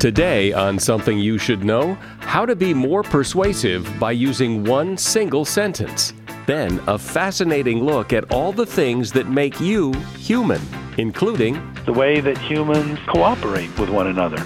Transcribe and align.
Today, 0.00 0.52
on 0.52 0.78
Something 0.78 1.18
You 1.18 1.38
Should 1.38 1.64
Know, 1.64 1.94
how 2.20 2.44
to 2.44 2.54
be 2.54 2.74
more 2.74 3.02
persuasive 3.02 3.88
by 3.98 4.12
using 4.12 4.64
one 4.64 4.98
single 4.98 5.44
sentence. 5.44 6.12
Then, 6.46 6.80
a 6.86 6.98
fascinating 6.98 7.82
look 7.82 8.12
at 8.12 8.30
all 8.30 8.52
the 8.52 8.66
things 8.66 9.12
that 9.12 9.28
make 9.28 9.60
you 9.60 9.92
human, 10.18 10.60
including 10.98 11.74
the 11.86 11.92
way 11.92 12.20
that 12.20 12.36
humans 12.36 12.98
cooperate 13.06 13.78
with 13.78 13.88
one 13.88 14.08
another. 14.08 14.42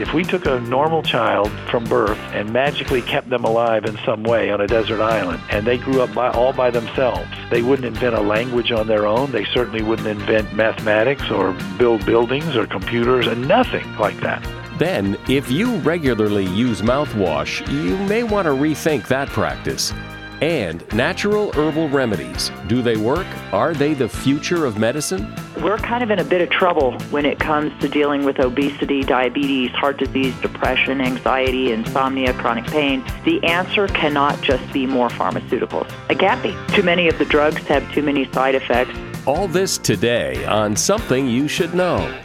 If 0.00 0.14
we 0.14 0.22
took 0.22 0.46
a 0.46 0.60
normal 0.60 1.02
child 1.02 1.50
from 1.68 1.84
birth 1.84 2.18
and 2.32 2.52
magically 2.52 3.02
kept 3.02 3.28
them 3.30 3.44
alive 3.44 3.84
in 3.84 3.98
some 4.04 4.22
way 4.22 4.50
on 4.50 4.60
a 4.60 4.66
desert 4.68 5.00
island, 5.00 5.42
and 5.50 5.66
they 5.66 5.76
grew 5.76 6.02
up 6.02 6.14
by, 6.14 6.30
all 6.30 6.52
by 6.52 6.70
themselves, 6.70 7.28
they 7.50 7.62
wouldn't 7.62 7.86
invent 7.86 8.14
a 8.14 8.20
language 8.20 8.70
on 8.70 8.86
their 8.86 9.06
own. 9.06 9.32
They 9.32 9.44
certainly 9.46 9.82
wouldn't 9.82 10.08
invent 10.08 10.54
mathematics 10.54 11.30
or 11.30 11.52
build 11.78 12.06
buildings 12.06 12.54
or 12.54 12.66
computers 12.66 13.26
and 13.26 13.48
nothing 13.48 13.96
like 13.96 14.18
that. 14.20 14.59
Then, 14.80 15.18
if 15.28 15.50
you 15.50 15.76
regularly 15.80 16.46
use 16.46 16.80
mouthwash, 16.80 17.70
you 17.70 17.98
may 18.08 18.22
want 18.22 18.46
to 18.46 18.52
rethink 18.52 19.06
that 19.08 19.28
practice. 19.28 19.92
And 20.40 20.90
natural 20.94 21.52
herbal 21.52 21.90
remedies. 21.90 22.50
Do 22.66 22.80
they 22.80 22.96
work? 22.96 23.26
Are 23.52 23.74
they 23.74 23.92
the 23.92 24.08
future 24.08 24.64
of 24.64 24.78
medicine? 24.78 25.36
We're 25.60 25.76
kind 25.76 26.02
of 26.02 26.10
in 26.10 26.18
a 26.18 26.24
bit 26.24 26.40
of 26.40 26.48
trouble 26.48 26.98
when 27.10 27.26
it 27.26 27.38
comes 27.38 27.78
to 27.82 27.90
dealing 27.90 28.24
with 28.24 28.40
obesity, 28.40 29.02
diabetes, 29.02 29.70
heart 29.72 29.98
disease, 29.98 30.34
depression, 30.40 31.02
anxiety, 31.02 31.72
insomnia, 31.72 32.32
chronic 32.32 32.64
pain. 32.64 33.04
The 33.26 33.44
answer 33.44 33.86
cannot 33.86 34.40
just 34.40 34.72
be 34.72 34.86
more 34.86 35.10
pharmaceuticals. 35.10 35.92
It 36.08 36.18
can't 36.18 36.42
be. 36.42 36.56
Too 36.74 36.82
many 36.82 37.06
of 37.06 37.18
the 37.18 37.26
drugs 37.26 37.58
have 37.66 37.92
too 37.92 38.02
many 38.02 38.32
side 38.32 38.54
effects. 38.54 38.98
All 39.26 39.46
this 39.46 39.76
today 39.76 40.42
on 40.46 40.74
Something 40.74 41.26
You 41.28 41.48
Should 41.48 41.74
Know. 41.74 42.18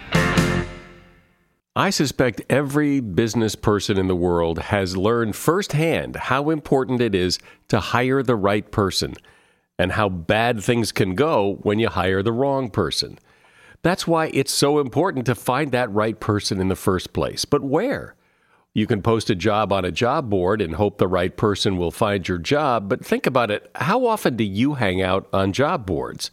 I 1.77 1.89
suspect 1.89 2.41
every 2.49 3.01
business 3.01 3.53
person 3.53 3.97
in 3.97 4.07
the 4.07 4.15
world 4.15 4.59
has 4.59 4.95
learned 4.95 5.35
firsthand 5.35 6.15
how 6.15 6.49
important 6.49 7.01
it 7.01 7.13
is 7.13 7.37
to 7.67 7.81
hire 7.81 8.23
the 8.23 8.37
right 8.37 8.71
person 8.71 9.15
and 9.77 9.91
how 9.91 10.07
bad 10.07 10.63
things 10.63 10.93
can 10.93 11.15
go 11.15 11.59
when 11.63 11.79
you 11.79 11.89
hire 11.89 12.23
the 12.23 12.31
wrong 12.31 12.69
person. 12.69 13.19
That's 13.81 14.07
why 14.07 14.27
it's 14.27 14.53
so 14.53 14.79
important 14.79 15.25
to 15.25 15.35
find 15.35 15.73
that 15.73 15.91
right 15.91 16.17
person 16.17 16.61
in 16.61 16.69
the 16.69 16.77
first 16.77 17.11
place. 17.11 17.43
But 17.43 17.61
where? 17.61 18.15
You 18.73 18.87
can 18.87 19.01
post 19.01 19.29
a 19.29 19.35
job 19.35 19.73
on 19.73 19.83
a 19.83 19.91
job 19.91 20.29
board 20.29 20.61
and 20.61 20.75
hope 20.75 20.97
the 20.97 21.09
right 21.09 21.35
person 21.35 21.75
will 21.75 21.91
find 21.91 22.25
your 22.25 22.37
job, 22.37 22.87
but 22.87 23.05
think 23.05 23.25
about 23.25 23.51
it 23.51 23.69
how 23.75 24.05
often 24.05 24.37
do 24.37 24.45
you 24.45 24.75
hang 24.75 25.01
out 25.01 25.27
on 25.33 25.51
job 25.51 25.85
boards? 25.85 26.31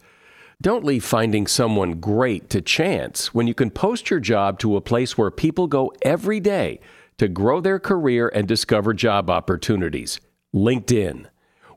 Don't 0.62 0.84
leave 0.84 1.04
finding 1.04 1.48
someone 1.48 1.94
great 1.94 2.48
to 2.50 2.60
chance 2.60 3.34
when 3.34 3.48
you 3.48 3.54
can 3.54 3.68
post 3.68 4.10
your 4.10 4.20
job 4.20 4.60
to 4.60 4.76
a 4.76 4.80
place 4.80 5.18
where 5.18 5.32
people 5.32 5.66
go 5.66 5.92
every 6.02 6.38
day 6.38 6.78
to 7.18 7.26
grow 7.26 7.60
their 7.60 7.80
career 7.80 8.30
and 8.32 8.46
discover 8.46 8.94
job 8.94 9.28
opportunities 9.28 10.20
LinkedIn. 10.54 11.26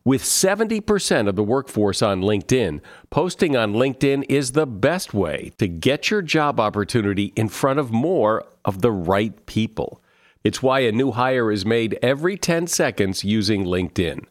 With 0.03 0.22
70% 0.22 1.28
of 1.28 1.36
the 1.36 1.41
workforce 1.41 2.03
on 2.03 2.22
LinkedIn, 2.22 2.80
posting 3.09 3.56
on 3.56 3.73
LinkedIn 3.73 4.23
is 4.30 4.52
the 4.52 4.67
best 4.67 5.16
way 5.16 5.52
to 5.58 5.67
get 5.67 6.11
your 6.11 6.22
job 6.22 6.59
opportunity 6.59 7.33
in 7.36 7.50
front 7.50 7.80
of 7.80 7.91
more 7.91 8.45
of 8.63 8.83
the 8.83 8.91
right 8.91 9.47
people. 9.47 10.00
It's 10.44 10.61
why 10.61 10.81
a 10.81 10.91
new 10.91 11.13
hire 11.13 11.52
is 11.52 11.66
made 11.66 11.97
every 12.03 12.38
10 12.38 12.67
seconds 12.67 13.23
using 13.23 13.66
LinkedIn. 13.66 14.25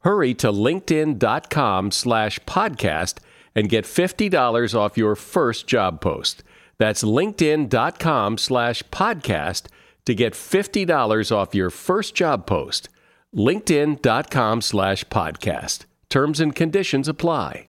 Hurry 0.00 0.32
to 0.36 0.50
linkedin.com 0.50 1.90
slash 1.90 2.38
podcast 2.46 3.18
and 3.54 3.68
get 3.68 3.84
$50 3.84 4.74
off 4.74 4.96
your 4.96 5.14
first 5.14 5.66
job 5.66 6.00
post. 6.00 6.42
That's 6.78 7.04
linkedin.com 7.04 8.38
slash 8.38 8.82
podcast 8.84 9.66
to 10.06 10.14
get 10.14 10.32
$50 10.32 11.32
off 11.32 11.54
your 11.54 11.70
first 11.70 12.14
job 12.14 12.46
post. 12.46 12.88
linkedin.com 13.34 14.60
slash 14.60 15.04
podcast. 15.04 15.84
Terms 16.08 16.40
and 16.40 16.54
conditions 16.54 17.08
apply. 17.08 17.66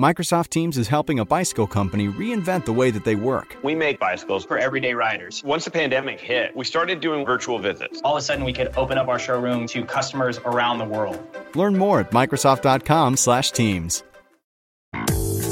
Microsoft 0.00 0.48
Teams 0.48 0.78
is 0.78 0.88
helping 0.88 1.18
a 1.18 1.24
bicycle 1.24 1.66
company 1.66 2.08
reinvent 2.08 2.64
the 2.64 2.72
way 2.72 2.90
that 2.90 3.04
they 3.04 3.14
work. 3.14 3.56
We 3.62 3.74
make 3.74 4.00
bicycles 4.00 4.44
for 4.44 4.58
everyday 4.58 4.94
riders. 4.94 5.42
Once 5.44 5.64
the 5.64 5.70
pandemic 5.70 6.18
hit, 6.18 6.56
we 6.56 6.64
started 6.64 7.00
doing 7.00 7.26
virtual 7.26 7.58
visits. 7.58 8.00
All 8.02 8.16
of 8.16 8.20
a 8.20 8.22
sudden, 8.22 8.44
we 8.44 8.52
could 8.52 8.72
open 8.76 8.96
up 8.98 9.08
our 9.08 9.18
showroom 9.18 9.66
to 9.68 9.84
customers 9.84 10.38
around 10.38 10.78
the 10.78 10.86
world. 10.86 11.20
Learn 11.54 11.76
more 11.76 12.00
at 12.00 12.10
Microsoft.com/Teams. 12.10 14.02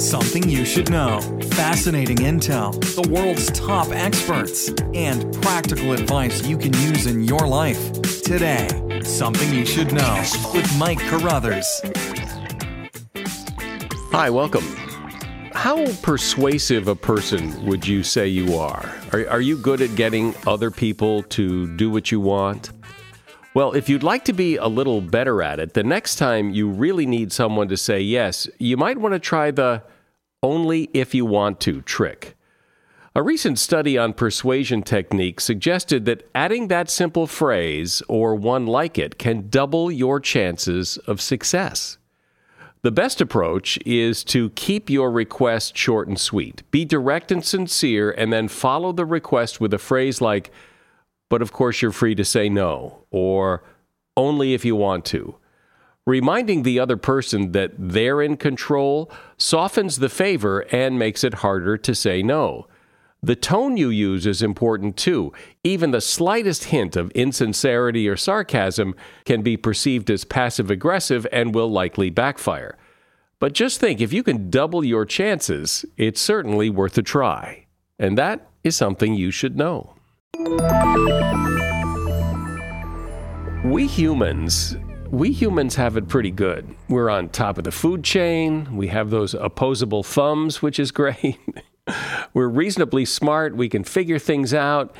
Something 0.00 0.49
you 0.49 0.65
should 0.65 0.91
know. 0.91 1.21
Fascinating 1.50 2.16
intel, 2.16 2.72
the 2.94 3.06
world's 3.11 3.50
top 3.50 3.88
experts, 3.91 4.71
and 4.94 5.31
practical 5.43 5.93
advice 5.93 6.43
you 6.47 6.56
can 6.56 6.72
use 6.72 7.05
in 7.05 7.22
your 7.22 7.47
life. 7.47 7.93
Today, 8.22 8.66
Something 9.05 9.53
You 9.53 9.66
Should 9.66 9.93
Know 9.93 10.25
with 10.55 10.78
Mike 10.78 11.00
Carruthers. 11.00 11.83
Hi, 14.10 14.31
welcome. 14.31 14.65
How 15.53 15.84
persuasive 16.00 16.89
a 16.89 16.97
person 16.97 17.66
would 17.66 17.87
you 17.87 18.03
say 18.03 18.27
you 18.27 18.56
are? 18.56 18.99
Are, 19.12 19.28
are 19.28 19.43
you 19.43 19.59
good 19.59 19.83
at 19.83 19.94
getting 19.97 20.34
other 20.47 20.71
people 20.71 21.25
to 21.25 21.77
do 21.77 21.91
what 21.91 22.10
you 22.10 22.21
want? 22.21 22.71
Well, 23.53 23.72
if 23.72 23.88
you'd 23.88 24.05
like 24.05 24.25
to 24.27 24.33
be 24.33 24.56
a 24.56 24.69
little 24.69 25.00
better 25.00 25.43
at 25.43 25.59
it, 25.59 25.75
the 25.75 25.83
next 25.83 26.16
time 26.16 26.50
you 26.50 26.69
really 26.69 27.05
need 27.05 27.33
someone 27.33 27.66
to 27.69 27.77
say 27.77 28.00
yes, 28.00 28.49
you 28.59 28.77
might 28.77 28.99
want 28.99 29.12
to 29.15 29.19
try 29.19 29.50
the 29.50 29.83
only 30.41 30.88
if 30.94 31.16
you 31.16 31.25
want 31.27 31.59
to 31.60 31.83
trick. 31.83 32.37
A 33.16 33.25
recent 33.25 33.59
study 33.59 33.99
on 33.99 34.12
persuasion 34.12 34.83
techniques 34.83 35.43
suggested 35.43 36.05
that 36.05 36.31
adding 36.33 36.69
that 36.69 36.89
simple 36.89 37.27
phrase 37.27 38.03
or 38.09 38.37
one 38.37 38.66
like 38.66 38.97
it 38.97 39.19
can 39.19 39.49
double 39.49 39.91
your 39.91 40.21
chances 40.21 40.97
of 40.99 41.21
success. 41.21 41.99
The 42.83 42.93
best 42.93 43.21
approach 43.21 43.81
is 43.84 44.22
to 44.25 44.50
keep 44.50 44.89
your 44.89 45.10
request 45.10 45.77
short 45.77 46.06
and 46.06 46.21
sweet. 46.21 46.62
Be 46.71 46.84
direct 46.84 47.33
and 47.33 47.44
sincere, 47.44 48.12
and 48.12 48.33
then 48.33 48.47
follow 48.47 48.93
the 48.93 49.05
request 49.05 49.60
with 49.60 49.75
a 49.75 49.78
phrase 49.78 50.21
like, 50.21 50.53
but 51.30 51.41
of 51.41 51.52
course 51.52 51.80
you're 51.80 51.92
free 51.92 52.14
to 52.14 52.24
say 52.24 52.50
no, 52.50 53.06
or 53.10 53.64
only 54.18 54.52
if 54.52 54.66
you 54.66 54.76
want 54.76 55.06
to. 55.06 55.36
Reminding 56.06 56.62
the 56.62 56.78
other 56.78 56.98
person 56.98 57.52
that 57.52 57.72
they're 57.78 58.20
in 58.20 58.36
control 58.36 59.10
softens 59.38 59.98
the 59.98 60.08
favor 60.10 60.60
and 60.72 60.98
makes 60.98 61.24
it 61.24 61.34
harder 61.34 61.78
to 61.78 61.94
say 61.94 62.22
no. 62.22 62.66
The 63.22 63.36
tone 63.36 63.76
you 63.76 63.91
use 63.91 64.26
is 64.26 64.42
important 64.42 64.96
too. 64.96 65.32
Even 65.62 65.91
the 65.91 66.00
slightest 66.00 66.64
hint 66.64 66.96
of 66.96 67.10
insincerity 67.10 68.08
or 68.08 68.16
sarcasm 68.16 68.94
can 69.24 69.42
be 69.42 69.56
perceived 69.58 70.10
as 70.10 70.24
passive 70.24 70.70
aggressive 70.70 71.26
and 71.30 71.54
will 71.54 71.70
likely 71.70 72.10
backfire. 72.10 72.76
But 73.38 73.52
just 73.52 73.78
think 73.78 74.00
if 74.00 74.12
you 74.12 74.22
can 74.22 74.50
double 74.50 74.84
your 74.84 75.04
chances, 75.04 75.84
it's 75.97 76.20
certainly 76.20 76.70
worth 76.70 76.97
a 76.98 77.02
try. 77.02 77.66
And 77.98 78.16
that 78.16 78.48
is 78.64 78.74
something 78.74 79.14
you 79.14 79.30
should 79.30 79.56
know. 79.56 79.94
We 83.64 83.86
humans, 83.86 84.76
we 85.10 85.32
humans 85.32 85.74
have 85.76 85.98
it 85.98 86.08
pretty 86.08 86.30
good. 86.30 86.74
We're 86.88 87.10
on 87.10 87.28
top 87.28 87.58
of 87.58 87.64
the 87.64 87.70
food 87.70 88.04
chain. 88.04 88.76
We 88.76 88.88
have 88.88 89.10
those 89.10 89.34
opposable 89.34 90.02
thumbs, 90.02 90.62
which 90.62 90.80
is 90.80 90.91
great. 90.92 91.38
We're 92.32 92.48
reasonably 92.48 93.04
smart. 93.04 93.54
We 93.54 93.68
can 93.68 93.84
figure 93.84 94.18
things 94.18 94.54
out. 94.54 94.96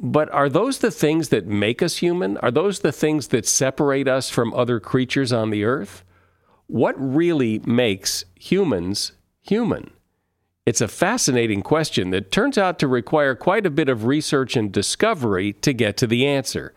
But 0.00 0.28
are 0.32 0.48
those 0.48 0.78
the 0.78 0.90
things 0.90 1.28
that 1.28 1.46
make 1.46 1.82
us 1.82 1.98
human? 1.98 2.36
Are 2.38 2.50
those 2.50 2.80
the 2.80 2.92
things 2.92 3.28
that 3.28 3.46
separate 3.46 4.08
us 4.08 4.28
from 4.28 4.52
other 4.54 4.80
creatures 4.80 5.32
on 5.32 5.50
the 5.50 5.64
earth? 5.64 6.04
What 6.66 6.94
really 6.98 7.60
makes 7.60 8.24
humans 8.34 9.12
human? 9.40 9.92
It's 10.66 10.82
a 10.82 10.88
fascinating 10.88 11.62
question 11.62 12.10
that 12.10 12.30
turns 12.30 12.58
out 12.58 12.78
to 12.80 12.86
require 12.86 13.34
quite 13.34 13.64
a 13.64 13.70
bit 13.70 13.88
of 13.88 14.04
research 14.04 14.56
and 14.56 14.70
discovery 14.70 15.54
to 15.54 15.72
get 15.72 15.96
to 15.96 16.06
the 16.06 16.26
answer. 16.26 16.74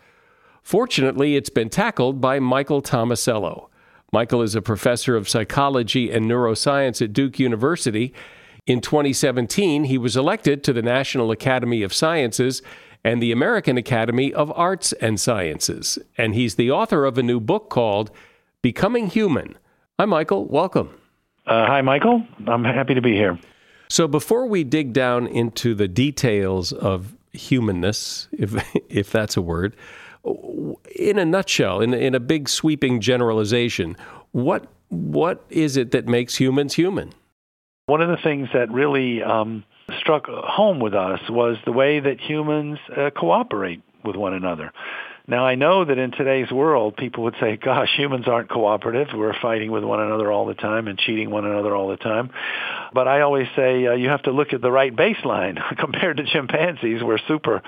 Fortunately, 0.62 1.36
it's 1.36 1.50
been 1.50 1.70
tackled 1.70 2.22
by 2.22 2.40
Michael 2.40 2.82
Tomasello. 2.82 3.68
Michael 4.14 4.42
is 4.42 4.56
a 4.56 4.62
professor 4.62 5.18
of 5.18 5.28
psychology 5.28 6.12
and 6.12 6.30
neuroscience 6.30 7.02
at 7.02 7.12
Duke 7.12 7.40
University. 7.40 8.14
In 8.66 8.80
2017, 8.80 9.84
he 9.86 9.98
was 9.98 10.16
elected 10.16 10.64
to 10.64 10.72
the 10.72 10.82
National 10.82 11.32
Academy 11.32 11.84
of 11.84 11.94
Sciences 11.94 12.62
and 13.04 13.22
the 13.22 13.34
American 13.34 13.78
Academy 13.78 14.34
of 14.34 14.50
Arts 14.56 14.94
and 14.94 15.20
Sciences, 15.20 16.00
and 16.18 16.34
he's 16.34 16.56
the 16.56 16.72
author 16.72 17.04
of 17.04 17.18
a 17.18 17.24
new 17.24 17.42
book 17.42 17.70
called 17.70 18.12
Becoming 18.62 19.08
Human. 19.08 19.58
Hi, 20.00 20.06
Michael. 20.06 20.46
Welcome. 20.46 20.92
Uh, 21.46 21.66
hi, 21.66 21.82
Michael. 21.82 22.26
I'm 22.48 22.64
happy 22.64 22.94
to 22.94 23.02
be 23.02 23.12
here. 23.12 23.38
So, 23.94 24.08
before 24.08 24.48
we 24.48 24.64
dig 24.64 24.92
down 24.92 25.28
into 25.28 25.76
the 25.76 25.88
details 25.88 26.74
of 26.74 27.16
humanness, 27.32 28.28
if 28.32 28.56
if 28.90 29.12
that's 29.12 29.38
a 29.38 29.42
word, 29.42 29.76
in 30.96 31.20
a 31.20 31.26
nutshell, 31.26 31.80
in 31.80 31.94
in 31.94 32.16
a 32.16 32.20
big 32.20 32.50
sweeping 32.50 33.02
generalization, 33.02 33.96
what 34.32 34.66
what 34.90 35.46
is 35.52 35.78
it 35.78 35.92
that 35.92 36.08
makes 36.08 36.36
humans 36.38 36.74
human? 36.74 37.14
One 37.86 38.02
of 38.02 38.10
the 38.10 38.18
things 38.18 38.50
that 38.52 38.72
really 38.72 39.22
um, 39.22 39.64
struck 40.00 40.26
home 40.26 40.80
with 40.80 40.96
us 40.96 41.20
was 41.30 41.58
the 41.64 41.72
way 41.72 42.00
that 42.00 42.20
humans 42.20 42.80
uh, 42.98 43.12
cooperate 43.12 43.84
with 44.04 44.16
one 44.16 44.34
another. 44.34 44.72
Now, 45.26 45.46
I 45.46 45.56
know 45.56 45.86
that 45.86 45.98
in 45.98 46.12
today's 46.12 46.52
world, 46.52 46.98
people 46.98 47.24
would 47.24 47.36
say, 47.40 47.56
gosh, 47.56 47.88
humans 47.96 48.28
aren't 48.28 48.50
cooperative. 48.50 49.08
We're 49.16 49.40
fighting 49.42 49.72
with 49.72 49.86
one 49.86 50.02
another 50.02 50.30
all 50.30 50.46
the 50.46 50.54
time 50.54 50.90
and 50.90 51.00
cheating 51.00 51.30
one 51.30 51.46
another 51.46 51.74
all 51.74 51.88
the 51.88 51.96
time. 51.96 52.30
But 52.94 53.08
I 53.08 53.22
always 53.22 53.48
say 53.56 53.88
uh, 53.88 53.94
you 53.94 54.10
have 54.10 54.24
to 54.24 54.32
look 54.32 54.52
at 54.52 54.62
the 54.62 54.70
right 54.70 54.94
baseline. 54.94 55.58
Compared 55.80 56.18
to 56.18 56.26
chimpanzees, 56.26 57.02
we're 57.02 57.20
super 57.26 57.62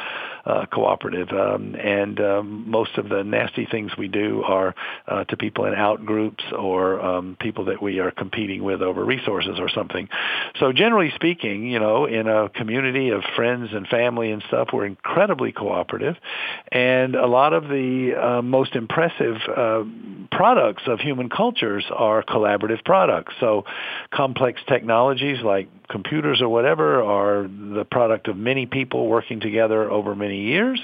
uh, 0.45 0.65
cooperative. 0.65 1.29
Um, 1.29 1.75
and 1.75 2.19
um, 2.19 2.69
most 2.69 2.97
of 2.97 3.07
the 3.07 3.23
nasty 3.23 3.65
things 3.65 3.93
we 3.97 4.09
do 4.09 4.43
are 4.43 4.75
uh, 5.07 5.23
to 5.23 5.37
people 5.37 5.63
in 5.63 5.73
out 5.73 6.05
groups 6.05 6.43
or 6.55 6.99
um, 6.99 7.37
people 7.39 7.65
that 7.65 7.81
we 7.81 7.99
are 7.99 8.11
competing 8.11 8.63
with 8.63 8.81
over 8.81 9.03
resources 9.03 9.59
or 9.59 9.69
something. 9.69 10.09
So 10.59 10.73
generally 10.73 11.11
speaking, 11.15 11.67
you 11.67 11.79
know, 11.79 12.05
in 12.05 12.27
a 12.27 12.49
community 12.49 13.09
of 13.09 13.23
friends 13.35 13.69
and 13.71 13.87
family 13.87 14.31
and 14.31 14.43
stuff, 14.49 14.69
we're 14.73 14.85
incredibly 14.85 15.53
cooperative. 15.53 16.15
And 16.69 17.15
a 17.15 17.25
lot 17.25 17.44
of 17.53 17.63
the 17.63 18.13
uh, 18.15 18.41
most 18.41 18.75
impressive 18.75 19.37
uh, 19.55 19.83
products 20.31 20.83
of 20.87 20.99
human 20.99 21.29
cultures 21.29 21.85
are 21.95 22.23
collaborative 22.23 22.83
products. 22.83 23.33
So 23.39 23.65
complex 24.11 24.61
technologies 24.67 25.41
like 25.43 25.69
computers 25.89 26.41
or 26.41 26.49
whatever 26.49 27.03
are 27.03 27.43
the 27.43 27.85
product 27.89 28.27
of 28.27 28.37
many 28.37 28.65
people 28.65 29.07
working 29.07 29.39
together 29.39 29.89
over 29.89 30.15
many 30.15 30.41
years, 30.41 30.79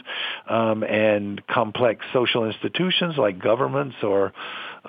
um, 0.48 0.84
and 0.84 1.46
complex 1.48 2.06
social 2.13 2.46
institutions 2.46 3.16
like 3.18 3.40
governments 3.40 3.96
or 4.04 4.34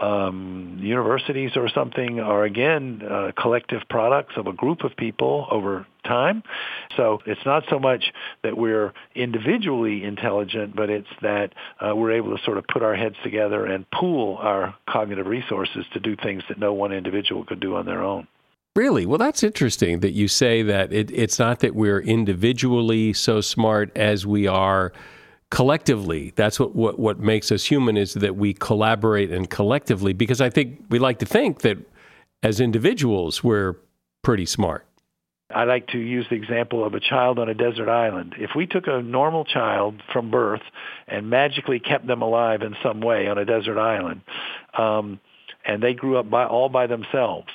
um, 0.00 0.78
universities 0.80 1.52
or 1.56 1.68
something 1.68 2.20
are 2.20 2.44
again 2.44 3.02
uh, 3.08 3.32
collective 3.40 3.82
products 3.88 4.34
of 4.36 4.46
a 4.46 4.52
group 4.52 4.84
of 4.84 4.96
people 4.96 5.46
over 5.50 5.86
time. 6.04 6.42
So 6.96 7.20
it's 7.26 7.44
not 7.44 7.64
so 7.70 7.78
much 7.78 8.12
that 8.42 8.56
we're 8.56 8.92
individually 9.14 10.02
intelligent, 10.04 10.74
but 10.74 10.90
it's 10.90 11.08
that 11.20 11.52
uh, 11.80 11.94
we're 11.94 12.12
able 12.12 12.36
to 12.36 12.42
sort 12.44 12.58
of 12.58 12.64
put 12.66 12.82
our 12.82 12.94
heads 12.94 13.16
together 13.22 13.66
and 13.66 13.88
pool 13.90 14.36
our 14.40 14.74
cognitive 14.88 15.26
resources 15.26 15.84
to 15.92 16.00
do 16.00 16.16
things 16.16 16.42
that 16.48 16.58
no 16.58 16.72
one 16.72 16.92
individual 16.92 17.44
could 17.44 17.60
do 17.60 17.76
on 17.76 17.86
their 17.86 18.02
own. 18.02 18.26
Really? 18.74 19.04
Well, 19.04 19.18
that's 19.18 19.42
interesting 19.42 20.00
that 20.00 20.12
you 20.12 20.28
say 20.28 20.62
that 20.62 20.94
it, 20.94 21.10
it's 21.10 21.38
not 21.38 21.60
that 21.60 21.74
we're 21.74 22.00
individually 22.00 23.12
so 23.12 23.42
smart 23.42 23.94
as 23.94 24.26
we 24.26 24.46
are 24.46 24.92
collectively. 25.52 26.32
That's 26.34 26.58
what, 26.58 26.74
what, 26.74 26.98
what 26.98 27.20
makes 27.20 27.52
us 27.52 27.66
human 27.66 27.98
is 27.98 28.14
that 28.14 28.36
we 28.36 28.54
collaborate 28.54 29.30
and 29.30 29.48
collectively, 29.50 30.14
because 30.14 30.40
I 30.40 30.48
think 30.48 30.82
we 30.88 30.98
like 30.98 31.18
to 31.18 31.26
think 31.26 31.60
that 31.60 31.76
as 32.42 32.58
individuals, 32.58 33.44
we're 33.44 33.76
pretty 34.22 34.46
smart. 34.46 34.86
I 35.54 35.64
like 35.64 35.88
to 35.88 35.98
use 35.98 36.24
the 36.30 36.36
example 36.36 36.82
of 36.86 36.94
a 36.94 37.00
child 37.00 37.38
on 37.38 37.50
a 37.50 37.54
desert 37.54 37.90
island. 37.90 38.34
If 38.38 38.52
we 38.56 38.66
took 38.66 38.86
a 38.86 39.02
normal 39.02 39.44
child 39.44 40.02
from 40.10 40.30
birth 40.30 40.62
and 41.06 41.28
magically 41.28 41.78
kept 41.78 42.06
them 42.06 42.22
alive 42.22 42.62
in 42.62 42.74
some 42.82 43.02
way 43.02 43.28
on 43.28 43.36
a 43.36 43.44
desert 43.44 43.78
island, 43.78 44.22
um, 44.78 45.20
and 45.66 45.82
they 45.82 45.92
grew 45.92 46.16
up 46.16 46.30
by, 46.30 46.46
all 46.46 46.70
by 46.70 46.86
themselves, 46.86 47.48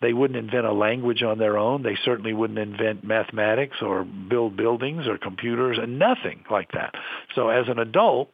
they 0.00 0.12
wouldn't 0.12 0.38
invent 0.38 0.66
a 0.66 0.72
language 0.72 1.22
on 1.22 1.38
their 1.38 1.58
own. 1.58 1.82
They 1.82 1.96
certainly 2.04 2.32
wouldn't 2.32 2.58
invent 2.58 3.04
mathematics 3.04 3.76
or 3.82 4.04
build 4.04 4.56
buildings 4.56 5.06
or 5.06 5.18
computers 5.18 5.78
and 5.80 5.98
nothing 5.98 6.44
like 6.50 6.72
that. 6.72 6.94
So 7.34 7.50
as 7.50 7.68
an 7.68 7.78
adult, 7.78 8.30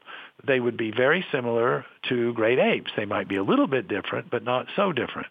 they 0.47 0.61
would 0.61 0.77
be 0.77 0.93
very 0.93 1.25
similar 1.33 1.85
to 2.09 2.33
great 2.35 2.59
apes. 2.59 2.93
They 2.97 3.05
might 3.05 3.29
be 3.29 3.37
a 3.37 3.43
little 3.43 3.67
bit 3.67 3.89
different, 3.89 4.31
but 4.31 4.45
not 4.45 4.67
so 4.77 4.93
different. 4.93 5.29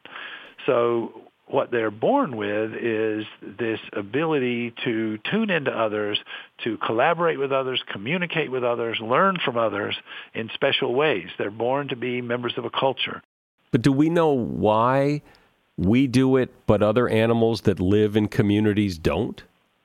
So 0.65 1.21
what 1.47 1.71
they're 1.71 1.91
born 1.91 2.35
with 2.35 2.73
is 2.73 3.25
this 3.41 3.79
ability 3.93 4.73
to 4.83 5.19
tune 5.31 5.49
into 5.51 5.71
others, 5.71 6.19
to 6.63 6.77
collaborate 6.77 7.39
with 7.39 7.51
others, 7.51 7.81
communicate 7.91 8.51
with 8.51 8.63
others, 8.63 8.97
learn 8.99 9.37
from 9.45 9.57
others 9.57 9.95
in 10.33 10.49
special 10.53 10.93
ways. 10.93 11.29
They're 11.37 11.51
born 11.51 11.89
to 11.89 11.95
be 11.95 12.21
members 12.21 12.55
of 12.57 12.65
a 12.65 12.69
culture. 12.69 13.21
But 13.71 13.83
do 13.83 13.91
we 13.91 14.09
know 14.09 14.31
why 14.31 15.21
we 15.77 16.07
do 16.07 16.37
it, 16.37 16.53
but 16.67 16.81
other 16.81 17.07
animals 17.07 17.61
that 17.61 17.79
live 17.79 18.15
in 18.15 18.27
communities 18.27 18.97
don't? 18.97 19.43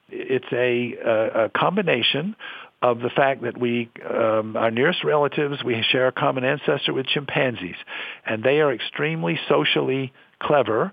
It's 0.08 0.52
a, 0.52 1.44
a, 1.44 1.48
combination 1.50 2.34
of 2.82 3.00
the 3.00 3.10
fact 3.10 3.42
that 3.42 3.58
we, 3.58 3.90
um, 4.08 4.56
our 4.56 4.70
nearest 4.70 5.04
relatives, 5.04 5.62
we 5.62 5.84
share 5.90 6.08
a 6.08 6.12
common 6.12 6.44
ancestor 6.44 6.92
with 6.92 7.06
chimpanzees, 7.06 7.76
and 8.24 8.42
they 8.42 8.60
are 8.60 8.72
extremely 8.72 9.38
socially 9.48 10.12
clever 10.40 10.92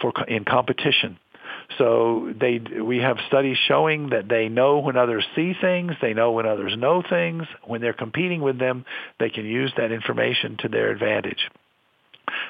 for 0.00 0.12
in 0.26 0.44
competition. 0.44 1.18
So 1.78 2.32
they, 2.38 2.60
we 2.80 2.98
have 2.98 3.16
studies 3.28 3.56
showing 3.68 4.10
that 4.10 4.28
they 4.28 4.48
know 4.48 4.78
when 4.78 4.96
others 4.96 5.24
see 5.34 5.54
things, 5.60 5.92
they 6.00 6.14
know 6.14 6.32
when 6.32 6.46
others 6.46 6.74
know 6.76 7.02
things. 7.08 7.44
When 7.64 7.80
they're 7.80 7.92
competing 7.92 8.40
with 8.40 8.58
them, 8.58 8.84
they 9.18 9.30
can 9.30 9.44
use 9.44 9.72
that 9.76 9.92
information 9.92 10.56
to 10.60 10.68
their 10.68 10.90
advantage 10.90 11.48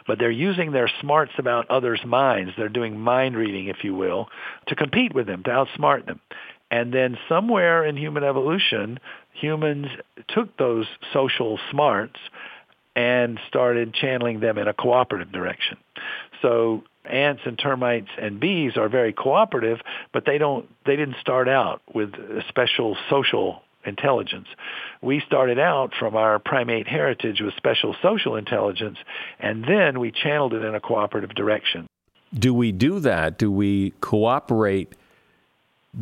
but 0.07 0.19
they're 0.19 0.31
using 0.31 0.73
their 0.73 0.91
smarts 1.01 1.33
about 1.39 1.71
others' 1.71 2.05
minds. 2.05 2.53
They're 2.57 2.69
doing 2.69 2.99
mind 2.99 3.37
reading, 3.37 3.69
if 3.69 3.85
you 3.85 3.95
will, 3.95 4.29
to 4.69 4.75
compete 4.75 5.15
with 5.15 5.27
them, 5.27 5.43
to 5.45 5.51
outsmart 5.51 6.07
them. 6.07 6.21
And 6.71 6.93
then 6.93 7.19
somewhere 7.29 7.85
in 7.85 7.97
human 7.97 8.25
evolution, 8.25 8.99
humans 9.33 9.87
took 10.29 10.57
those 10.57 10.87
social 11.13 11.59
smarts 11.71 12.19
and 12.97 13.39
started 13.49 13.93
channeling 13.93 14.41
them 14.41 14.59
in 14.59 14.69
a 14.69 14.73
cooperative 14.73 15.33
direction. 15.33 15.79
So 16.43 16.85
ants 17.05 17.43
and 17.45 17.59
termites 17.59 18.09
and 18.21 18.41
bees 18.41 18.77
are 18.77 18.89
very 18.89 19.13
cooperative, 19.13 19.81
but 20.13 20.25
they 20.27 20.39
don't 20.39 20.69
they 20.87 20.97
didn't 20.97 21.17
start 21.21 21.49
out 21.49 21.83
with 21.93 22.15
a 22.15 22.43
special 22.49 22.97
social 23.11 23.63
intelligence. 23.87 24.47
We 25.03 25.21
started 25.21 25.59
out 25.59 25.93
from 25.99 26.17
our 26.17 26.39
primate 26.39 26.87
heritage 26.87 27.41
with 27.41 27.55
special 27.55 27.95
social 28.03 28.37
intelligence, 28.37 28.99
and 29.39 29.65
then 29.65 30.01
we 30.01 30.11
channeled 30.11 30.55
it 30.55 30.65
in 30.65 30.75
a 30.75 30.81
cooperative 30.81 31.35
direction. 31.35 31.87
Do 32.37 32.53
we 32.53 32.73
do 32.73 33.01
that? 33.01 33.39
Do 33.39 33.51
we 33.51 33.93
cooperate 34.01 34.95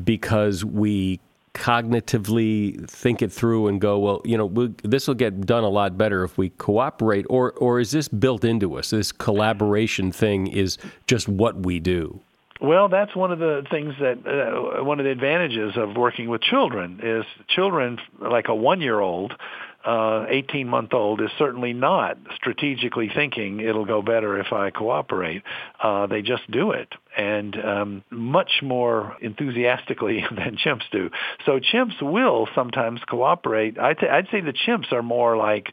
because 0.04 0.64
we 0.64 1.20
cognitively 1.54 2.88
think 2.88 3.20
it 3.20 3.30
through 3.30 3.66
and 3.68 3.80
go, 3.80 3.98
well, 3.98 4.22
you 4.24 4.38
know, 4.38 4.46
we'll, 4.46 4.72
this 4.82 5.06
will 5.06 5.14
get 5.14 5.44
done 5.44 5.64
a 5.64 5.68
lot 5.68 5.98
better 5.98 6.24
if 6.24 6.38
we 6.38 6.48
cooperate, 6.50 7.26
or 7.28 7.52
or 7.52 7.80
is 7.80 7.90
this 7.90 8.08
built 8.08 8.44
into 8.44 8.78
us? 8.78 8.90
This 8.90 9.12
collaboration 9.12 10.12
thing 10.12 10.46
is 10.46 10.78
just 11.06 11.28
what 11.28 11.66
we 11.66 11.78
do. 11.78 12.20
Well, 12.62 12.88
that's 12.88 13.14
one 13.16 13.32
of 13.32 13.40
the 13.40 13.64
things 13.70 13.94
that 13.98 14.18
uh, 14.24 14.84
one 14.84 15.00
of 15.00 15.04
the 15.04 15.10
advantages 15.10 15.72
of 15.76 15.96
working 15.96 16.28
with 16.28 16.42
children 16.42 17.00
is 17.02 17.24
children 17.48 17.98
like 18.20 18.46
a 18.46 18.54
one-year-old, 18.54 19.34
uh, 19.84 20.26
18-month-old 20.30 21.20
is 21.20 21.30
certainly 21.38 21.72
not 21.72 22.18
strategically 22.36 23.10
thinking 23.12 23.58
it'll 23.58 23.84
go 23.84 24.00
better 24.00 24.38
if 24.38 24.52
I 24.52 24.70
cooperate. 24.70 25.42
Uh, 25.82 26.06
they 26.06 26.22
just 26.22 26.48
do 26.52 26.70
it 26.70 26.94
and 27.16 27.56
um, 27.56 28.04
much 28.10 28.60
more 28.62 29.16
enthusiastically 29.20 30.24
than 30.30 30.56
chimps 30.56 30.88
do. 30.92 31.10
So 31.44 31.58
chimps 31.58 32.00
will 32.00 32.48
sometimes 32.54 33.00
cooperate. 33.08 33.76
I'd, 33.76 33.98
say 34.30 34.40
the 34.40 34.52
chimps 34.52 34.92
are 34.92 35.02
more 35.02 35.36
like 35.36 35.72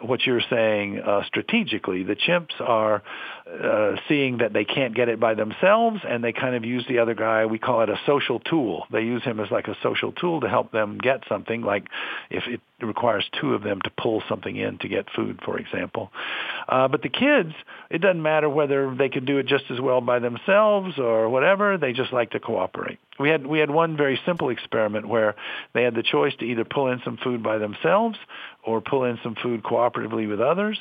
what 0.00 0.24
you're 0.24 0.42
saying 0.48 1.00
uh, 1.00 1.24
strategically. 1.26 2.02
The 2.02 2.16
chimps 2.16 2.60
are 2.60 3.02
uh, 3.46 3.96
seeing 4.08 4.38
that 4.38 4.52
they 4.52 4.64
can't 4.64 4.94
get 4.94 5.08
it 5.08 5.18
by 5.18 5.34
themselves, 5.34 6.00
and 6.06 6.22
they 6.22 6.32
kind 6.32 6.54
of 6.54 6.64
use 6.64 6.84
the 6.88 6.98
other 7.00 7.14
guy. 7.14 7.46
We 7.46 7.58
call 7.58 7.82
it 7.82 7.88
a 7.88 7.98
social 8.06 8.40
tool. 8.40 8.84
They 8.90 9.02
use 9.02 9.22
him 9.24 9.40
as 9.40 9.50
like 9.50 9.68
a 9.68 9.76
social 9.82 10.12
tool 10.12 10.40
to 10.42 10.48
help 10.48 10.72
them 10.72 10.98
get 10.98 11.22
something. 11.28 11.62
Like 11.62 11.86
if 12.30 12.44
it 12.46 12.60
requires 12.80 13.28
two 13.40 13.54
of 13.54 13.62
them 13.62 13.80
to 13.82 13.90
pull 14.00 14.22
something 14.28 14.56
in 14.56 14.78
to 14.78 14.88
get 14.88 15.06
food, 15.14 15.40
for 15.44 15.58
example. 15.58 16.12
Uh, 16.68 16.88
but 16.88 17.02
the 17.02 17.08
kids, 17.08 17.52
it 17.90 17.98
doesn't 17.98 18.22
matter 18.22 18.48
whether 18.48 18.94
they 18.94 19.08
can 19.08 19.24
do 19.24 19.38
it 19.38 19.46
just 19.46 19.64
as 19.70 19.80
well 19.80 20.00
by 20.00 20.18
themselves 20.18 20.98
or 20.98 21.28
whatever. 21.28 21.78
They 21.78 21.92
just 21.92 22.12
like 22.12 22.30
to 22.30 22.40
cooperate. 22.40 22.98
We 23.18 23.30
had 23.30 23.46
we 23.46 23.58
had 23.58 23.70
one 23.70 23.96
very 23.96 24.20
simple 24.24 24.50
experiment 24.50 25.08
where 25.08 25.34
they 25.74 25.82
had 25.82 25.94
the 25.94 26.04
choice 26.04 26.34
to 26.36 26.44
either 26.44 26.64
pull 26.64 26.88
in 26.92 27.00
some 27.04 27.16
food 27.16 27.42
by 27.42 27.58
themselves 27.58 28.16
or 28.62 28.80
pull 28.80 29.04
in 29.04 29.18
some 29.22 29.34
food 29.34 29.62
cooperatively 29.62 30.28
with 30.28 30.40
others 30.40 30.78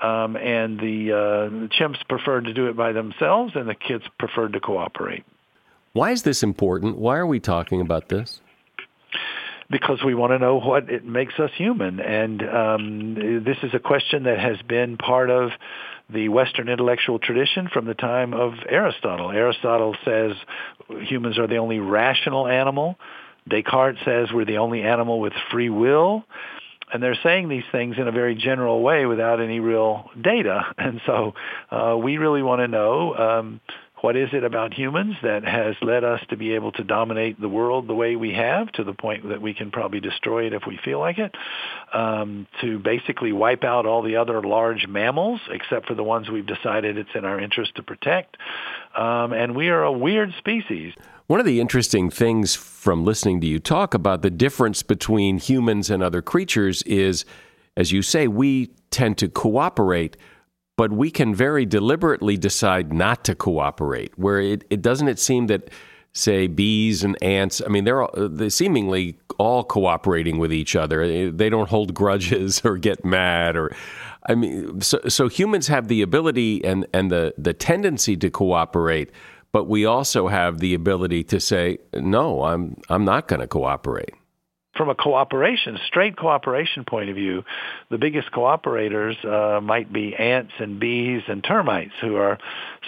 um, 0.00 0.36
and 0.36 0.78
the, 0.78 1.12
uh, 1.12 1.48
the 1.48 1.68
chimps 1.78 2.06
preferred 2.08 2.44
to 2.44 2.52
do 2.52 2.66
it 2.68 2.76
by 2.76 2.92
themselves, 2.92 3.52
and 3.54 3.68
the 3.68 3.74
kids 3.74 4.04
preferred 4.18 4.52
to 4.52 4.60
cooperate. 4.60 5.24
Why 5.92 6.10
is 6.10 6.22
this 6.22 6.42
important? 6.42 6.98
Why 6.98 7.16
are 7.16 7.26
we 7.26 7.40
talking 7.40 7.80
about 7.80 8.08
this? 8.08 8.40
Because 9.70 10.02
we 10.04 10.14
want 10.14 10.32
to 10.32 10.38
know 10.38 10.60
what 10.60 10.90
it 10.90 11.04
makes 11.04 11.34
us 11.38 11.50
human, 11.56 11.98
and 11.98 12.42
um, 12.42 13.44
this 13.44 13.56
is 13.62 13.72
a 13.72 13.78
question 13.78 14.24
that 14.24 14.38
has 14.38 14.58
been 14.68 14.96
part 14.98 15.30
of 15.30 15.50
the 16.12 16.28
Western 16.28 16.68
intellectual 16.68 17.18
tradition 17.18 17.68
from 17.72 17.86
the 17.86 17.94
time 17.94 18.34
of 18.34 18.52
Aristotle. 18.68 19.30
Aristotle 19.30 19.96
says 20.04 20.32
humans 21.08 21.38
are 21.38 21.46
the 21.46 21.56
only 21.56 21.78
rational 21.78 22.46
animal. 22.46 22.96
Descartes 23.48 23.98
says 24.04 24.28
we're 24.32 24.44
the 24.44 24.58
only 24.58 24.82
animal 24.82 25.18
with 25.18 25.32
free 25.50 25.70
will 25.70 26.24
and 26.92 27.02
they're 27.02 27.18
saying 27.22 27.48
these 27.48 27.64
things 27.72 27.96
in 27.98 28.06
a 28.06 28.12
very 28.12 28.34
general 28.34 28.80
way 28.80 29.04
without 29.04 29.40
any 29.40 29.60
real 29.60 30.10
data. 30.20 30.62
And 30.78 31.00
so 31.06 31.32
uh, 31.70 31.96
we 31.96 32.18
really 32.18 32.42
want 32.42 32.60
to 32.60 32.68
know 32.68 33.14
um, 33.14 33.60
what 34.04 34.16
is 34.16 34.28
it 34.34 34.44
about 34.44 34.74
humans 34.74 35.14
that 35.22 35.44
has 35.44 35.76
led 35.80 36.04
us 36.04 36.20
to 36.28 36.36
be 36.36 36.52
able 36.52 36.70
to 36.70 36.84
dominate 36.84 37.40
the 37.40 37.48
world 37.48 37.88
the 37.88 37.94
way 37.94 38.16
we 38.16 38.34
have 38.34 38.70
to 38.70 38.84
the 38.84 38.92
point 38.92 39.26
that 39.30 39.40
we 39.40 39.54
can 39.54 39.70
probably 39.70 39.98
destroy 39.98 40.46
it 40.46 40.52
if 40.52 40.64
we 40.66 40.78
feel 40.84 40.98
like 40.98 41.16
it, 41.16 41.34
um, 41.94 42.46
to 42.60 42.78
basically 42.78 43.32
wipe 43.32 43.64
out 43.64 43.86
all 43.86 44.02
the 44.02 44.16
other 44.16 44.42
large 44.42 44.86
mammals 44.86 45.40
except 45.50 45.86
for 45.86 45.94
the 45.94 46.02
ones 46.02 46.28
we've 46.28 46.44
decided 46.44 46.98
it's 46.98 47.14
in 47.14 47.24
our 47.24 47.40
interest 47.40 47.76
to 47.76 47.82
protect. 47.82 48.36
Um, 48.94 49.32
and 49.32 49.56
we 49.56 49.70
are 49.70 49.84
a 49.84 49.92
weird 49.92 50.34
species. 50.36 50.92
One 51.26 51.40
of 51.40 51.46
the 51.46 51.58
interesting 51.58 52.10
things 52.10 52.54
from 52.54 53.06
listening 53.06 53.40
to 53.40 53.46
you 53.46 53.58
talk 53.58 53.94
about 53.94 54.20
the 54.20 54.28
difference 54.28 54.82
between 54.82 55.38
humans 55.38 55.88
and 55.88 56.02
other 56.02 56.20
creatures 56.20 56.82
is, 56.82 57.24
as 57.74 57.90
you 57.90 58.02
say, 58.02 58.28
we 58.28 58.66
tend 58.90 59.16
to 59.16 59.30
cooperate 59.30 60.18
but 60.76 60.92
we 60.92 61.10
can 61.10 61.34
very 61.34 61.64
deliberately 61.64 62.36
decide 62.36 62.92
not 62.92 63.24
to 63.24 63.34
cooperate. 63.34 64.18
Where 64.18 64.40
it, 64.40 64.64
it 64.70 64.82
doesn't 64.82 65.08
it 65.08 65.18
seem 65.18 65.46
that, 65.46 65.70
say, 66.12 66.46
bees 66.46 67.04
and 67.04 67.20
ants, 67.22 67.62
I 67.64 67.68
mean, 67.68 67.84
they're, 67.84 68.02
all, 68.02 68.10
uh, 68.14 68.28
they're 68.30 68.50
seemingly 68.50 69.18
all 69.38 69.64
cooperating 69.64 70.38
with 70.38 70.52
each 70.52 70.74
other. 70.74 71.02
Uh, 71.02 71.30
they 71.32 71.48
don't 71.48 71.68
hold 71.68 71.94
grudges 71.94 72.60
or 72.64 72.76
get 72.76 73.04
mad 73.04 73.56
or. 73.56 73.74
I 74.26 74.34
mean, 74.34 74.80
so, 74.80 75.00
so 75.06 75.28
humans 75.28 75.68
have 75.68 75.88
the 75.88 76.00
ability 76.00 76.64
and, 76.64 76.86
and 76.94 77.10
the, 77.10 77.34
the 77.36 77.52
tendency 77.52 78.16
to 78.16 78.30
cooperate, 78.30 79.10
but 79.52 79.64
we 79.64 79.84
also 79.84 80.28
have 80.28 80.60
the 80.60 80.72
ability 80.72 81.24
to 81.24 81.38
say, 81.38 81.76
no, 81.92 82.42
I'm, 82.44 82.80
I'm 82.88 83.04
not 83.04 83.28
going 83.28 83.40
to 83.40 83.46
cooperate 83.46 84.14
from 84.76 84.88
a 84.88 84.94
cooperation, 84.94 85.78
straight 85.86 86.16
cooperation 86.16 86.84
point 86.84 87.08
of 87.10 87.16
view, 87.16 87.44
the 87.90 87.98
biggest 87.98 88.30
cooperators 88.32 89.24
uh, 89.24 89.60
might 89.60 89.92
be 89.92 90.14
ants 90.14 90.52
and 90.58 90.80
bees 90.80 91.22
and 91.28 91.42
termites, 91.44 91.92
who 92.00 92.16
are 92.16 92.38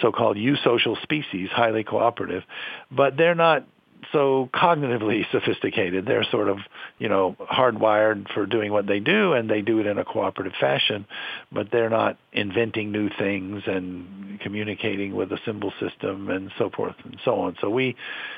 so-called 0.01 0.37
eusocial 0.37 1.01
species, 1.01 1.49
highly 1.51 1.83
cooperative, 1.83 2.43
but 2.91 3.17
they're 3.17 3.35
not 3.35 3.65
so 4.11 4.49
cognitively 4.53 5.23
sophisticated. 5.31 6.05
They're 6.05 6.25
sort 6.29 6.49
of, 6.49 6.59
you 6.99 7.09
know, 7.09 7.35
hardwired 7.39 8.31
for 8.33 8.45
doing 8.45 8.71
what 8.71 8.87
they 8.87 8.99
do, 8.99 9.33
and 9.33 9.49
they 9.49 9.61
do 9.61 9.79
it 9.79 9.85
in 9.85 9.97
a 9.97 10.05
cooperative 10.05 10.53
fashion, 10.59 11.05
but 11.51 11.71
they're 11.71 11.89
not 11.89 12.17
inventing 12.31 12.91
new 12.91 13.09
things 13.17 13.63
and 13.65 14.39
communicating 14.39 15.15
with 15.15 15.31
a 15.31 15.39
symbol 15.45 15.73
system 15.79 16.29
and 16.29 16.51
so 16.57 16.69
forth 16.69 16.95
and 17.03 17.17
so 17.25 17.39
on. 17.41 17.55
So 17.61 17.69
we 17.69 17.95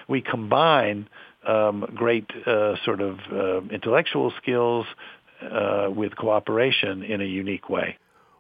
we 0.07 0.21
combine 0.21 1.07
um, 1.45 1.85
great 1.95 2.29
uh, 2.45 2.75
sort 2.83 3.01
of 3.01 3.19
uh, 3.31 3.61
intellectual 3.71 4.31
skills 4.41 4.85
uh, 5.41 5.87
with 5.89 6.15
cooperation 6.15 7.03
in 7.03 7.21
a 7.21 7.25
unique 7.25 7.69
way. 7.69 7.97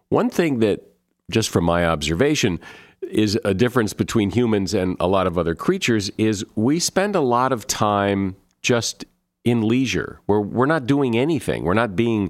One 0.09 0.29
thing 0.29 0.59
that, 0.59 0.81
just 1.29 1.49
from 1.49 1.63
my 1.63 1.85
observation, 1.85 2.59
is 3.01 3.39
a 3.45 3.53
difference 3.53 3.93
between 3.93 4.31
humans 4.31 4.73
and 4.73 4.97
a 4.99 5.07
lot 5.07 5.27
of 5.27 5.37
other 5.37 5.55
creatures 5.55 6.11
is 6.17 6.45
we 6.55 6.79
spend 6.79 7.15
a 7.15 7.21
lot 7.21 7.51
of 7.51 7.65
time 7.67 8.35
just 8.61 9.05
in 9.45 9.67
leisure 9.67 10.19
where 10.25 10.41
we're 10.41 10.65
not 10.65 10.85
doing 10.85 11.17
anything. 11.17 11.63
We're 11.63 11.73
not 11.73 11.95
being 11.95 12.29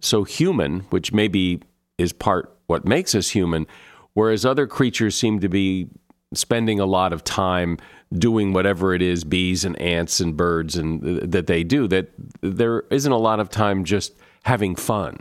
so 0.00 0.24
human, 0.24 0.80
which 0.90 1.12
maybe 1.12 1.62
is 1.98 2.12
part 2.12 2.54
what 2.66 2.84
makes 2.84 3.14
us 3.14 3.30
human, 3.30 3.66
whereas 4.14 4.44
other 4.44 4.66
creatures 4.66 5.16
seem 5.16 5.40
to 5.40 5.48
be 5.48 5.88
spending 6.34 6.78
a 6.78 6.86
lot 6.86 7.12
of 7.12 7.24
time 7.24 7.78
doing 8.12 8.52
whatever 8.52 8.92
it 8.92 9.02
is 9.02 9.22
bees 9.24 9.64
and 9.64 9.80
ants 9.80 10.20
and 10.20 10.36
birds 10.36 10.76
and 10.76 11.20
that 11.30 11.46
they 11.46 11.62
do 11.62 11.86
that 11.86 12.10
there 12.40 12.84
isn't 12.90 13.12
a 13.12 13.18
lot 13.18 13.38
of 13.38 13.48
time 13.48 13.84
just 13.84 14.14
having 14.42 14.74
fun. 14.74 15.18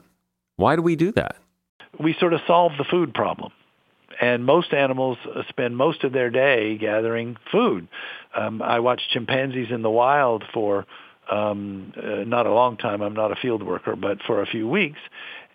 Why 0.55 0.75
do 0.75 0.81
we 0.81 0.95
do 0.95 1.11
that? 1.13 1.35
We 1.99 2.15
sort 2.19 2.33
of 2.33 2.41
solve 2.47 2.73
the 2.77 2.83
food 2.83 3.13
problem. 3.13 3.51
And 4.21 4.45
most 4.45 4.73
animals 4.73 5.17
spend 5.47 5.77
most 5.77 6.03
of 6.03 6.11
their 6.11 6.29
day 6.29 6.77
gathering 6.77 7.37
food. 7.51 7.87
Um, 8.35 8.61
i 8.61 8.79
watch 8.79 9.01
chimpanzees 9.11 9.71
in 9.71 9.81
the 9.81 9.89
wild 9.89 10.43
for 10.53 10.85
um, 11.31 11.93
uh, 11.95 12.23
not 12.25 12.47
a 12.47 12.53
long 12.53 12.75
time. 12.75 13.01
I'm 13.01 13.13
not 13.13 13.31
a 13.31 13.35
field 13.35 13.63
worker 13.63 13.95
but 13.95 14.21
for 14.23 14.41
a 14.41 14.47
few 14.47 14.67
weeks 14.67 14.99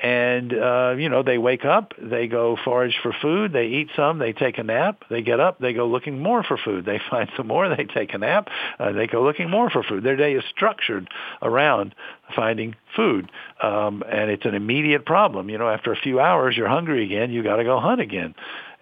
and 0.05 0.53
uh, 0.53 0.95
you 0.99 1.09
know 1.09 1.23
they 1.23 1.39
wake 1.39 1.65
up, 1.65 1.95
they 1.99 2.27
go 2.27 2.59
forage 2.63 2.95
for 3.03 3.15
food, 3.23 3.55
they 3.55 3.69
eat 3.69 3.89
some, 3.97 4.19
they 4.19 4.35
take 4.35 4.59
a 4.59 4.63
nap, 4.63 5.03
they 5.09 5.23
get 5.23 5.41
up, 5.41 5.59
they 5.61 5.73
go 5.73 5.87
looking 5.87 6.23
more 6.23 6.43
for 6.43 6.59
food, 6.59 6.85
they 6.85 7.01
find 7.11 7.31
some 7.39 7.47
more, 7.47 7.75
they 7.75 7.85
take 7.85 8.13
a 8.13 8.19
nap, 8.19 8.49
uh, 8.79 8.93
they 8.93 9.07
go 9.07 9.23
looking 9.23 9.49
more 9.49 9.71
for 9.71 9.83
food. 9.83 10.05
Their 10.05 10.17
day 10.17 10.35
is 10.35 10.45
structured 10.55 11.09
around 11.41 11.95
finding 12.37 12.77
food, 12.95 13.31
um, 13.63 14.05
and 14.07 14.31
it's 14.31 14.45
an 14.45 14.55
immediate 14.55 15.07
problem. 15.07 15.49
You 15.49 15.57
know, 15.57 15.71
after 15.71 15.91
a 15.91 15.97
few 15.97 16.21
hours, 16.21 16.55
you're 16.55 16.69
hungry 16.69 17.03
again, 17.07 17.31
you 17.31 17.43
got 17.43 17.57
to 17.57 17.65
go 17.65 17.81
hunt 17.81 18.03
again 18.03 18.35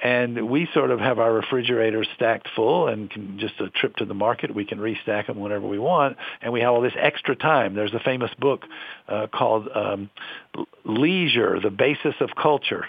and 0.02 0.50
we 0.50 0.68
sort 0.74 0.90
of 0.90 0.98
have 0.98 1.20
our 1.20 1.32
refrigerators 1.32 2.08
stacked 2.16 2.48
full 2.56 2.88
and 2.88 3.08
can 3.08 3.38
just 3.38 3.54
a 3.60 3.70
trip 3.70 3.94
to 3.96 4.04
the 4.04 4.14
market. 4.14 4.52
We 4.52 4.64
can 4.64 4.78
restack 4.78 5.28
them 5.28 5.38
whenever 5.38 5.66
we 5.66 5.78
want. 5.78 6.16
And 6.40 6.52
we 6.52 6.60
have 6.60 6.72
all 6.72 6.80
this 6.80 6.96
extra 6.98 7.36
time. 7.36 7.74
There's 7.74 7.94
a 7.94 8.00
famous 8.00 8.32
book 8.36 8.64
uh, 9.06 9.28
called 9.32 9.68
um, 9.72 10.10
leisure 10.84 11.60
the 11.60 11.70
basis 11.70 12.16
of 12.20 12.30
culture. 12.34 12.84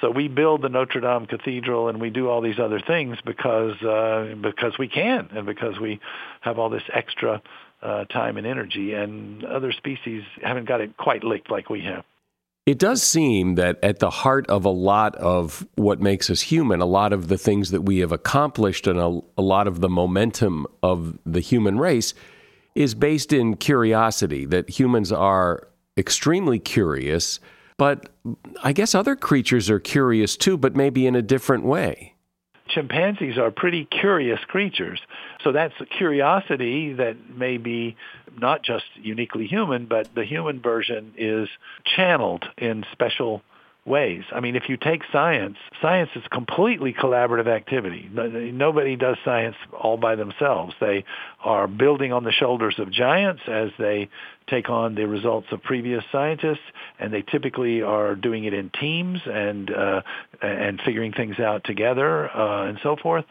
So 0.00 0.10
we 0.10 0.26
build 0.26 0.62
the 0.62 0.70
Notre 0.70 1.00
Dame 1.00 1.26
Cathedral 1.26 1.88
and 1.88 2.00
we 2.00 2.08
do 2.08 2.30
all 2.30 2.40
these 2.40 2.58
other 2.58 2.80
things 2.80 3.18
because 3.26 3.80
uh, 3.82 4.34
because 4.40 4.78
we 4.78 4.88
can 4.88 5.28
and 5.32 5.44
because 5.44 5.78
we 5.78 6.00
have 6.40 6.58
all 6.58 6.70
this 6.70 6.82
extra 6.92 7.42
uh, 7.82 8.06
time 8.06 8.38
and 8.38 8.46
energy. 8.46 8.94
And 8.94 9.44
other 9.44 9.72
species 9.72 10.22
haven't 10.42 10.66
got 10.66 10.80
it 10.80 10.96
quite 10.96 11.24
licked 11.24 11.50
like 11.50 11.68
we 11.68 11.82
have. 11.82 12.04
It 12.66 12.78
does 12.78 13.02
seem 13.02 13.56
that 13.56 13.78
at 13.82 13.98
the 13.98 14.08
heart 14.08 14.46
of 14.48 14.64
a 14.64 14.70
lot 14.70 15.14
of 15.16 15.66
what 15.74 16.00
makes 16.00 16.30
us 16.30 16.40
human, 16.40 16.80
a 16.80 16.86
lot 16.86 17.12
of 17.12 17.28
the 17.28 17.36
things 17.36 17.70
that 17.72 17.82
we 17.82 17.98
have 17.98 18.10
accomplished 18.10 18.86
and 18.86 18.98
a, 18.98 19.20
a, 19.36 19.42
lot 19.42 19.66
of 19.66 19.80
the 19.80 19.88
momentum 19.90 20.66
of 20.82 21.18
the 21.26 21.40
human 21.40 21.78
race 21.78 22.14
is 22.74 22.94
based 22.94 23.34
in 23.34 23.56
curiosity, 23.56 24.46
that 24.46 24.70
humans 24.70 25.12
are 25.12 25.68
extremely 25.98 26.58
curious, 26.58 27.38
but 27.76 28.08
I 28.62 28.72
guess 28.72 28.94
other 28.94 29.14
creatures 29.14 29.68
are 29.68 29.78
curious 29.78 30.34
too, 30.34 30.56
but 30.56 30.74
maybe 30.74 31.06
in 31.06 31.14
a 31.14 31.22
different 31.22 31.64
way 31.64 32.14
chimpanzees 32.74 33.38
are 33.38 33.50
pretty 33.50 33.84
curious 33.84 34.40
creatures. 34.48 35.00
So 35.42 35.52
that's 35.52 35.74
curiosity 35.96 36.94
that 36.94 37.16
may 37.36 37.56
be 37.56 37.96
not 38.38 38.62
just 38.62 38.84
uniquely 38.96 39.46
human, 39.46 39.86
but 39.86 40.14
the 40.14 40.24
human 40.24 40.60
version 40.60 41.14
is 41.16 41.48
channeled 41.84 42.44
in 42.58 42.84
special 42.92 43.42
ways. 43.86 44.24
I 44.32 44.40
mean, 44.40 44.56
if 44.56 44.68
you 44.68 44.76
take 44.78 45.02
science, 45.12 45.58
science 45.82 46.10
is 46.16 46.22
completely 46.30 46.94
collaborative 46.94 47.48
activity. 47.48 48.08
Nobody 48.10 48.96
does 48.96 49.16
science 49.24 49.56
all 49.72 49.98
by 49.98 50.14
themselves. 50.14 50.74
They 50.80 51.04
are 51.42 51.68
building 51.68 52.12
on 52.12 52.24
the 52.24 52.32
shoulders 52.32 52.76
of 52.78 52.90
giants 52.90 53.42
as 53.46 53.70
they 53.78 54.08
take 54.48 54.68
on 54.68 54.94
the 54.94 55.06
results 55.06 55.46
of 55.52 55.62
previous 55.62 56.04
scientists, 56.12 56.64
and 56.98 57.12
they 57.12 57.22
typically 57.22 57.82
are 57.82 58.14
doing 58.14 58.44
it 58.44 58.54
in 58.54 58.70
teams 58.70 59.20
and 59.26 59.70
uh, 59.70 60.02
and 60.42 60.80
figuring 60.84 61.12
things 61.12 61.38
out 61.38 61.64
together 61.64 62.30
uh, 62.30 62.68
and 62.68 62.78
so 62.82 62.96
forth. 62.96 63.24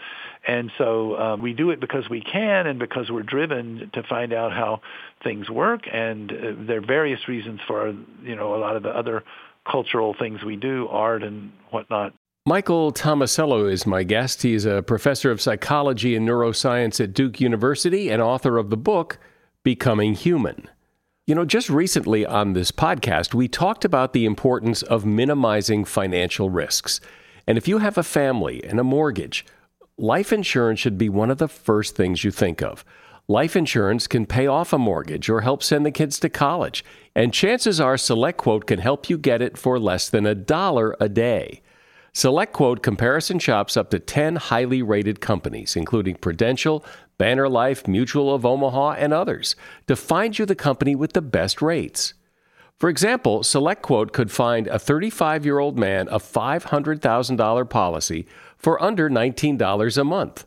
And 0.47 0.71
so 0.77 1.17
um, 1.17 1.41
we 1.41 1.53
do 1.53 1.69
it 1.69 1.79
because 1.79 2.09
we 2.09 2.21
can 2.21 2.67
and 2.67 2.79
because 2.79 3.09
we're 3.09 3.23
driven 3.23 3.89
to 3.93 4.03
find 4.03 4.33
out 4.33 4.51
how 4.51 4.81
things 5.23 5.49
work. 5.49 5.83
And 5.91 6.31
uh, 6.31 6.35
there 6.67 6.79
are 6.79 6.85
various 6.85 7.27
reasons 7.27 7.61
for 7.67 7.95
you 8.23 8.35
know 8.35 8.55
a 8.55 8.57
lot 8.57 8.75
of 8.75 8.83
the 8.83 8.89
other 8.89 9.23
cultural 9.69 10.15
things 10.17 10.43
we 10.43 10.55
do, 10.55 10.87
art 10.89 11.23
and 11.23 11.51
whatnot. 11.69 12.13
Michael 12.45 12.91
Tomasello 12.91 13.71
is 13.71 13.87
my 13.87 14.03
guest. 14.03 14.41
He's 14.41 14.65
a 14.65 14.83
professor 14.83 15.31
of 15.31 15.39
psychology 15.39 16.13
and 16.13 16.27
neuroscience 16.27 17.01
at 17.01 17.13
Duke 17.13 17.39
University 17.39 18.09
and 18.09 18.21
author 18.21 18.57
of 18.57 18.69
the 18.69 18.75
book 18.75 19.17
Becoming 19.63 20.13
Human. 20.13 20.67
You 21.25 21.35
know, 21.35 21.45
just 21.45 21.69
recently 21.69 22.25
on 22.25 22.51
this 22.51 22.69
podcast, 22.69 23.33
we 23.33 23.47
talked 23.47 23.85
about 23.85 24.11
the 24.11 24.25
importance 24.25 24.81
of 24.81 25.05
minimizing 25.05 25.85
financial 25.85 26.49
risks. 26.49 26.99
And 27.47 27.57
if 27.57 27.65
you 27.65 27.77
have 27.77 27.97
a 27.97 28.03
family 28.03 28.61
and 28.61 28.77
a 28.77 28.83
mortgage, 28.83 29.45
life 29.97 30.33
insurance 30.33 30.81
should 30.81 30.97
be 30.97 31.07
one 31.07 31.31
of 31.31 31.37
the 31.37 31.47
first 31.47 31.95
things 31.95 32.25
you 32.25 32.31
think 32.31 32.61
of. 32.61 32.83
Life 33.29 33.55
insurance 33.55 34.05
can 34.05 34.25
pay 34.25 34.47
off 34.47 34.73
a 34.73 34.77
mortgage 34.77 35.29
or 35.29 35.39
help 35.39 35.63
send 35.63 35.85
the 35.85 35.91
kids 35.91 36.19
to 36.19 36.29
college. 36.29 36.83
And 37.15 37.33
chances 37.33 37.79
are 37.79 37.95
SelectQuote 37.95 38.67
can 38.67 38.79
help 38.79 39.09
you 39.09 39.17
get 39.17 39.41
it 39.41 39.57
for 39.57 39.79
less 39.79 40.09
than 40.09 40.25
a 40.25 40.35
dollar 40.35 40.93
a 40.99 41.07
day. 41.07 41.61
SelectQuote 42.13 42.83
comparison 42.83 43.39
shops 43.39 43.77
up 43.77 43.89
to 43.91 43.99
10 43.99 44.35
highly 44.35 44.81
rated 44.81 45.21
companies, 45.21 45.77
including 45.77 46.15
Prudential, 46.15 46.83
Banner 47.23 47.47
Life, 47.47 47.87
Mutual 47.87 48.35
of 48.35 48.45
Omaha, 48.45 48.95
and 48.97 49.13
others, 49.13 49.55
to 49.87 49.95
find 49.95 50.37
you 50.37 50.45
the 50.45 50.55
company 50.55 50.93
with 50.93 51.13
the 51.13 51.21
best 51.21 51.61
rates. 51.61 52.15
For 52.77 52.89
example, 52.89 53.43
SelectQuote 53.43 54.11
could 54.11 54.29
find 54.29 54.67
a 54.67 54.77
35 54.77 55.45
year 55.45 55.59
old 55.59 55.79
man 55.79 56.09
a 56.09 56.19
$500,000 56.19 57.69
policy 57.69 58.27
for 58.57 58.83
under 58.83 59.09
$19 59.09 59.97
a 59.97 60.03
month 60.03 60.45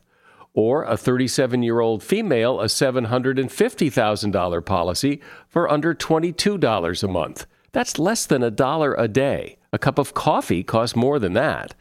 or 0.53 0.83
a 0.83 0.95
37 0.95 1.63
year 1.63 1.79
old 1.79 2.03
female 2.03 2.61
a 2.61 2.65
$750,000 2.65 4.63
policy 4.63 5.19
for 5.47 5.71
under 5.71 5.95
$22 5.95 7.03
a 7.03 7.07
month. 7.07 7.47
That's 7.71 7.97
less 7.97 8.27
than 8.27 8.43
a 8.43 8.51
dollar 8.51 8.93
a 8.93 9.07
day. 9.07 9.57
A 9.73 9.79
cup 9.79 9.97
of 9.97 10.13
coffee 10.13 10.61
costs 10.61 10.95
more 10.95 11.17
than 11.17 11.33
that. 11.33 11.73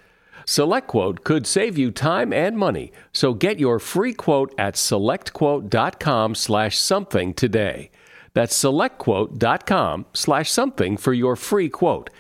SelectQuote 0.46 1.24
could 1.24 1.46
save 1.46 1.76
you 1.76 1.90
time 1.90 2.32
and 2.32 2.56
money, 2.56 2.92
so 3.12 3.34
get 3.34 3.58
your 3.58 3.80
free 3.80 4.14
quote 4.14 4.54
at 4.56 4.74
selectquote.com/something 4.74 7.34
today. 7.34 7.90
That's 8.32 8.56
selectquote.com/something 8.56 10.96
for 10.98 11.12
your 11.12 11.36
free 11.36 11.68
quote. 11.68 12.10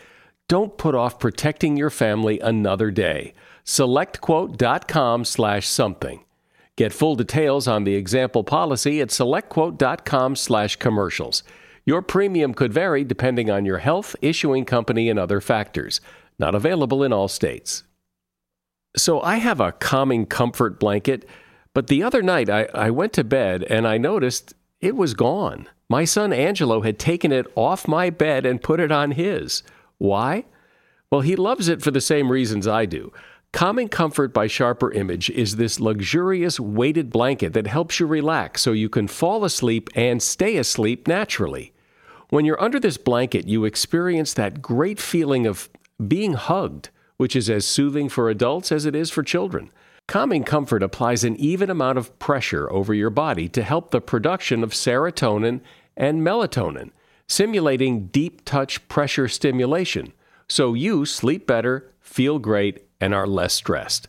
Don't 0.48 0.76
put 0.76 0.94
off 0.94 1.18
protecting 1.18 1.76
your 1.76 1.90
family 1.90 2.38
another 2.40 2.90
day. 2.90 3.32
selectquote.com/something. 3.64 6.20
Get 6.76 6.92
full 6.92 7.16
details 7.16 7.68
on 7.68 7.84
the 7.84 7.94
example 7.94 8.44
policy 8.44 9.00
at 9.00 9.08
selectquote.com/commercials. 9.08 11.42
Your 11.84 12.02
premium 12.02 12.54
could 12.54 12.72
vary 12.72 13.04
depending 13.04 13.50
on 13.50 13.64
your 13.64 13.78
health, 13.78 14.14
issuing 14.20 14.64
company, 14.64 15.08
and 15.08 15.18
other 15.18 15.40
factors. 15.40 16.00
Not 16.38 16.54
available 16.54 17.02
in 17.02 17.12
all 17.12 17.28
states. 17.28 17.82
So 18.96 19.20
I 19.20 19.36
have 19.36 19.60
a 19.60 19.72
calming 19.72 20.26
comfort 20.26 20.80
blanket, 20.80 21.28
but 21.74 21.88
the 21.88 22.02
other 22.02 22.22
night 22.22 22.48
I, 22.48 22.68
I 22.74 22.90
went 22.90 23.12
to 23.14 23.24
bed 23.24 23.62
and 23.64 23.86
I 23.86 23.98
noticed 23.98 24.54
it 24.80 24.96
was 24.96 25.14
gone. 25.14 25.68
My 25.88 26.04
son 26.04 26.32
Angelo 26.32 26.80
had 26.80 26.98
taken 26.98 27.30
it 27.30 27.46
off 27.54 27.86
my 27.86 28.10
bed 28.10 28.46
and 28.46 28.62
put 28.62 28.80
it 28.80 28.90
on 28.90 29.12
his. 29.12 29.62
Why? 29.98 30.44
Well, 31.10 31.20
he 31.20 31.36
loves 31.36 31.68
it 31.68 31.82
for 31.82 31.90
the 31.90 32.00
same 32.00 32.32
reasons 32.32 32.66
I 32.66 32.86
do. 32.86 33.12
Calming 33.52 33.88
Comfort 33.88 34.34
by 34.34 34.48
Sharper 34.48 34.90
Image 34.92 35.30
is 35.30 35.56
this 35.56 35.80
luxurious 35.80 36.58
weighted 36.58 37.10
blanket 37.10 37.52
that 37.52 37.66
helps 37.66 38.00
you 38.00 38.06
relax 38.06 38.60
so 38.62 38.72
you 38.72 38.88
can 38.88 39.08
fall 39.08 39.44
asleep 39.44 39.88
and 39.94 40.22
stay 40.22 40.56
asleep 40.56 41.06
naturally. 41.06 41.72
When 42.28 42.44
you're 42.44 42.60
under 42.60 42.80
this 42.80 42.96
blanket, 42.96 43.46
you 43.46 43.64
experience 43.64 44.34
that 44.34 44.60
great 44.60 44.98
feeling 44.98 45.46
of 45.46 45.70
being 46.06 46.34
hugged, 46.34 46.90
which 47.16 47.36
is 47.36 47.48
as 47.48 47.64
soothing 47.64 48.08
for 48.08 48.28
adults 48.28 48.70
as 48.70 48.86
it 48.86 48.94
is 48.94 49.10
for 49.10 49.22
children. 49.22 49.70
Calming 50.06 50.44
Comfort 50.44 50.82
applies 50.82 51.24
an 51.24 51.36
even 51.36 51.68
amount 51.68 51.98
of 51.98 52.16
pressure 52.18 52.70
over 52.70 52.94
your 52.94 53.10
body 53.10 53.48
to 53.48 53.62
help 53.62 53.90
the 53.90 54.00
production 54.00 54.62
of 54.62 54.70
serotonin 54.70 55.60
and 55.96 56.22
melatonin, 56.22 56.90
simulating 57.28 58.06
deep 58.06 58.44
touch 58.44 58.86
pressure 58.88 59.26
stimulation, 59.26 60.12
so 60.48 60.74
you 60.74 61.04
sleep 61.04 61.46
better, 61.46 61.90
feel 62.00 62.38
great, 62.38 62.84
and 63.00 63.12
are 63.14 63.26
less 63.26 63.52
stressed. 63.54 64.08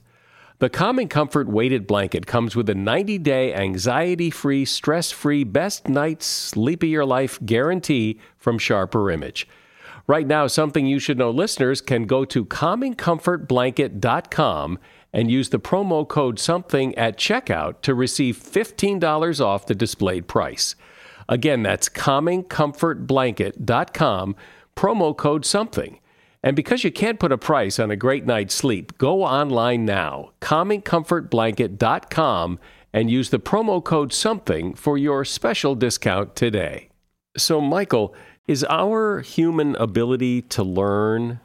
The 0.59 0.69
Calming 0.69 1.07
Comfort 1.07 1.47
weighted 1.47 1.85
blanket 1.85 2.25
comes 2.25 2.55
with 2.55 2.67
a 2.69 2.75
90 2.75 3.19
day 3.19 3.53
anxiety 3.53 4.31
free, 4.31 4.65
stress 4.65 5.11
free, 5.11 5.43
best 5.43 5.87
night's 5.87 6.25
sleep 6.25 6.81
of 6.81 6.89
your 6.89 7.05
life 7.05 7.39
guarantee 7.45 8.19
from 8.37 8.57
Sharper 8.57 9.11
Image. 9.11 9.47
Right 10.09 10.25
now, 10.25 10.47
Something 10.47 10.85
You 10.85 10.99
Should 10.99 11.17
Know 11.17 11.31
listeners 11.31 11.81
can 11.81 12.05
go 12.05 12.23
to 12.23 12.45
calmingcomfortblanket.com 12.45 14.79
and 15.11 15.29
use 15.29 15.49
the 15.49 15.59
promo 15.59 16.07
code 16.07 16.39
SOMETHING 16.39 16.97
at 16.97 17.17
checkout 17.17 17.81
to 17.81 17.93
receive 17.93 18.37
$15 18.37 19.45
off 19.45 19.65
the 19.65 19.75
displayed 19.75 20.29
price. 20.29 20.75
Again, 21.27 21.61
that's 21.61 21.89
calmingcomfortblanket.com, 21.89 24.35
promo 24.77 25.17
code 25.17 25.45
SOMETHING. 25.45 25.99
And 26.41 26.55
because 26.55 26.85
you 26.85 26.91
can't 26.91 27.19
put 27.19 27.33
a 27.33 27.37
price 27.37 27.77
on 27.77 27.91
a 27.91 27.97
great 27.97 28.25
night's 28.25 28.55
sleep, 28.55 28.97
go 28.97 29.25
online 29.25 29.83
now, 29.83 30.31
calmingcomfortblanket.com, 30.39 32.59
and 32.93 33.11
use 33.11 33.29
the 33.29 33.39
promo 33.39 33.83
code 33.83 34.13
SOMETHING 34.13 34.75
for 34.75 34.97
your 34.97 35.25
special 35.25 35.75
discount 35.75 36.37
today. 36.37 36.87
So, 37.35 37.59
Michael, 37.59 38.15
is 38.48 38.63
our 38.70 39.22
human 39.22 39.75
ability 39.75 40.42
to 40.44 40.63
learn 40.63 41.39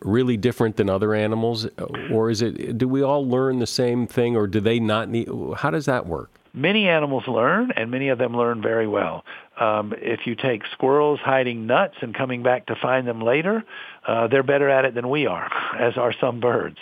really 0.00 0.36
different 0.36 0.76
than 0.76 0.88
other 0.88 1.14
animals, 1.14 1.66
or 2.10 2.30
is 2.30 2.42
it? 2.42 2.78
Do 2.78 2.88
we 2.88 3.02
all 3.02 3.28
learn 3.28 3.58
the 3.58 3.66
same 3.66 4.06
thing, 4.06 4.36
or 4.36 4.46
do 4.46 4.60
they 4.60 4.80
not 4.80 5.08
need? 5.08 5.28
How 5.56 5.70
does 5.70 5.86
that 5.86 6.06
work? 6.06 6.30
Many 6.52 6.88
animals 6.88 7.26
learn, 7.26 7.72
and 7.72 7.90
many 7.90 8.08
of 8.08 8.18
them 8.18 8.36
learn 8.36 8.62
very 8.62 8.86
well. 8.86 9.24
Um, 9.58 9.92
if 9.98 10.26
you 10.26 10.36
take 10.36 10.62
squirrels 10.72 11.20
hiding 11.20 11.66
nuts 11.66 11.96
and 12.00 12.14
coming 12.14 12.42
back 12.42 12.66
to 12.66 12.76
find 12.76 13.06
them 13.06 13.20
later, 13.20 13.64
uh, 14.06 14.28
they're 14.28 14.44
better 14.44 14.68
at 14.68 14.84
it 14.84 14.94
than 14.94 15.08
we 15.08 15.26
are, 15.26 15.50
as 15.78 15.96
are 15.96 16.12
some 16.20 16.40
birds. 16.40 16.78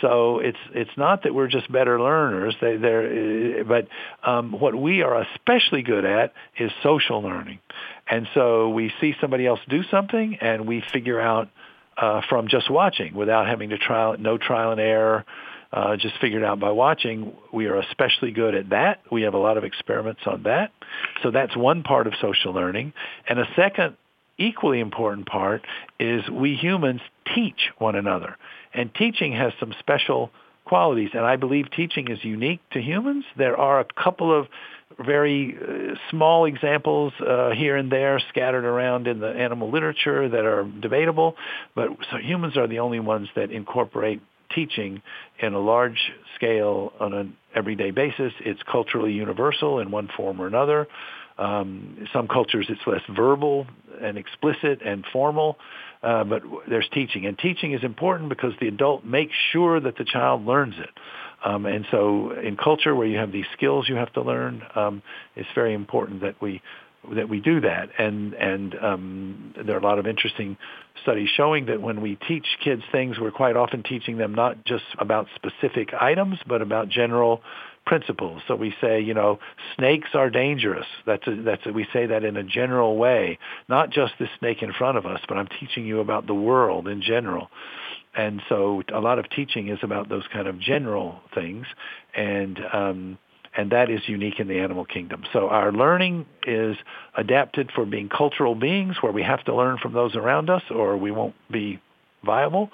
So 0.00 0.38
it's 0.38 0.58
it's 0.74 0.90
not 0.96 1.24
that 1.24 1.34
we're 1.34 1.48
just 1.48 1.70
better 1.70 2.00
learners. 2.00 2.54
They, 2.60 2.76
they're, 2.76 3.64
but 3.64 3.88
um, 4.22 4.52
what 4.52 4.74
we 4.74 5.02
are 5.02 5.20
especially 5.22 5.82
good 5.82 6.04
at 6.04 6.34
is 6.58 6.70
social 6.82 7.22
learning, 7.22 7.58
and 8.08 8.28
so 8.34 8.68
we 8.70 8.92
see 9.00 9.14
somebody 9.20 9.46
else 9.46 9.60
do 9.68 9.82
something, 9.90 10.38
and 10.40 10.66
we 10.66 10.82
figure 10.92 11.20
out 11.20 11.48
uh, 11.96 12.20
from 12.28 12.48
just 12.48 12.70
watching 12.70 13.14
without 13.14 13.46
having 13.46 13.70
to 13.70 13.78
trial, 13.78 14.16
no 14.18 14.38
trial 14.38 14.72
and 14.72 14.80
error 14.80 15.24
uh, 15.72 15.96
just 15.96 16.14
figured 16.20 16.42
out 16.42 16.60
by 16.60 16.70
watching. 16.70 17.32
We 17.52 17.66
are 17.66 17.76
especially 17.76 18.30
good 18.30 18.54
at 18.54 18.70
that. 18.70 19.00
We 19.10 19.22
have 19.22 19.34
a 19.34 19.38
lot 19.38 19.56
of 19.56 19.64
experiments 19.64 20.22
on 20.26 20.44
that. 20.44 20.72
So 21.22 21.30
that's 21.30 21.56
one 21.56 21.82
part 21.82 22.06
of 22.06 22.14
social 22.20 22.52
learning. 22.52 22.92
And 23.28 23.38
a 23.38 23.46
second 23.54 23.96
equally 24.38 24.80
important 24.80 25.26
part 25.26 25.62
is 25.98 26.28
we 26.30 26.54
humans 26.54 27.00
teach 27.34 27.70
one 27.78 27.96
another. 27.96 28.36
And 28.78 28.94
teaching 28.94 29.32
has 29.32 29.52
some 29.58 29.74
special 29.80 30.30
qualities. 30.64 31.10
And 31.12 31.24
I 31.24 31.34
believe 31.34 31.70
teaching 31.72 32.08
is 32.12 32.22
unique 32.22 32.60
to 32.72 32.80
humans. 32.80 33.24
There 33.36 33.56
are 33.56 33.80
a 33.80 33.84
couple 33.84 34.38
of 34.38 34.46
very 35.04 35.56
uh, 35.56 35.94
small 36.10 36.44
examples 36.44 37.12
uh, 37.20 37.50
here 37.50 37.76
and 37.76 37.90
there 37.90 38.20
scattered 38.28 38.64
around 38.64 39.08
in 39.08 39.18
the 39.18 39.28
animal 39.28 39.70
literature 39.70 40.28
that 40.28 40.44
are 40.44 40.64
debatable, 40.64 41.34
but 41.74 41.88
so 42.10 42.18
humans 42.18 42.56
are 42.56 42.68
the 42.68 42.78
only 42.78 43.00
ones 43.00 43.28
that 43.34 43.50
incorporate 43.50 44.20
teaching 44.54 45.02
in 45.40 45.54
a 45.54 45.60
large 45.60 46.12
scale 46.36 46.92
on 47.00 47.12
an 47.12 47.36
everyday 47.54 47.90
basis. 47.90 48.32
It's 48.40 48.62
culturally 48.62 49.12
universal 49.12 49.80
in 49.80 49.90
one 49.90 50.08
form 50.16 50.40
or 50.40 50.46
another. 50.46 50.86
Um, 51.36 52.08
some 52.12 52.26
cultures 52.26 52.66
it's 52.68 52.80
less 52.86 53.02
verbal 53.14 53.66
and 54.02 54.18
explicit 54.18 54.80
and 54.84 55.04
formal, 55.12 55.56
uh, 56.02 56.24
but 56.24 56.42
there's 56.68 56.88
teaching. 56.92 57.26
And 57.26 57.38
teaching 57.38 57.72
is 57.72 57.82
important 57.82 58.28
because 58.28 58.52
the 58.60 58.68
adult 58.68 59.04
makes 59.04 59.34
sure 59.52 59.80
that 59.80 59.96
the 59.96 60.04
child 60.04 60.46
learns 60.46 60.74
it. 60.78 60.90
Um, 61.44 61.66
and 61.66 61.86
so 61.90 62.32
in 62.32 62.56
culture 62.56 62.94
where 62.94 63.06
you 63.06 63.18
have 63.18 63.32
these 63.32 63.46
skills 63.56 63.88
you 63.88 63.94
have 63.94 64.12
to 64.14 64.22
learn, 64.22 64.62
um, 64.74 65.02
it's 65.36 65.48
very 65.54 65.74
important 65.74 66.22
that 66.22 66.40
we 66.40 66.62
that 67.14 67.28
we 67.28 67.40
do 67.40 67.60
that. 67.60 67.90
And 67.98 68.34
and 68.34 68.74
um, 68.80 69.54
there 69.64 69.76
are 69.76 69.78
a 69.78 69.82
lot 69.82 69.98
of 69.98 70.06
interesting 70.06 70.56
studies 71.02 71.28
showing 71.36 71.66
that 71.66 71.80
when 71.80 72.00
we 72.00 72.16
teach 72.26 72.46
kids 72.62 72.82
things, 72.90 73.18
we're 73.20 73.30
quite 73.30 73.56
often 73.56 73.82
teaching 73.82 74.18
them 74.18 74.34
not 74.34 74.64
just 74.64 74.84
about 74.98 75.28
specific 75.36 75.90
items, 75.98 76.38
but 76.46 76.60
about 76.60 76.88
general 76.88 77.40
principles. 77.88 78.42
So 78.46 78.54
we 78.54 78.74
say, 78.82 79.00
you 79.00 79.14
know, 79.14 79.38
snakes 79.74 80.10
are 80.12 80.28
dangerous. 80.28 80.86
That's 81.06 81.26
a, 81.26 81.42
that's 81.42 81.62
a, 81.64 81.72
we 81.72 81.86
say 81.90 82.04
that 82.06 82.22
in 82.22 82.36
a 82.36 82.44
general 82.44 82.98
way, 82.98 83.38
not 83.66 83.88
just 83.90 84.12
the 84.18 84.28
snake 84.38 84.62
in 84.62 84.72
front 84.74 84.98
of 84.98 85.06
us, 85.06 85.20
but 85.26 85.38
I'm 85.38 85.48
teaching 85.58 85.86
you 85.86 86.00
about 86.00 86.26
the 86.26 86.34
world 86.34 86.86
in 86.86 87.00
general. 87.00 87.48
And 88.14 88.42
so 88.48 88.82
a 88.92 89.00
lot 89.00 89.18
of 89.18 89.30
teaching 89.30 89.68
is 89.68 89.78
about 89.82 90.10
those 90.10 90.24
kind 90.30 90.48
of 90.48 90.60
general 90.60 91.20
things, 91.34 91.66
and 92.14 92.58
um, 92.72 93.18
and 93.56 93.72
that 93.72 93.90
is 93.90 94.00
unique 94.06 94.38
in 94.38 94.48
the 94.48 94.58
animal 94.58 94.84
kingdom. 94.84 95.24
So 95.32 95.48
our 95.48 95.72
learning 95.72 96.26
is 96.46 96.76
adapted 97.16 97.70
for 97.74 97.86
being 97.86 98.08
cultural 98.08 98.54
beings 98.54 98.96
where 99.00 99.12
we 99.12 99.22
have 99.22 99.42
to 99.44 99.54
learn 99.54 99.78
from 99.78 99.94
those 99.94 100.14
around 100.14 100.50
us 100.50 100.62
or 100.70 100.96
we 100.96 101.10
won't 101.10 101.34
be 101.50 101.80
viable. 102.24 102.70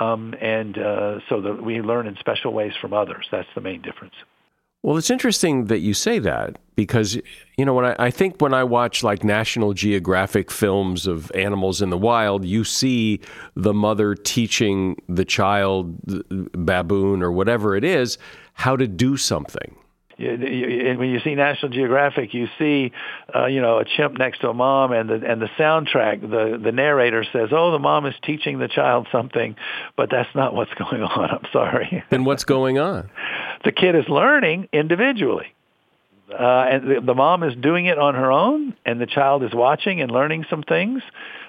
Um, 0.00 0.34
and 0.40 0.78
uh, 0.78 1.20
so 1.28 1.40
that 1.42 1.62
we 1.62 1.80
learn 1.80 2.06
in 2.06 2.16
special 2.16 2.52
ways 2.52 2.72
from 2.80 2.92
others. 2.92 3.26
That's 3.30 3.48
the 3.54 3.60
main 3.60 3.82
difference. 3.82 4.14
Well, 4.84 4.98
it's 4.98 5.08
interesting 5.08 5.64
that 5.68 5.78
you 5.78 5.94
say 5.94 6.18
that 6.18 6.58
because, 6.76 7.16
you 7.56 7.64
know, 7.64 7.72
when 7.72 7.86
I, 7.86 7.96
I, 7.98 8.10
think 8.10 8.42
when 8.42 8.52
I 8.52 8.64
watch 8.64 9.02
like 9.02 9.24
National 9.24 9.72
Geographic 9.72 10.50
films 10.50 11.06
of 11.06 11.32
animals 11.34 11.80
in 11.80 11.88
the 11.88 11.96
wild, 11.96 12.44
you 12.44 12.64
see 12.64 13.20
the 13.56 13.72
mother 13.72 14.14
teaching 14.14 15.00
the 15.08 15.24
child, 15.24 15.98
uh, 16.12 16.18
baboon 16.52 17.22
or 17.22 17.32
whatever 17.32 17.74
it 17.74 17.82
is, 17.82 18.18
how 18.52 18.76
to 18.76 18.86
do 18.86 19.16
something 19.16 19.74
you, 20.16 20.94
when 20.98 21.08
you 21.10 21.20
see 21.20 21.34
National 21.34 21.72
Geographic, 21.72 22.34
you 22.34 22.48
see, 22.58 22.92
uh, 23.34 23.46
you 23.46 23.60
know, 23.60 23.78
a 23.78 23.84
chimp 23.84 24.18
next 24.18 24.40
to 24.40 24.48
a 24.48 24.54
mom, 24.54 24.92
and 24.92 25.08
the 25.08 25.14
and 25.14 25.40
the 25.40 25.48
soundtrack, 25.58 26.20
the 26.20 26.58
the 26.62 26.72
narrator 26.72 27.24
says, 27.32 27.50
"Oh, 27.52 27.72
the 27.72 27.78
mom 27.78 28.06
is 28.06 28.14
teaching 28.22 28.58
the 28.58 28.68
child 28.68 29.08
something," 29.10 29.56
but 29.96 30.10
that's 30.10 30.34
not 30.34 30.54
what's 30.54 30.72
going 30.90 31.02
on. 31.02 31.30
I'm 31.30 31.46
sorry. 31.52 32.04
Then 32.10 32.24
what's 32.24 32.44
going 32.44 32.78
on? 32.78 33.10
the 33.64 33.72
kid 33.72 33.94
is 33.96 34.04
learning 34.08 34.68
individually. 34.72 35.54
Uh, 36.30 36.36
and 36.42 36.90
the, 36.90 37.00
the 37.04 37.14
mom 37.14 37.42
is 37.42 37.54
doing 37.56 37.86
it 37.86 37.98
on 37.98 38.14
her 38.14 38.32
own, 38.32 38.74
and 38.86 39.00
the 39.00 39.06
child 39.06 39.42
is 39.42 39.50
watching 39.52 40.00
and 40.00 40.10
learning 40.10 40.44
some 40.48 40.62
things, 40.62 41.02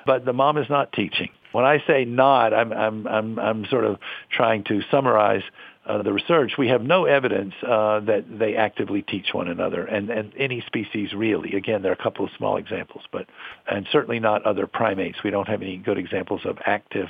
but 0.06 0.26
the 0.26 0.34
mom 0.34 0.58
is 0.58 0.70
not 0.70 0.92
teaching. 0.92 1.30
When 1.54 1.64
I 1.64 1.82
say 1.88 2.04
not, 2.04 2.54
I'm 2.54 2.74
I'm 2.74 3.08
I'm 3.08 3.40
I'm 3.40 3.66
sort 3.68 3.86
of 3.86 3.98
trying 4.30 4.66
to 4.66 4.82
summarize 4.92 5.44
uh, 5.86 6.02
the 6.02 6.12
research, 6.12 6.54
we 6.58 6.68
have 6.70 6.82
no 6.82 7.06
evidence 7.06 7.54
uh, 7.64 8.00
that 8.02 8.26
they 8.28 8.56
actively 8.56 9.02
teach 9.04 9.28
one 9.34 9.48
another, 9.48 9.86
and, 9.86 10.10
and 10.10 10.34
any 10.38 10.62
species 10.66 11.14
really. 11.14 11.56
Again, 11.56 11.82
there 11.82 11.92
are 11.92 11.96
a 12.00 12.04
couple 12.04 12.26
of 12.26 12.32
small 12.38 12.58
examples, 12.58 13.04
but 13.12 13.28
and 13.70 13.86
certainly 13.92 14.20
not 14.20 14.44
other 14.46 14.68
primates. 14.68 15.20
We 15.24 15.30
don't 15.30 15.48
have 15.48 15.62
any 15.62 15.78
good 15.78 15.98
examples 15.98 16.42
of 16.46 16.58
active 16.66 17.08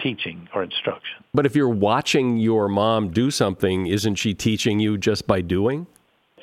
teaching 0.00 0.48
or 0.54 0.62
instruction. 0.62 1.24
But 1.32 1.46
if 1.46 1.54
you're 1.56 1.68
watching 1.68 2.36
your 2.36 2.68
mom 2.68 3.10
do 3.10 3.30
something, 3.30 3.86
isn't 3.86 4.16
she 4.16 4.34
teaching 4.34 4.80
you 4.80 4.98
just 4.98 5.26
by 5.26 5.40
doing? 5.40 5.86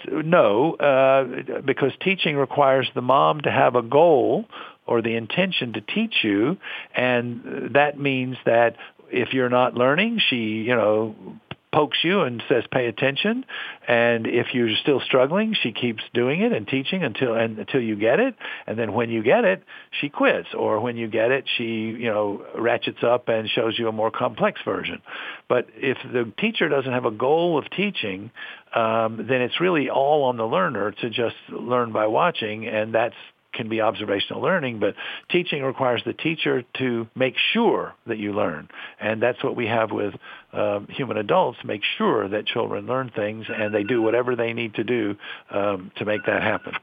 No, 0.09 0.73
uh, 0.75 1.61
because 1.61 1.91
teaching 2.01 2.35
requires 2.35 2.89
the 2.93 3.01
mom 3.01 3.41
to 3.41 3.51
have 3.51 3.75
a 3.75 3.81
goal 3.81 4.45
or 4.85 5.01
the 5.01 5.15
intention 5.15 5.73
to 5.73 5.81
teach 5.81 6.15
you, 6.23 6.57
and 6.93 7.73
that 7.73 7.97
means 7.97 8.35
that 8.45 8.75
if 9.13 9.31
you're 9.31 9.49
not 9.49 9.75
learning, 9.75 10.19
she, 10.29 10.35
you 10.35 10.75
know, 10.75 11.15
pokes 11.73 11.97
you 12.03 12.21
and 12.21 12.41
says 12.47 12.63
pay 12.71 12.87
attention. 12.87 13.45
And 13.87 14.27
if 14.27 14.53
you're 14.53 14.75
still 14.81 15.01
struggling 15.01 15.55
she 15.61 15.71
keeps 15.71 16.03
doing 16.13 16.41
it 16.41 16.53
and 16.53 16.67
teaching 16.67 17.03
until 17.03 17.33
and, 17.33 17.59
until 17.59 17.81
you 17.81 17.95
get 17.95 18.19
it. 18.19 18.35
And 18.67 18.77
then 18.77 18.93
when 18.93 19.09
you 19.09 19.23
get 19.23 19.43
it 19.43 19.63
she 19.99 20.09
quits. 20.09 20.49
Or 20.57 20.79
when 20.79 20.95
you 20.95 21.07
get 21.07 21.31
it 21.31 21.45
she 21.57 21.63
you 21.63 22.09
know 22.09 22.45
ratchets 22.57 23.03
up 23.03 23.27
and 23.27 23.49
shows 23.49 23.77
you 23.77 23.87
a 23.87 23.91
more 23.91 24.11
complex 24.11 24.61
version. 24.63 25.01
But 25.49 25.67
if 25.75 25.97
the 26.03 26.31
teacher 26.39 26.69
doesn't 26.69 26.91
have 26.91 27.05
a 27.05 27.11
goal 27.11 27.57
of 27.57 27.69
teaching 27.69 28.31
um, 28.73 29.17
then 29.29 29.41
it's 29.41 29.61
really 29.61 29.89
all 29.89 30.23
on 30.23 30.37
the 30.37 30.45
learner 30.45 30.91
to 30.91 31.09
just 31.09 31.35
learn 31.49 31.91
by 31.91 32.07
watching. 32.07 32.67
And 32.67 32.93
that's 32.93 33.15
can 33.53 33.69
be 33.69 33.81
observational 33.81 34.41
learning, 34.41 34.79
but 34.79 34.95
teaching 35.29 35.63
requires 35.63 36.01
the 36.05 36.13
teacher 36.13 36.63
to 36.79 37.07
make 37.15 37.35
sure 37.53 37.93
that 38.07 38.17
you 38.17 38.33
learn. 38.33 38.67
And 38.99 39.21
that's 39.21 39.43
what 39.43 39.55
we 39.55 39.67
have 39.67 39.91
with 39.91 40.13
um, 40.51 40.87
human 40.89 41.17
adults, 41.17 41.59
make 41.63 41.81
sure 41.97 42.27
that 42.29 42.45
children 42.45 42.85
learn 42.85 43.11
things 43.15 43.45
and 43.49 43.73
they 43.73 43.83
do 43.83 44.01
whatever 44.01 44.35
they 44.35 44.53
need 44.53 44.75
to 44.75 44.83
do 44.83 45.15
um, 45.51 45.91
to 45.97 46.05
make 46.05 46.25
that 46.25 46.41
happen. 46.41 46.73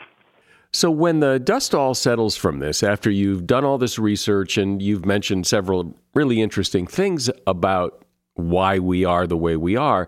So, 0.73 0.89
when 0.89 1.19
the 1.19 1.41
dust 1.41 1.75
all 1.75 1.95
settles 1.95 2.37
from 2.37 2.61
this, 2.61 2.85
after 2.85 3.11
you've 3.11 3.45
done 3.45 3.65
all 3.65 3.77
this 3.77 3.99
research 3.99 4.57
and 4.57 4.81
you've 4.81 5.05
mentioned 5.05 5.49
several 5.49 5.97
really 6.15 6.41
interesting 6.41 6.87
things 6.87 7.29
about 7.45 8.05
why 8.35 8.79
we 8.79 9.05
are 9.05 9.27
the 9.27 9.37
way 9.37 9.57
we 9.57 9.77
are, 9.77 10.07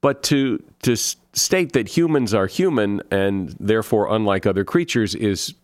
but 0.00 0.22
to 0.24 0.62
to 0.82 0.96
state 0.96 1.72
that 1.72 1.88
humans 1.88 2.32
are 2.32 2.46
human 2.46 3.02
and 3.10 3.54
therefore 3.58 4.14
unlike 4.14 4.46
other 4.46 4.64
creatures 4.64 5.14
is 5.14 5.54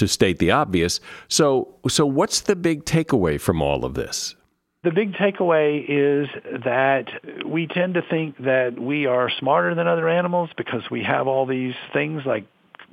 to 0.00 0.08
state 0.08 0.38
the 0.38 0.50
obvious. 0.50 1.00
So, 1.28 1.74
so 1.88 2.04
what's 2.04 2.40
the 2.40 2.56
big 2.56 2.84
takeaway 2.84 3.40
from 3.40 3.62
all 3.62 3.84
of 3.84 3.94
this? 3.94 4.34
The 4.82 4.90
big 4.90 5.12
takeaway 5.12 5.84
is 5.86 6.28
that 6.64 7.04
we 7.46 7.66
tend 7.66 7.94
to 7.94 8.02
think 8.02 8.38
that 8.38 8.80
we 8.80 9.06
are 9.06 9.30
smarter 9.38 9.74
than 9.74 9.86
other 9.86 10.08
animals 10.08 10.50
because 10.56 10.82
we 10.90 11.04
have 11.04 11.26
all 11.26 11.44
these 11.46 11.74
things 11.92 12.22
like 12.24 12.46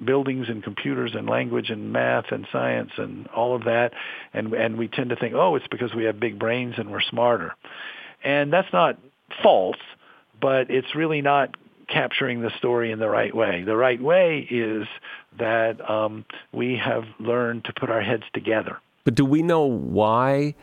buildings 0.04 0.48
and 0.50 0.62
computers 0.64 1.12
and 1.16 1.28
language 1.30 1.70
and 1.70 1.94
math 1.94 2.26
and 2.32 2.46
science 2.52 2.92
and 2.98 3.28
all 3.28 3.56
of 3.56 3.64
that 3.64 3.94
and 4.32 4.54
and 4.54 4.78
we 4.78 4.88
tend 4.88 5.10
to 5.10 5.16
think 5.16 5.34
oh 5.34 5.56
it's 5.56 5.66
because 5.72 5.92
we 5.96 6.04
have 6.04 6.20
big 6.20 6.38
brains 6.38 6.76
and 6.78 6.92
we're 6.92 7.02
smarter 7.02 7.56
and 8.24 8.54
that's 8.54 8.72
not 8.72 9.00
false 9.42 9.80
but 10.40 10.70
it's 10.70 10.94
really 10.96 11.22
not 11.22 11.58
capturing 11.88 12.42
the 12.42 12.52
story 12.58 12.92
in 12.92 13.00
the 13.00 13.10
right 13.10 13.36
way. 13.36 13.64
The 13.64 13.78
right 13.78 14.02
way 14.02 14.48
is 14.50 14.88
that 15.38 15.88
um, 15.90 16.26
we 16.52 16.76
have 16.78 17.06
learned 17.20 17.66
to 17.66 17.74
put 17.74 17.90
our 17.90 18.02
heads 18.02 18.24
together. 18.34 18.78
But 19.04 19.16
do 19.16 19.26
we 19.26 19.42
know 19.42 19.64
why 19.64 20.56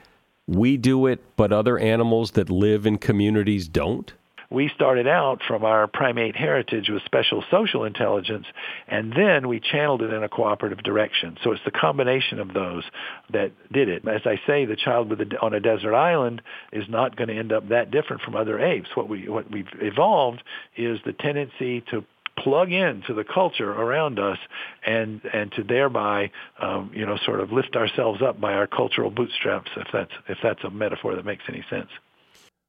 we 0.47 0.77
do 0.77 1.07
it, 1.07 1.23
but 1.37 1.53
other 1.53 1.79
animals 1.79 2.33
that 2.33 2.51
live 2.51 2.87
in 2.87 2.99
communities 2.99 3.69
don't? 3.69 4.13
We 4.51 4.71
started 4.75 5.07
out 5.07 5.41
from 5.47 5.65
our 5.65 5.87
primate 5.87 6.37
heritage 6.37 6.89
with 6.89 7.03
special 7.05 7.45
social 7.51 7.85
intelligence, 7.85 8.47
and 8.89 9.13
then 9.13 9.49
we 9.49 9.61
channeled 9.61 10.03
it 10.03 10.13
in 10.13 10.23
a 10.23 10.29
cooperative 10.29 10.83
direction. 10.83 11.37
So 11.43 11.53
it's 11.53 11.65
the 11.65 11.71
combination 11.71 12.39
of 12.41 12.53
those 12.53 12.85
that 13.33 13.53
did 13.73 13.89
it. 13.89 14.07
As 14.07 14.23
I 14.27 14.41
say, 14.47 14.65
the 14.65 14.77
child 14.77 15.11
with 15.11 15.21
a, 15.21 15.39
on 15.41 15.55
a 15.55 15.61
desert 15.61 15.95
island 15.95 16.43
is 16.73 16.85
not 16.89 17.17
going 17.17 17.29
to 17.29 17.37
end 17.37 17.53
up 17.53 17.69
that 17.69 17.91
different 17.91 18.23
from 18.23 18.37
other 18.37 18.59
apes. 18.59 18.89
What 18.95 19.09
we 19.09 19.29
what 19.29 19.51
we've 19.51 19.69
evolved 19.81 20.43
is 20.77 20.99
the 21.05 21.13
tendency 21.13 21.83
to 21.91 22.05
plug 22.39 22.73
into 22.73 23.15
the 23.15 23.25
culture 23.25 23.71
around 23.71 24.19
us 24.19 24.39
and 24.85 25.21
and 25.33 25.53
to 25.53 25.63
thereby 25.63 26.31
um, 26.61 26.91
you 26.95 27.07
know 27.07 27.17
sort 27.25 27.41
of 27.41 27.53
lift 27.53 27.77
ourselves 27.77 28.23
up 28.23 28.41
by 28.41 28.53
our 28.53 28.67
cultural 28.67 29.11
bootstraps 29.11 29.71
if 29.77 29.87
that's 29.93 30.13
if 30.29 30.39
that's 30.43 30.63
a 30.65 30.71
metaphor 30.71 31.15
that 31.15 31.25
makes 31.25 31.45
any 31.49 31.65
sense. 31.71 31.89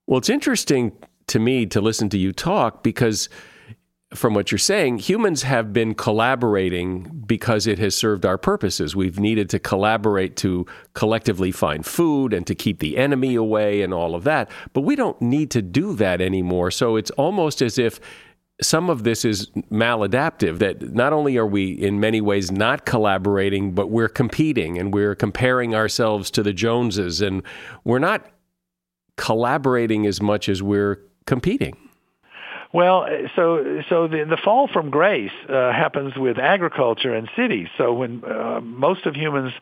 Well, 0.08 0.20
it's 0.20 0.30
interesting 0.30 0.92
to 1.28 1.40
me 1.40 1.66
to 1.68 1.82
listen 1.82 2.10
to 2.10 2.18
you 2.18 2.32
talk 2.32 2.84
because 2.84 3.30
from 4.14 4.34
what 4.34 4.52
you're 4.52 4.60
saying, 4.60 5.00
humans 5.00 5.44
have 5.44 5.74
been 5.74 5.94
collaborating 5.94 7.24
because 7.26 7.68
it 7.68 7.80
has 7.80 7.96
served 7.96 8.26
our 8.26 8.38
purposes. 8.38 8.96
We've 8.96 9.20
needed 9.20 9.50
to 9.50 9.60
collaborate 9.60 10.36
to 10.38 10.66
collectively 10.94 11.52
find 11.52 11.86
food 11.86 12.34
and 12.34 12.46
to 12.48 12.56
keep 12.56 12.80
the 12.80 12.98
enemy 12.98 13.36
away 13.36 13.82
and 13.82 13.94
all 13.94 14.16
of 14.16 14.24
that. 14.24 14.50
But 14.74 14.82
we 14.82 14.96
don't 14.96 15.20
need 15.22 15.52
to 15.52 15.62
do 15.62 15.96
that 15.96 16.22
anymore. 16.22 16.72
So 16.72 16.96
it's 16.96 17.12
almost 17.12 17.62
as 17.62 17.78
if 17.78 18.00
some 18.62 18.90
of 18.90 19.04
this 19.04 19.26
is 19.26 19.48
maladaptive 19.70 20.60
that 20.60 20.94
not 20.94 21.12
only 21.12 21.36
are 21.36 21.46
we 21.46 21.72
in 21.72 22.00
many 22.00 22.22
ways 22.22 22.52
not 22.52 22.86
collaborating, 22.86 23.74
but 23.74 23.90
we're 23.90 24.08
competing 24.08 24.78
and 24.78 24.94
we're 24.94 25.16
comparing 25.16 25.76
ourselves 25.76 26.32
to 26.32 26.44
the 26.44 26.54
Joneses 26.54 27.22
and 27.22 27.44
we're 27.84 28.00
not 28.00 28.26
collaborating 29.18 30.06
as 30.06 30.22
much 30.22 30.48
as 30.48 30.64
we're 30.64 31.00
competing? 31.26 31.78
Well, 32.76 33.08
so 33.38 33.82
so 33.88 34.08
the 34.10 34.26
the 34.26 34.38
fall 34.44 34.68
from 34.68 34.90
grace 34.90 35.32
uh, 35.48 35.72
happens 35.72 36.18
with 36.18 36.38
agriculture 36.38 37.14
and 37.14 37.30
cities. 37.34 37.70
So 37.78 37.94
when 37.94 38.22
uh, 38.26 38.60
most 38.60 39.06
of 39.06 39.16
humans' 39.16 39.54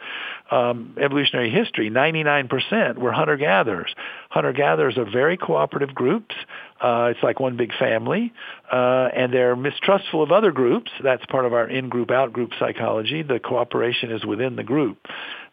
um, 0.50 0.96
evolutionary 1.00 1.52
history, 1.52 1.92
99% 1.92 2.98
were 2.98 3.12
hunter 3.12 3.38
gatherers. 3.38 3.94
Hunter 4.30 4.52
gatherers 4.52 4.98
are 4.98 5.06
very 5.06 5.38
cooperative 5.38 5.94
groups. 5.94 6.34
Uh, 6.82 7.12
it's 7.12 7.24
like 7.24 7.40
one 7.40 7.56
big 7.56 7.72
family, 7.80 8.34
uh, 8.72 9.10
and 9.16 9.32
they're 9.32 9.56
mistrustful 9.56 10.22
of 10.22 10.32
other 10.32 10.52
groups. 10.52 10.92
That's 11.02 11.26
part 11.28 11.46
of 11.46 11.54
our 11.54 11.70
in-group, 11.70 12.12
out-group 12.12 12.52
psychology. 12.60 13.24
The 13.24 13.40
cooperation 13.40 14.12
is 14.12 14.26
within 14.26 14.58
the 14.58 14.64
group. 14.64 14.98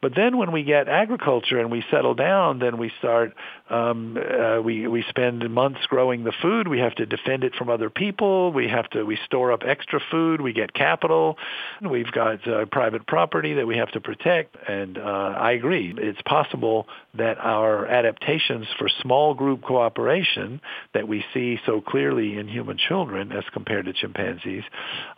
But 0.03 0.15
then 0.17 0.39
when 0.39 0.51
we 0.51 0.65
get 0.65 0.89
agriculture 0.89 1.61
and 1.61 1.71
we 1.71 1.85
settle 1.91 2.15
down, 2.15 2.59
then 2.59 2.79
we 2.79 2.91
start, 2.99 3.35
um, 3.71 4.19
uh, 4.19 4.61
we, 4.61 4.87
we 4.89 5.05
spend 5.09 5.49
months 5.51 5.81
growing 5.89 6.25
the 6.25 6.33
food. 6.43 6.69
We 6.69 6.81
have 6.81 6.95
to 6.97 7.07
defend 7.07 7.45
it 7.45 7.55
from 7.55 7.71
other 7.71 7.89
people. 7.89 8.53
We 8.53 8.69
have 8.69 8.91
to, 8.91 9.05
we 9.05 9.19
store 9.25 9.53
up 9.53 9.63
extra 9.67 10.01
food. 10.11 10.41
We 10.41 10.53
get 10.53 10.75
capital. 10.75 11.39
We've 11.81 12.11
got 12.11 12.47
uh, 12.47 12.67
private 12.67 13.07
property 13.07 13.55
that 13.55 13.67
we 13.67 13.77
have 13.77 13.91
to 13.93 14.01
protect. 14.01 14.57
And 14.69 14.99
uh, 14.99 15.01
I 15.01 15.53
agree. 15.53 15.95
It's 15.97 16.21
possible 16.23 16.87
that 17.15 17.39
our 17.39 17.87
adaptations 17.87 18.67
for 18.79 18.89
small 19.03 19.35
group 19.35 19.63
cooperation 19.63 20.61
that 20.95 21.07
we 21.07 21.25
see 21.33 21.59
so 21.65 21.81
clearly 21.81 22.39
in 22.39 22.49
human 22.49 22.77
children 22.77 23.33
as 23.33 23.45
compared 23.53 23.87
to 23.87 23.93
chimpanzees, 23.93 24.65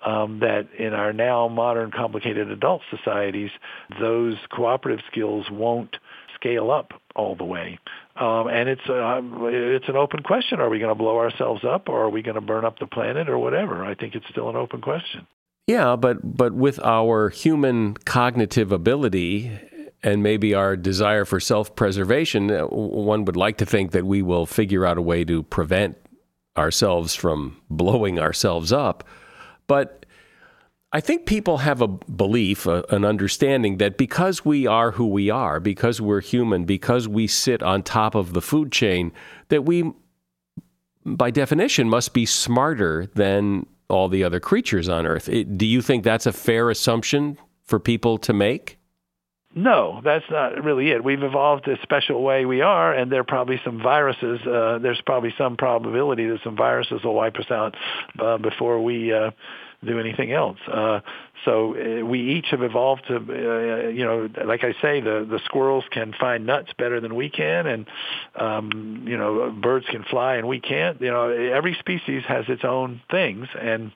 um, 0.05 0.41
that 0.41 0.69
in 0.79 0.93
our 0.93 1.12
now 1.12 1.49
modern 1.49 1.91
complicated 1.91 2.51
adult 2.51 2.83
societies, 2.91 3.51
those 4.01 4.37
cooperative 4.51 5.05
skills 5.11 5.47
won't 5.51 5.97
scale 6.35 6.71
up 6.71 6.93
all 7.14 7.37
the 7.37 7.44
way. 7.44 7.79
Um, 8.16 8.48
and 8.48 8.68
it's 8.68 8.88
uh, 8.88 9.20
it's 9.46 9.88
an 9.88 9.96
open 9.96 10.22
question: 10.22 10.61
Are 10.61 10.68
we 10.68 10.79
going 10.79 10.90
to 10.90 10.94
blow 10.94 11.18
ourselves 11.18 11.62
up, 11.64 11.88
or 11.88 12.03
are 12.05 12.11
we 12.11 12.22
going 12.22 12.35
to 12.35 12.40
burn 12.40 12.64
up 12.64 12.79
the 12.79 12.87
planet, 12.87 13.29
or 13.29 13.38
whatever? 13.38 13.85
I 13.85 13.94
think 13.94 14.14
it's 14.14 14.27
still 14.31 14.48
an 14.48 14.57
open 14.57 14.81
question. 14.81 15.27
Yeah, 15.66 15.96
but 15.96 16.37
but 16.37 16.53
with 16.55 16.79
our 16.85 17.29
human 17.29 17.94
cognitive 17.94 18.72
ability 18.72 19.51
and 20.03 20.22
maybe 20.22 20.55
our 20.55 20.77
desire 20.77 21.25
for 21.25 21.40
self 21.40 21.75
preservation, 21.77 22.51
uh, 22.51 22.66
one 22.66 23.25
would 23.25 23.37
like 23.37 23.59
to 23.59 23.66
think 23.66 23.92
that 23.92 24.05
we 24.05 24.22
will 24.22 24.46
figure 24.46 24.85
out 24.85 24.98
a 24.98 25.03
way 25.03 25.25
to 25.25 25.42
prevent 25.44 25.96
ourselves 26.57 27.14
from 27.14 27.61
blowing 27.70 28.18
ourselves 28.18 28.72
up. 28.72 29.05
But 29.66 30.02
I 30.94 31.00
think 31.00 31.24
people 31.24 31.59
have 31.59 31.81
a 31.81 31.88
belief, 31.88 32.66
a, 32.66 32.85
an 32.90 33.05
understanding 33.05 33.78
that 33.78 33.96
because 33.96 34.44
we 34.44 34.66
are 34.66 34.92
who 34.92 35.07
we 35.07 35.31
are, 35.31 35.59
because 35.59 36.00
we're 36.00 36.20
human, 36.20 36.64
because 36.64 37.09
we 37.09 37.26
sit 37.26 37.62
on 37.62 37.83
top 37.83 38.14
of 38.14 38.35
the 38.35 38.42
food 38.42 38.70
chain, 38.70 39.11
that 39.48 39.64
we, 39.64 39.90
by 41.07 41.31
definition, 41.31 41.88
must 41.88 42.12
be 42.12 42.26
smarter 42.26 43.07
than 43.14 43.66
all 43.88 44.09
the 44.09 44.22
other 44.22 44.38
creatures 44.38 44.88
on 44.88 45.07
Earth. 45.07 45.31
It, 45.31 45.57
do 45.57 45.64
you 45.64 45.81
think 45.81 46.05
that's 46.05 46.26
a 46.26 46.33
fair 46.33 46.68
assumption 46.68 47.38
for 47.64 47.78
people 47.81 48.18
to 48.18 48.35
make? 48.35 48.78
No, 49.55 50.00
that's 50.02 50.24
not 50.31 50.62
really 50.64 50.90
it. 50.90 51.05
We've 51.05 51.22
evolved 51.22 51.68
a 51.68 51.76
special 51.83 52.22
way 52.22 52.46
we 52.46 52.62
are, 52.62 52.92
and 52.94 53.12
there 53.12 53.20
are 53.20 53.24
probably 53.24 53.61
some 53.64 53.83
viruses. 53.83 54.40
Uh, 54.46 54.78
there's 54.81 55.00
probably 55.05 55.35
some 55.37 55.57
probability 55.57 56.26
that 56.28 56.40
some 56.42 56.57
viruses 56.57 57.05
will 57.05 57.14
wipe 57.14 57.37
us 57.37 57.50
out 57.50 57.76
uh, 58.18 58.38
before 58.38 58.83
we 58.83 59.12
uh, 59.12 59.31
do 59.85 59.99
anything 59.99 60.33
else. 60.33 60.59
Uh, 60.71 61.01
so 61.45 61.75
uh, 61.75 62.05
we 62.05 62.37
each 62.37 62.47
have 62.51 62.62
evolved 62.62 63.03
to, 63.09 63.16
uh, 63.16 63.88
you 63.88 64.05
know, 64.05 64.29
like 64.45 64.62
I 64.64 64.73
say, 64.81 65.01
the 65.01 65.27
the 65.29 65.40
squirrels 65.45 65.85
can 65.90 66.14
find 66.18 66.47
nuts 66.47 66.71
better 66.79 67.01
than 67.01 67.14
we 67.14 67.31
can, 67.31 67.66
and 67.66 67.87
um, 68.37 69.05
you 69.07 69.16
know, 69.16 69.51
birds 69.51 69.87
can 69.90 70.05
fly 70.05 70.37
and 70.37 70.47
we 70.47 70.61
can't. 70.61 71.01
You 71.01 71.11
know, 71.11 71.29
every 71.29 71.77
species 71.81 72.23
has 72.29 72.45
its 72.49 72.64
own 72.64 73.01
things, 73.11 73.49
and 73.61 73.92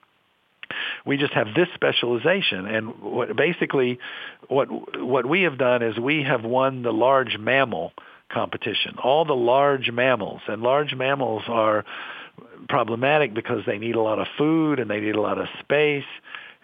we 1.05 1.17
just 1.17 1.33
have 1.33 1.47
this 1.55 1.69
specialization. 1.73 2.65
And 2.65 3.01
what, 3.01 3.35
basically, 3.35 3.99
what 4.47 4.67
what 5.01 5.25
we 5.25 5.43
have 5.43 5.57
done 5.57 5.83
is 5.83 5.97
we 5.97 6.23
have 6.23 6.43
won 6.43 6.83
the 6.83 6.93
large 6.93 7.37
mammal 7.37 7.93
competition. 8.29 8.95
All 9.01 9.23
the 9.23 9.35
large 9.35 9.89
mammals, 9.91 10.41
and 10.47 10.61
large 10.61 10.93
mammals 10.93 11.43
are 11.47 11.85
problematic 12.69 13.33
because 13.33 13.61
they 13.65 13.77
need 13.77 13.95
a 13.95 14.01
lot 14.01 14.19
of 14.19 14.27
food 14.37 14.79
and 14.79 14.89
they 14.89 14.99
need 14.99 15.15
a 15.15 15.21
lot 15.21 15.37
of 15.37 15.47
space 15.59 16.03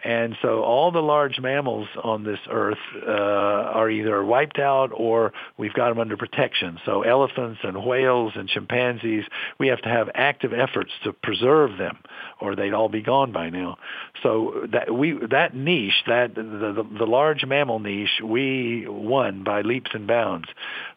and 0.04 0.36
so 0.42 0.64
all 0.64 0.92
the 0.92 1.02
large 1.02 1.40
mammals 1.40 1.88
on 2.04 2.24
this 2.24 2.40
earth 2.50 2.78
uh, 3.08 3.12
are 3.12 3.90
either 3.90 4.24
wiped 4.24 4.60
out 4.60 4.92
or 4.94 5.32
we've 5.58 5.74
got 5.74 5.90
them 5.90 6.00
under 6.00 6.18
protection. 6.18 6.80
So 6.86 7.04
elephants 7.04 7.60
and 7.64 7.86
whales 7.86 8.34
and 8.36 8.50
chimpanzees, 8.50 9.24
we 9.60 9.68
have 9.68 9.82
to 9.84 9.90
have 9.90 10.10
active 10.14 10.52
efforts 10.54 10.92
to 11.04 11.14
preserve 11.14 11.78
them 11.78 11.98
or 12.44 12.56
they'd 12.56 12.74
all 12.74 12.90
be 12.90 13.02
gone 13.02 13.32
by 13.32 13.50
now. 13.50 13.78
So 14.22 14.68
that 14.74 14.94
we 14.94 15.18
that 15.32 15.56
niche, 15.56 16.04
that 16.08 16.36
the, 16.36 16.42
the, 16.42 16.98
the 17.00 17.06
large 17.06 17.46
mammal 17.46 17.80
niche, 17.80 18.22
we 18.22 18.86
won 18.88 19.44
by 19.44 19.62
leaps 19.62 19.92
and 19.94 20.06
bounds. 20.06 20.48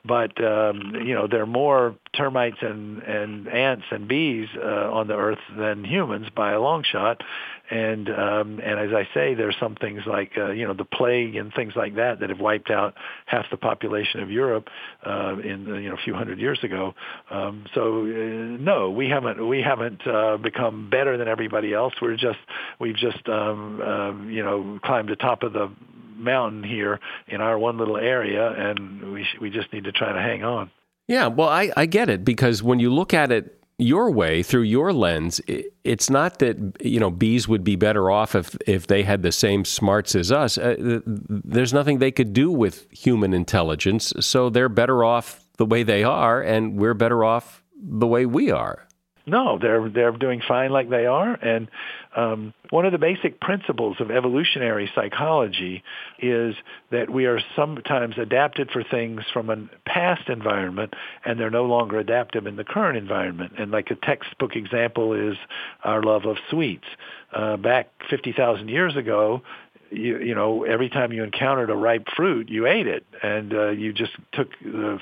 But 0.05 0.43
um, 0.43 0.95
you 1.05 1.15
know 1.15 1.29
there 1.29 1.43
are 1.43 1.47
more 1.47 1.95
termites 2.17 2.59
and 2.61 3.03
and 3.03 3.49
ants 3.49 3.85
and 3.91 4.09
bees 4.09 4.49
uh, 4.57 4.91
on 4.93 5.07
the 5.07 5.15
earth 5.15 5.39
than 5.57 5.85
humans 5.85 6.27
by 6.35 6.53
a 6.53 6.61
long 6.61 6.83
shot 6.83 7.23
and 7.71 8.09
um, 8.09 8.61
and 8.63 8.79
as 8.79 8.93
I 8.93 9.09
say, 9.15 9.35
there's 9.35 9.57
some 9.59 9.75
things 9.75 10.03
like 10.07 10.33
uh, 10.37 10.51
you 10.51 10.67
know 10.67 10.75
the 10.75 10.85
plague 10.85 11.37
and 11.37 11.53
things 11.53 11.75
like 11.77 11.97
that 11.97 12.21
that 12.21 12.31
have 12.31 12.41
wiped 12.41 12.71
out 12.71 12.95
half 13.27 13.47
the 13.51 13.57
population 13.57 14.21
of 14.21 14.31
Europe 14.31 14.69
uh, 15.05 15.37
in 15.39 15.67
you 15.67 15.89
know 15.89 15.95
a 15.95 16.03
few 16.05 16.15
hundred 16.15 16.39
years 16.39 16.59
ago. 16.63 16.95
Um, 17.31 17.67
so 17.75 18.03
uh, 18.03 18.07
no, 18.07 18.91
we 18.91 19.09
haven't 19.09 19.47
we 19.47 19.63
haven't 19.63 20.07
uh, 20.07 20.37
become 20.37 20.91
better 20.91 21.17
than 21.17 21.29
everybody 21.29 21.73
else. 21.73 21.95
We're 22.01 22.17
just 22.17 22.39
we've 22.79 22.97
just 22.97 23.29
um, 23.29 23.81
uh, 23.81 24.13
you 24.27 24.43
know 24.43 24.79
climbed 24.85 25.09
the 25.09 25.17
top 25.17 25.43
of 25.43 25.53
the 25.53 25.71
mountain 26.17 26.65
here 26.65 27.01
in 27.29 27.41
our 27.41 27.59
one 27.59 27.79
little 27.79 27.97
area, 27.97 28.51
and 28.51 29.13
we 29.13 29.27
we 29.41 29.51
just 29.51 29.73
need 29.73 29.85
to 29.85 29.93
try 29.93 30.13
to 30.13 30.21
hang 30.21 30.45
on. 30.45 30.71
Yeah, 31.09 31.29
well, 31.29 31.49
I, 31.49 31.71
I 31.77 31.87
get 31.87 32.09
it 32.09 32.25
because 32.25 32.65
when 32.65 32.81
you 32.81 32.93
look 32.93 33.15
at 33.15 33.31
it 33.31 33.57
your 33.79 34.11
way 34.11 34.43
through 34.43 34.63
your 34.63 34.93
lens 34.93 35.41
it's 35.85 36.09
not 36.09 36.39
that 36.39 36.57
you 36.81 36.99
know 36.99 37.11
bees 37.11 37.47
would 37.47 37.63
be 37.63 37.77
better 37.77 38.11
off 38.11 38.35
if 38.35 38.57
if 38.67 38.87
they 38.87 39.03
had 39.03 39.23
the 39.23 39.33
same 39.33 39.65
smarts 39.65 40.15
as 40.15 40.33
us. 40.33 40.57
Uh, 40.57 41.01
there's 41.07 41.75
nothing 41.75 41.99
they 41.99 42.11
could 42.11 42.33
do 42.33 42.51
with 42.51 42.91
human 42.91 43.35
intelligence 43.35 44.13
so 44.21 44.49
they're 44.49 44.71
better 44.71 45.05
off 45.05 45.45
the 45.59 45.67
way 45.67 45.83
they 45.83 46.03
are 46.03 46.41
and 46.41 46.79
we're 46.79 46.95
better 46.95 47.23
off 47.23 47.63
the 47.79 48.07
way 48.07 48.25
we 48.25 48.51
are. 48.51 48.87
No 49.27 49.59
they're 49.59 49.89
they're 49.91 50.13
doing 50.13 50.41
fine 50.47 50.71
like 50.71 50.89
they 50.89 51.05
are 51.05 51.35
and 51.35 51.69
um, 52.17 52.55
one 52.71 52.87
of 52.87 52.93
the 52.93 52.99
basic 52.99 53.41
principles 53.41 53.99
of 54.01 54.11
evolutionary 54.11 54.91
psychology 54.95 55.85
is 56.19 56.55
that 56.91 57.11
we 57.11 57.27
are 57.27 57.41
sometimes 57.55 58.17
adapted 58.17 58.71
for 58.71 58.83
things 58.83 59.21
from 59.33 59.51
a 59.51 59.69
past 59.87 60.29
environment 60.29 60.95
and 61.25 61.39
they're 61.39 61.51
no 61.51 61.67
longer 61.67 61.99
adaptive 61.99 62.47
in 62.47 62.57
the 62.57 62.65
current 62.65 62.97
environment. 62.97 63.53
And 63.59 63.71
like 63.71 63.91
a 63.91 63.95
textbook 63.95 64.57
example 64.57 65.13
is 65.13 65.37
our 65.85 66.03
love 66.03 66.25
of 66.25 66.39
sweets. 66.51 66.87
Uh, 67.33 67.59
back 67.59 67.91
50,000 68.09 68.69
years 68.69 68.97
ago, 68.97 69.43
you, 69.91 70.19
you 70.19 70.35
know, 70.35 70.65
every 70.65 70.89
time 70.89 71.13
you 71.13 71.23
encountered 71.23 71.71
a 71.71 71.75
ripe 71.75 72.07
fruit, 72.17 72.49
you 72.49 72.67
ate 72.67 72.87
it, 72.87 73.05
and 73.23 73.53
uh, 73.55 73.69
you 73.69 73.93
just 73.93 74.13
took 74.33 74.49
the 74.63 74.99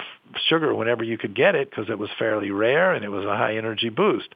sugar 0.49 0.75
whenever 0.75 1.05
you 1.05 1.19
could 1.19 1.35
get 1.35 1.55
it 1.55 1.71
because 1.71 1.89
it 1.89 1.99
was 1.99 2.11
fairly 2.19 2.51
rare 2.51 2.93
and 2.93 3.05
it 3.05 3.09
was 3.09 3.25
a 3.25 3.37
high 3.37 3.57
energy 3.57 3.89
boost. 3.89 4.29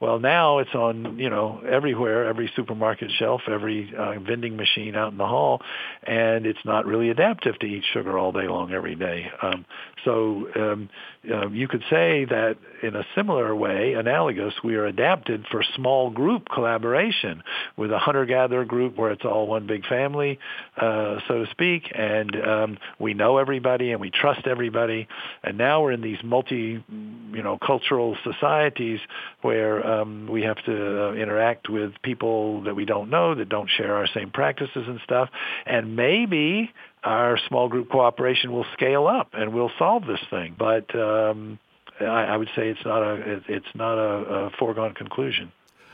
Well, 0.00 0.18
now 0.18 0.58
it's 0.58 0.74
on, 0.74 1.18
you 1.18 1.30
know, 1.30 1.62
everywhere, 1.68 2.26
every 2.26 2.50
supermarket 2.56 3.10
shelf, 3.18 3.42
every 3.48 3.92
uh, 3.96 4.18
vending 4.20 4.56
machine 4.56 4.96
out 4.96 5.12
in 5.12 5.18
the 5.18 5.26
hall, 5.26 5.60
and 6.02 6.46
it's 6.46 6.64
not 6.64 6.86
really 6.86 7.10
adaptive 7.10 7.58
to 7.60 7.66
eat 7.66 7.84
sugar 7.92 8.18
all 8.18 8.32
day 8.32 8.48
long 8.48 8.72
every 8.72 8.94
day. 8.94 9.30
Um, 9.40 9.64
so 10.04 10.48
um, 10.56 10.90
uh, 11.30 11.48
you 11.48 11.68
could 11.68 11.84
say 11.88 12.24
that 12.24 12.56
in 12.82 12.96
a 12.96 13.04
similar 13.14 13.54
way, 13.54 13.94
analogous, 13.94 14.54
we 14.64 14.74
are 14.74 14.86
adapted 14.86 15.46
for 15.50 15.62
small 15.76 16.10
group 16.10 16.48
collaboration 16.52 17.42
with 17.76 17.92
a 17.92 17.98
hunter-gatherer 17.98 18.64
group 18.64 18.96
where 18.96 19.12
it's 19.12 19.24
all 19.24 19.46
one 19.46 19.66
big 19.66 19.86
family, 19.86 20.38
uh, 20.76 21.18
so 21.28 21.44
to 21.44 21.50
speak, 21.50 21.84
and 21.94 22.36
um, 22.44 22.78
we 22.98 23.14
know 23.14 23.38
everybody 23.38 23.92
and 23.92 24.00
we 24.00 24.10
trust 24.10 24.46
everybody. 24.46 25.06
And 25.44 25.58
now 25.58 25.82
we're 25.82 25.92
in 25.92 26.02
these 26.02 26.22
multi, 26.22 26.84
you 26.88 27.42
know, 27.42 27.58
cultural 27.58 28.16
societies 28.22 29.00
where 29.40 29.84
um, 29.84 30.28
we 30.30 30.42
have 30.42 30.62
to 30.66 31.08
uh, 31.08 31.12
interact 31.14 31.68
with 31.68 31.92
people 32.02 32.62
that 32.62 32.76
we 32.76 32.84
don't 32.84 33.10
know, 33.10 33.34
that 33.34 33.48
don't 33.48 33.68
share 33.68 33.96
our 33.96 34.06
same 34.06 34.30
practices 34.30 34.84
and 34.86 35.00
stuff. 35.04 35.28
And 35.66 35.96
maybe 35.96 36.70
our 37.02 37.38
small 37.48 37.68
group 37.68 37.90
cooperation 37.90 38.52
will 38.52 38.66
scale 38.74 39.06
up 39.06 39.30
and 39.32 39.52
we'll 39.52 39.72
solve 39.78 40.06
this 40.06 40.20
thing. 40.30 40.54
But 40.56 40.94
um, 40.94 41.58
I, 42.00 42.04
I 42.04 42.36
would 42.36 42.48
say 42.54 42.68
it's 42.68 42.84
not 42.84 43.02
a 43.02 43.40
it's 43.48 43.74
not 43.74 43.98
a, 43.98 44.46
a 44.46 44.50
foregone 44.58 44.94
conclusion. 44.94 45.52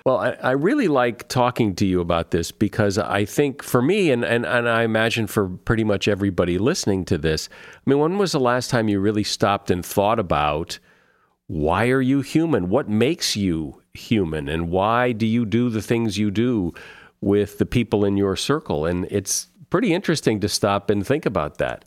Well, 0.08 0.20
I, 0.20 0.30
I, 0.42 0.50
really 0.52 0.88
like 0.88 1.28
talking 1.28 1.74
to 1.74 1.84
you 1.84 2.00
about 2.00 2.30
this 2.30 2.50
because 2.50 2.96
I 2.96 3.26
think 3.26 3.62
for 3.62 3.82
me, 3.82 4.10
and, 4.10 4.24
and, 4.24 4.46
and 4.46 4.66
I 4.66 4.82
imagine 4.82 5.26
for 5.26 5.50
pretty 5.50 5.84
much 5.84 6.08
everybody 6.08 6.56
listening 6.56 7.04
to 7.04 7.18
this, 7.18 7.50
I 7.74 7.90
mean, 7.90 7.98
when 7.98 8.16
was 8.16 8.32
the 8.32 8.40
last 8.40 8.70
time 8.70 8.88
you 8.88 9.00
really 9.00 9.22
stopped 9.22 9.70
and 9.70 9.84
thought 9.84 10.18
about 10.18 10.78
why 11.46 11.90
are 11.90 12.00
you 12.00 12.22
human? 12.22 12.70
What 12.70 12.88
makes 12.88 13.36
you 13.36 13.82
human? 13.92 14.48
And 14.48 14.70
why 14.70 15.12
do 15.12 15.26
you 15.26 15.44
do 15.44 15.68
the 15.68 15.82
things 15.82 16.16
you 16.16 16.30
do 16.30 16.72
with 17.20 17.58
the 17.58 17.66
people 17.66 18.06
in 18.06 18.16
your 18.16 18.34
circle? 18.34 18.86
And 18.86 19.04
it's 19.10 19.48
pretty 19.68 19.92
interesting 19.92 20.40
to 20.40 20.48
stop 20.48 20.88
and 20.88 21.06
think 21.06 21.26
about 21.26 21.58
that. 21.58 21.84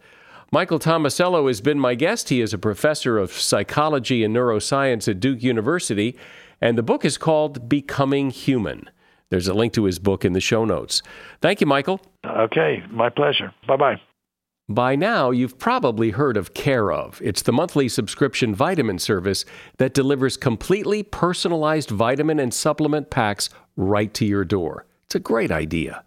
Michael 0.52 0.78
Tomasello 0.78 1.48
has 1.48 1.60
been 1.60 1.80
my 1.80 1.96
guest. 1.96 2.30
He 2.30 2.40
is 2.42 2.54
a 2.54 2.60
professor 2.60 3.18
of 3.18 3.32
psychology 3.32 4.24
and 4.24 4.36
neuroscience 4.36 5.08
at 5.08 5.20
Duke 5.20 5.42
University, 5.42 6.16
and 6.62 6.78
the 6.78 6.84
book 6.84 7.04
is 7.04 7.18
called 7.18 7.68
Becoming 7.68 8.30
Human. 8.30 8.90
There's 9.30 9.48
a 9.48 9.54
link 9.54 9.74
to 9.74 9.86
his 9.86 9.98
book 10.00 10.24
in 10.24 10.34
the 10.34 10.42
show 10.42 10.66
notes. 10.66 11.02
Thank 11.42 11.62
you, 11.62 11.68
Michael. 11.68 12.02
Okay, 12.26 12.84
my 12.92 13.10
pleasure. 13.10 13.54
Bye 13.68 13.78
bye. 13.78 14.02
By 14.70 14.96
now, 14.96 15.32
you've 15.32 15.58
probably 15.58 16.12
heard 16.12 16.38
of 16.38 16.54
Care 16.54 16.92
of. 16.92 17.22
It's 17.22 17.42
the 17.42 17.52
monthly 17.52 17.90
subscription 17.90 18.56
vitamin 18.56 19.00
service 19.00 19.44
that 19.78 19.94
delivers 19.94 20.38
completely 20.38 21.04
personalized 21.04 21.90
vitamin 21.90 22.40
and 22.40 22.54
supplement 22.54 23.10
packs 23.10 23.50
right 23.76 24.14
to 24.14 24.26
your 24.26 24.46
door. 24.46 24.86
It's 25.06 25.16
a 25.16 25.20
great 25.20 25.52
idea. 25.52 26.04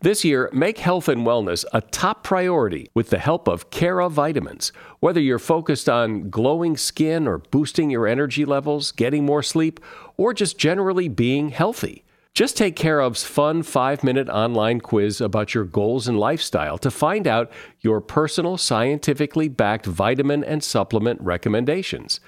This 0.00 0.24
year, 0.24 0.48
make 0.52 0.78
health 0.78 1.08
and 1.08 1.26
wellness 1.26 1.64
a 1.72 1.80
top 1.80 2.24
priority 2.24 2.90
with 2.94 3.10
the 3.10 3.18
help 3.18 3.48
of 3.48 3.70
Care 3.70 4.00
of 4.00 4.12
Vitamins. 4.12 4.72
Whether 5.00 5.20
you're 5.20 5.38
focused 5.38 5.88
on 5.88 6.30
glowing 6.30 6.76
skin 6.76 7.26
or 7.26 7.38
boosting 7.38 7.90
your 7.90 8.06
energy 8.06 8.44
levels, 8.44 8.92
getting 8.92 9.24
more 9.24 9.42
sleep, 9.42 9.80
or 10.16 10.32
just 10.34 10.58
generally 10.58 11.08
being 11.08 11.50
healthy. 11.50 12.04
Just 12.34 12.56
take 12.56 12.76
care 12.76 13.02
of's 13.02 13.24
fun 13.24 13.62
five 13.62 14.02
minute 14.02 14.28
online 14.30 14.80
quiz 14.80 15.20
about 15.20 15.52
your 15.52 15.64
goals 15.64 16.08
and 16.08 16.18
lifestyle 16.18 16.78
to 16.78 16.90
find 16.90 17.26
out 17.26 17.52
your 17.80 18.00
personal, 18.00 18.56
scientifically 18.56 19.48
backed 19.48 19.84
vitamin 19.84 20.42
and 20.42 20.64
supplement 20.64 21.20
recommendations. 21.20 22.20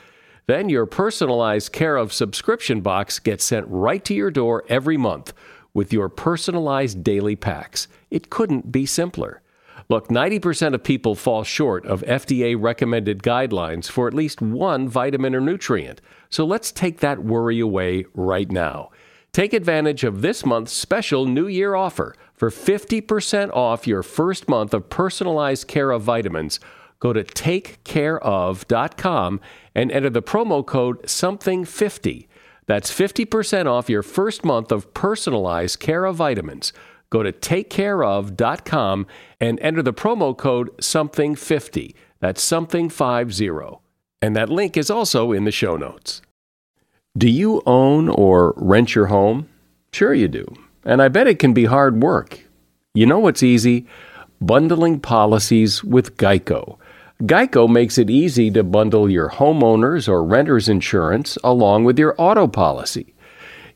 Then 0.47 0.69
your 0.69 0.85
personalized 0.85 1.73
Care 1.73 1.97
of 1.97 2.13
subscription 2.13 2.83
box 2.83 3.19
gets 3.19 3.45
sent 3.45 3.67
right 3.67 4.05
to 4.05 4.13
your 4.13 4.31
door 4.31 4.65
every 4.69 4.99
month 4.99 5.33
with 5.75 5.93
your 5.93 6.09
personalized 6.09 7.05
daily 7.05 7.37
packs. 7.37 7.87
It 8.11 8.31
couldn't 8.31 8.73
be 8.73 8.87
simpler. 8.87 9.43
Look, 9.91 10.09
90% 10.09 10.73
of 10.75 10.83
people 10.83 11.15
fall 11.15 11.45
short 11.45 11.85
of 11.85 12.01
FDA 12.03 12.57
recommended 12.59 13.23
guidelines 13.23 13.91
for 13.91 14.09
at 14.09 14.15
least 14.15 14.41
one 14.41 14.89
vitamin 14.89 15.35
or 15.35 15.41
nutrient. 15.41 16.01
So 16.31 16.47
let's 16.47 16.73
take 16.73 17.01
that 17.01 17.23
worry 17.23 17.61
away 17.61 18.07
right 18.15 18.51
now. 18.51 18.89
Take 19.33 19.53
advantage 19.53 20.03
of 20.05 20.23
this 20.23 20.47
month's 20.47 20.73
special 20.73 21.27
New 21.27 21.49
Year 21.49 21.75
offer 21.75 22.15
for 22.35 22.49
50% 22.51 23.51
off 23.53 23.87
your 23.87 24.03
first 24.03 24.49
month 24.49 24.73
of 24.73 24.89
personalized 24.89 25.67
care 25.67 25.91
of 25.91 26.01
vitamins. 26.03 26.61
Go 27.01 27.13
to 27.13 27.25
takecareof.com 27.25 29.41
and 29.75 29.93
enter 29.93 30.09
the 30.09 30.23
promo 30.23 30.65
code 30.65 31.03
something50 31.03 32.27
that's 32.67 32.91
50% 32.91 33.67
off 33.67 33.91
your 33.91 34.03
first 34.03 34.45
month 34.45 34.73
of 34.73 34.93
personalized 34.95 35.81
Care 35.81 36.05
of 36.05 36.17
vitamins. 36.17 36.73
Go 37.11 37.23
to 37.23 37.33
takecareof.com 37.33 39.07
and 39.41 39.61
enter 39.61 39.83
the 39.83 39.93
promo 39.93 40.37
code 40.37 40.77
something50. 40.79 41.95
That's 42.21 42.45
something50. 42.45 43.81
And 44.23 44.35
that 44.35 44.49
link 44.49 44.77
is 44.77 44.91
also 44.91 45.33
in 45.33 45.45
the 45.45 45.53
show 45.53 45.77
notes. 45.77 46.23
Do 47.17 47.29
you 47.29 47.63
own 47.67 48.09
or 48.09 48.55
rent 48.57 48.95
your 48.95 49.07
home? 49.07 49.49
Sure 49.93 50.15
you 50.15 50.27
do. 50.27 50.47
And 50.85 51.01
I 51.01 51.09
bet 51.09 51.27
it 51.27 51.39
can 51.39 51.53
be 51.53 51.67
hard 51.67 52.03
work. 52.03 52.41
You 52.95 53.07
know 53.07 53.19
what's 53.19 53.43
easy? 53.43 53.87
Bundling 54.41 54.99
policies 55.01 55.85
with 55.85 56.17
Geico. 56.17 56.79
Geico 57.23 57.69
makes 57.69 57.97
it 57.97 58.11
easy 58.11 58.51
to 58.51 58.65
bundle 58.65 59.09
your 59.09 59.31
homeowner's 59.31 60.09
or 60.09 60.25
renter's 60.25 60.69
insurance 60.69 61.39
along 61.45 61.85
with 61.85 61.99
your 61.99 62.15
auto 62.19 62.49
policy. 62.49 63.15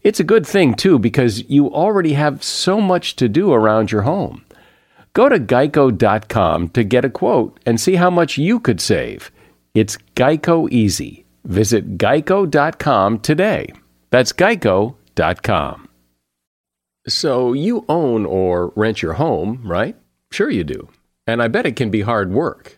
It's 0.03 0.21
a 0.21 0.25
good 0.25 0.47
thing, 0.47 0.75
too, 0.75 0.99
because 0.99 1.49
you 1.49 1.73
already 1.73 2.15
have 2.15 2.43
so 2.43 2.81
much 2.81 3.17
to 3.17 3.29
do 3.29 3.53
around 3.53 3.93
your 3.93 4.03
home. 4.03 4.45
Go 5.13 5.29
to 5.29 5.39
geico.com 5.39 6.69
to 6.71 6.85
get 6.85 7.05
a 7.05 7.11
quote 7.11 7.61
and 7.65 7.81
see 7.81 7.95
how 7.95 8.11
much 8.11 8.39
you 8.39 8.61
could 8.61 8.81
save. 8.81 9.31
It's 9.75 9.97
Geico 10.15 10.71
Easy. 10.71 11.25
Visit 11.45 11.99
geico.com 11.99 13.21
today. 13.21 13.73
That's 14.11 14.33
geico.com. 14.33 15.89
So 17.07 17.53
you 17.53 17.85
own 17.89 18.27
or 18.27 18.73
rent 18.77 19.03
your 19.03 19.15
home, 19.15 19.63
right? 19.65 19.97
Sure 20.31 20.51
you 20.51 20.65
do. 20.65 20.89
And 21.27 21.43
I 21.43 21.49
bet 21.49 21.67
it 21.67 21.77
can 21.77 21.91
be 21.91 22.03
hard 22.03 22.33
work. 22.33 22.78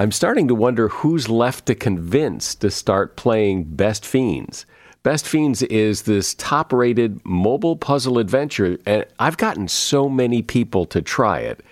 I'm 0.00 0.12
starting 0.12 0.46
to 0.46 0.54
wonder 0.54 0.86
who's 0.86 1.28
left 1.28 1.66
to 1.66 1.74
convince 1.74 2.54
to 2.54 2.70
start 2.70 3.16
playing 3.16 3.64
Best 3.64 4.06
Fiends. 4.06 4.64
Best 5.02 5.26
Fiends 5.26 5.62
is 5.62 6.02
this 6.02 6.34
top 6.34 6.72
rated 6.72 7.20
mobile 7.26 7.74
puzzle 7.74 8.18
adventure, 8.18 8.78
and 8.86 9.04
I've 9.18 9.38
gotten 9.38 9.66
so 9.66 10.08
many 10.08 10.40
people 10.40 10.84
to 10.86 11.02
try 11.02 11.40
it. 11.40 11.64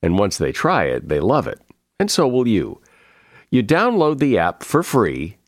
And 0.00 0.16
once 0.16 0.38
they 0.38 0.52
try 0.52 0.84
it, 0.84 1.08
they 1.08 1.18
love 1.18 1.48
it. 1.48 1.60
And 1.98 2.08
so 2.08 2.28
will 2.28 2.46
you. 2.46 2.80
You 3.50 3.64
download 3.64 4.20
the 4.20 4.38
app 4.38 4.62
for 4.62 4.84
free, 4.84 5.38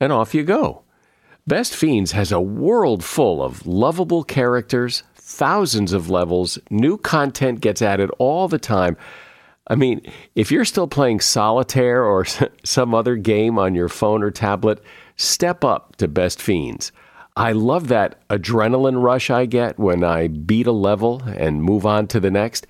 and 0.00 0.14
off 0.14 0.34
you 0.34 0.44
go. 0.44 0.84
Best 1.46 1.76
Fiends 1.76 2.12
has 2.12 2.32
a 2.32 2.40
world 2.40 3.04
full 3.04 3.42
of 3.42 3.66
lovable 3.66 4.24
characters, 4.24 5.02
thousands 5.14 5.92
of 5.92 6.08
levels, 6.08 6.58
new 6.70 6.96
content 6.96 7.60
gets 7.60 7.82
added 7.82 8.10
all 8.18 8.48
the 8.48 8.58
time. 8.58 8.96
I 9.68 9.76
mean, 9.76 10.02
if 10.34 10.50
you're 10.50 10.64
still 10.64 10.88
playing 10.88 11.20
solitaire 11.20 12.04
or 12.04 12.24
some 12.64 12.94
other 12.94 13.16
game 13.16 13.58
on 13.58 13.74
your 13.74 13.88
phone 13.88 14.22
or 14.22 14.30
tablet, 14.30 14.82
step 15.16 15.64
up 15.64 15.96
to 15.96 16.08
Best 16.08 16.40
Fiends. 16.40 16.92
I 17.36 17.52
love 17.52 17.88
that 17.88 18.28
adrenaline 18.28 19.02
rush 19.02 19.30
I 19.30 19.46
get 19.46 19.78
when 19.78 20.04
I 20.04 20.28
beat 20.28 20.66
a 20.66 20.72
level 20.72 21.22
and 21.24 21.62
move 21.62 21.86
on 21.86 22.06
to 22.08 22.20
the 22.20 22.30
next. 22.30 22.66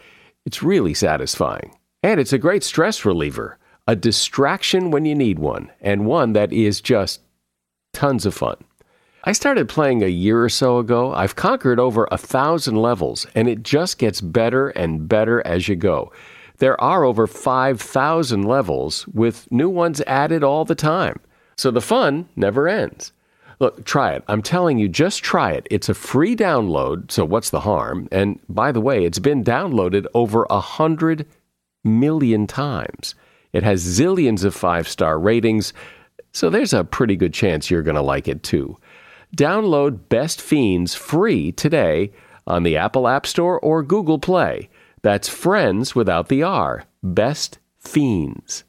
It's 0.46 0.62
really 0.62 0.94
satisfying. 0.94 1.76
And 2.02 2.20
it's 2.20 2.32
a 2.32 2.38
great 2.38 2.62
stress 2.62 3.04
reliever, 3.04 3.58
a 3.88 3.96
distraction 3.96 4.90
when 4.90 5.04
you 5.04 5.14
need 5.14 5.38
one, 5.38 5.70
and 5.80 6.06
one 6.06 6.32
that 6.34 6.52
is 6.52 6.80
just 6.80 7.20
tons 7.92 8.24
of 8.24 8.34
fun. 8.34 8.56
I 9.24 9.32
started 9.32 9.68
playing 9.68 10.02
a 10.02 10.08
year 10.08 10.42
or 10.42 10.48
so 10.48 10.78
ago. 10.78 11.12
I've 11.12 11.36
conquered 11.36 11.78
over 11.78 12.08
a 12.10 12.18
thousand 12.18 12.76
levels, 12.76 13.26
and 13.34 13.48
it 13.48 13.62
just 13.62 13.98
gets 13.98 14.20
better 14.20 14.70
and 14.70 15.08
better 15.08 15.44
as 15.46 15.68
you 15.68 15.76
go. 15.76 16.12
There 16.58 16.80
are 16.80 17.04
over 17.04 17.26
5,000 17.26 18.42
levels, 18.42 19.06
with 19.08 19.50
new 19.50 19.68
ones 19.68 20.00
added 20.02 20.44
all 20.44 20.64
the 20.64 20.74
time. 20.74 21.18
So 21.56 21.70
the 21.70 21.80
fun 21.80 22.28
never 22.36 22.68
ends. 22.68 23.12
Look, 23.58 23.84
try 23.84 24.12
it. 24.12 24.24
I'm 24.26 24.42
telling 24.42 24.78
you, 24.78 24.88
just 24.88 25.22
try 25.22 25.52
it. 25.52 25.68
It's 25.70 25.88
a 25.88 25.94
free 25.94 26.34
download, 26.34 27.10
so 27.10 27.24
what's 27.24 27.50
the 27.50 27.60
harm? 27.60 28.08
And 28.10 28.40
by 28.48 28.72
the 28.72 28.80
way, 28.80 29.04
it's 29.04 29.20
been 29.20 29.44
downloaded 29.44 30.06
over 30.14 30.46
a 30.50 30.60
hundred 30.60 31.26
million 31.84 32.46
times. 32.46 33.14
It 33.52 33.62
has 33.62 33.84
zillions 33.84 34.44
of 34.44 34.54
five 34.54 34.88
star 34.88 35.18
ratings, 35.18 35.72
so 36.32 36.50
there's 36.50 36.72
a 36.72 36.84
pretty 36.84 37.14
good 37.14 37.34
chance 37.34 37.70
you're 37.70 37.82
going 37.82 37.94
to 37.94 38.02
like 38.02 38.26
it 38.26 38.42
too. 38.42 38.78
Download 39.36 40.08
Best 40.08 40.40
Fiends 40.40 40.94
free 40.94 41.52
today 41.52 42.10
on 42.46 42.64
the 42.64 42.76
Apple 42.76 43.06
App 43.06 43.26
Store 43.26 43.60
or 43.60 43.82
Google 43.82 44.18
Play. 44.18 44.68
That's 45.02 45.28
friends 45.28 45.94
without 45.94 46.28
the 46.28 46.42
R. 46.42 46.84
Best 47.02 47.58
Fiends. 47.78 48.64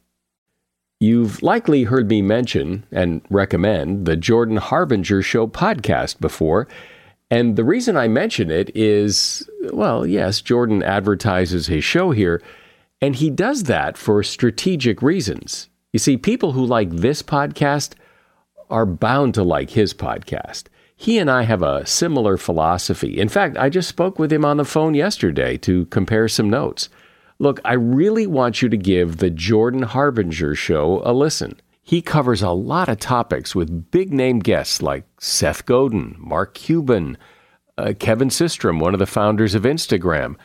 You've 0.99 1.43
likely 1.43 1.83
heard 1.83 2.09
me 2.09 2.21
mention 2.21 2.85
and 2.91 3.21
recommend 3.29 4.05
the 4.05 4.15
Jordan 4.15 4.57
Harbinger 4.57 5.21
Show 5.21 5.47
podcast 5.47 6.19
before. 6.19 6.67
And 7.29 7.55
the 7.55 7.63
reason 7.63 7.97
I 7.97 8.07
mention 8.07 8.49
it 8.49 8.75
is 8.75 9.47
well, 9.71 10.07
yes, 10.07 10.41
Jordan 10.41 10.81
advertises 10.81 11.67
his 11.67 11.83
show 11.83 12.11
here, 12.11 12.41
and 13.01 13.15
he 13.15 13.29
does 13.29 13.63
that 13.63 13.97
for 13.97 14.23
strategic 14.23 15.01
reasons. 15.01 15.69
You 15.91 15.99
see, 15.99 16.17
people 16.17 16.53
who 16.53 16.65
like 16.65 16.89
this 16.89 17.21
podcast 17.21 17.93
are 18.69 18.85
bound 18.85 19.33
to 19.35 19.43
like 19.43 19.71
his 19.71 19.93
podcast. 19.93 20.63
He 21.03 21.19
and 21.19 21.29
I 21.29 21.43
have 21.43 21.61
a 21.61 21.85
similar 21.85 22.37
philosophy. 22.37 23.19
In 23.19 23.27
fact, 23.27 23.57
I 23.57 23.67
just 23.67 23.89
spoke 23.89 24.17
with 24.17 24.31
him 24.31 24.45
on 24.45 24.55
the 24.55 24.63
phone 24.63 24.93
yesterday 24.93 25.57
to 25.57 25.85
compare 25.87 26.29
some 26.29 26.49
notes. 26.49 26.87
Look, 27.39 27.59
I 27.65 27.73
really 27.73 28.25
want 28.25 28.61
you 28.61 28.69
to 28.69 28.77
give 28.77 29.17
the 29.17 29.29
Jordan 29.29 29.81
Harbinger 29.81 30.55
show 30.55 31.01
a 31.03 31.11
listen. 31.11 31.59
He 31.81 32.01
covers 32.01 32.41
a 32.41 32.51
lot 32.51 32.87
of 32.87 32.99
topics 32.99 33.53
with 33.53 33.91
big 33.91 34.13
name 34.13 34.39
guests 34.39 34.81
like 34.81 35.03
Seth 35.19 35.65
Godin, 35.65 36.15
Mark 36.17 36.53
Cuban, 36.53 37.17
uh, 37.77 37.91
Kevin 37.99 38.29
Systrom, 38.29 38.79
one 38.79 38.93
of 38.93 38.99
the 39.01 39.05
founders 39.05 39.55
of 39.55 39.63
Instagram. 39.63 40.37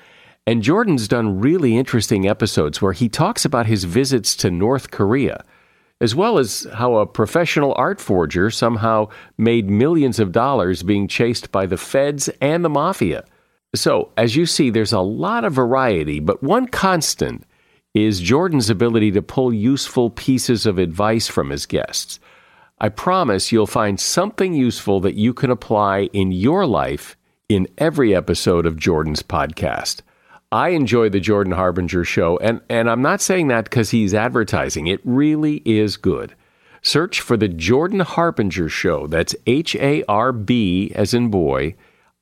And 0.45 0.65
Jordan's 0.65 1.07
done 1.07 1.39
really 1.39 1.77
interesting 1.77 2.29
episodes 2.29 2.83
where 2.83 2.95
he 2.95 3.09
talks 3.09 3.45
about 3.45 3.67
his 3.67 3.85
visits 3.85 4.35
to 4.35 4.51
North 4.51 4.91
Korea, 4.91 5.45
as 6.01 6.15
well 6.15 6.39
as 6.39 6.67
how 6.75 6.97
a 6.97 7.07
professional 7.07 7.75
art 7.77 8.01
forger 8.01 8.51
somehow 8.51 9.09
made 9.37 9.69
millions 9.69 10.19
of 10.19 10.33
dollars 10.33 10.83
being 10.83 11.09
chased 11.09 11.51
by 11.51 11.67
the 11.67 11.77
feds 11.77 12.29
and 12.41 12.65
the 12.65 12.69
mafia. 12.69 13.25
So, 13.75 14.11
as 14.17 14.37
you 14.37 14.47
see, 14.47 14.71
there's 14.71 14.93
a 14.93 15.01
lot 15.01 15.45
of 15.45 15.53
variety, 15.53 16.21
but 16.21 16.43
one 16.43 16.69
constant 16.69 17.45
is 17.95 18.21
Jordan's 18.21 18.71
ability 18.71 19.11
to 19.13 19.23
pull 19.23 19.53
useful 19.53 20.11
pieces 20.11 20.67
of 20.67 20.79
advice 20.79 21.27
from 21.27 21.51
his 21.51 21.67
guests. 21.67 22.21
I 22.81 22.91
promise 22.91 23.51
you'll 23.51 23.67
find 23.67 23.99
something 23.99 24.55
useful 24.55 25.01
that 25.01 25.17
you 25.17 25.35
can 25.35 25.51
apply 25.51 26.05
in 26.13 26.31
your 26.31 26.65
life 26.65 27.17
in 27.49 27.67
every 27.77 28.15
episode 28.15 28.67
of 28.67 28.77
Jordan's 28.77 29.23
podcast. 29.23 30.03
I 30.51 30.71
enjoy 30.71 31.11
the 31.11 31.21
Jordan 31.21 31.53
Harbinger 31.53 32.05
show, 32.05 32.39
and, 32.39 32.61
and 32.71 32.89
I'm 32.89 33.03
not 33.03 33.21
saying 33.21 33.49
that 33.49 33.65
because 33.65 33.91
he's 33.91 34.15
advertising. 34.15 34.87
It 34.87 35.01
really 35.05 35.57
is 35.65 35.97
good. 35.97 36.35
Search 36.81 37.21
for 37.21 37.37
the 37.37 37.49
Jordan 37.49 38.01
Harbinger 38.01 38.69
show. 38.69 39.07
That's 39.07 39.37
H 39.47 39.75
A 39.77 40.05
R 40.05 40.33
B 40.33 40.91
as 40.95 41.13
in 41.13 41.29
boy 41.29 41.75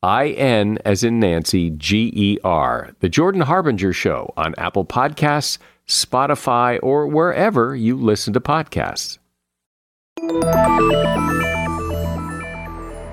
I 0.03 0.29
N 0.29 0.79
as 0.85 1.05
in 1.05 1.21
Nancy, 1.21 1.71
G 1.71 2.13
E 2.15 2.39
R. 2.43 2.91
The 3.01 3.09
Jordan 3.09 3.43
Harbinger 3.43 3.93
Show 3.93 4.33
on 4.37 4.55
Apple 4.57 4.85
Podcasts, 4.85 5.59
Spotify, 5.87 6.79
or 6.83 7.07
wherever 7.07 7.75
you 7.75 7.97
listen 7.97 8.33
to 8.33 8.41
podcasts. 8.41 9.19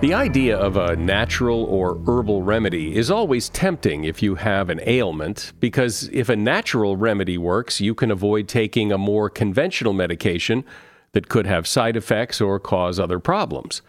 The 0.03 0.13
idea 0.13 0.57
of 0.57 0.75
a 0.75 0.97
natural 0.97 1.63
or 1.63 1.97
herbal 2.05 2.41
remedy 2.41 2.93
is 2.93 3.09
always 3.09 3.47
tempting 3.47 4.03
if 4.03 4.21
you 4.21 4.35
have 4.35 4.69
an 4.69 4.81
ailment, 4.85 5.53
because 5.61 6.09
if 6.11 6.27
a 6.27 6.35
natural 6.35 6.97
remedy 6.97 7.37
works, 7.37 7.79
you 7.79 7.95
can 7.95 8.11
avoid 8.11 8.49
taking 8.49 8.91
a 8.91 8.97
more 8.97 9.29
conventional 9.29 9.93
medication 9.93 10.65
that 11.13 11.29
could 11.29 11.47
have 11.47 11.65
side 11.65 11.95
effects 11.95 12.41
or 12.41 12.59
cause 12.59 12.99
other 12.99 13.17
problems. 13.17 13.81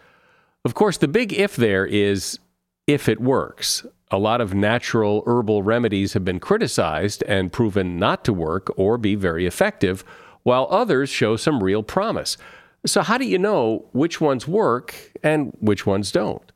Of 0.63 0.73
course, 0.73 0.95
the 0.97 1.09
big 1.09 1.33
if 1.33 1.57
there 1.57 1.85
is 1.85 2.39
if 2.87 3.09
it 3.09 3.19
works. 3.19 3.85
A 4.09 4.17
lot 4.17 4.39
of 4.39 4.53
natural 4.53 5.21
herbal 5.25 5.63
remedies 5.63 6.13
have 6.13 6.23
been 6.23 6.39
criticized 6.39 7.25
and 7.27 7.51
proven 7.51 7.99
not 7.99 8.23
to 8.23 8.31
work 8.31 8.71
or 8.77 8.97
be 8.97 9.15
very 9.15 9.45
effective, 9.45 10.05
while 10.43 10.69
others 10.71 11.09
show 11.09 11.35
some 11.35 11.61
real 11.61 11.83
promise. 11.83 12.37
So, 12.85 13.01
how 13.01 13.17
do 13.17 13.25
you 13.25 13.39
know 13.39 13.85
which 13.93 14.21
ones 14.21 14.47
work 14.47 15.11
and 15.23 15.55
which 15.59 15.87
ones 15.87 16.11
don't? 16.11 16.51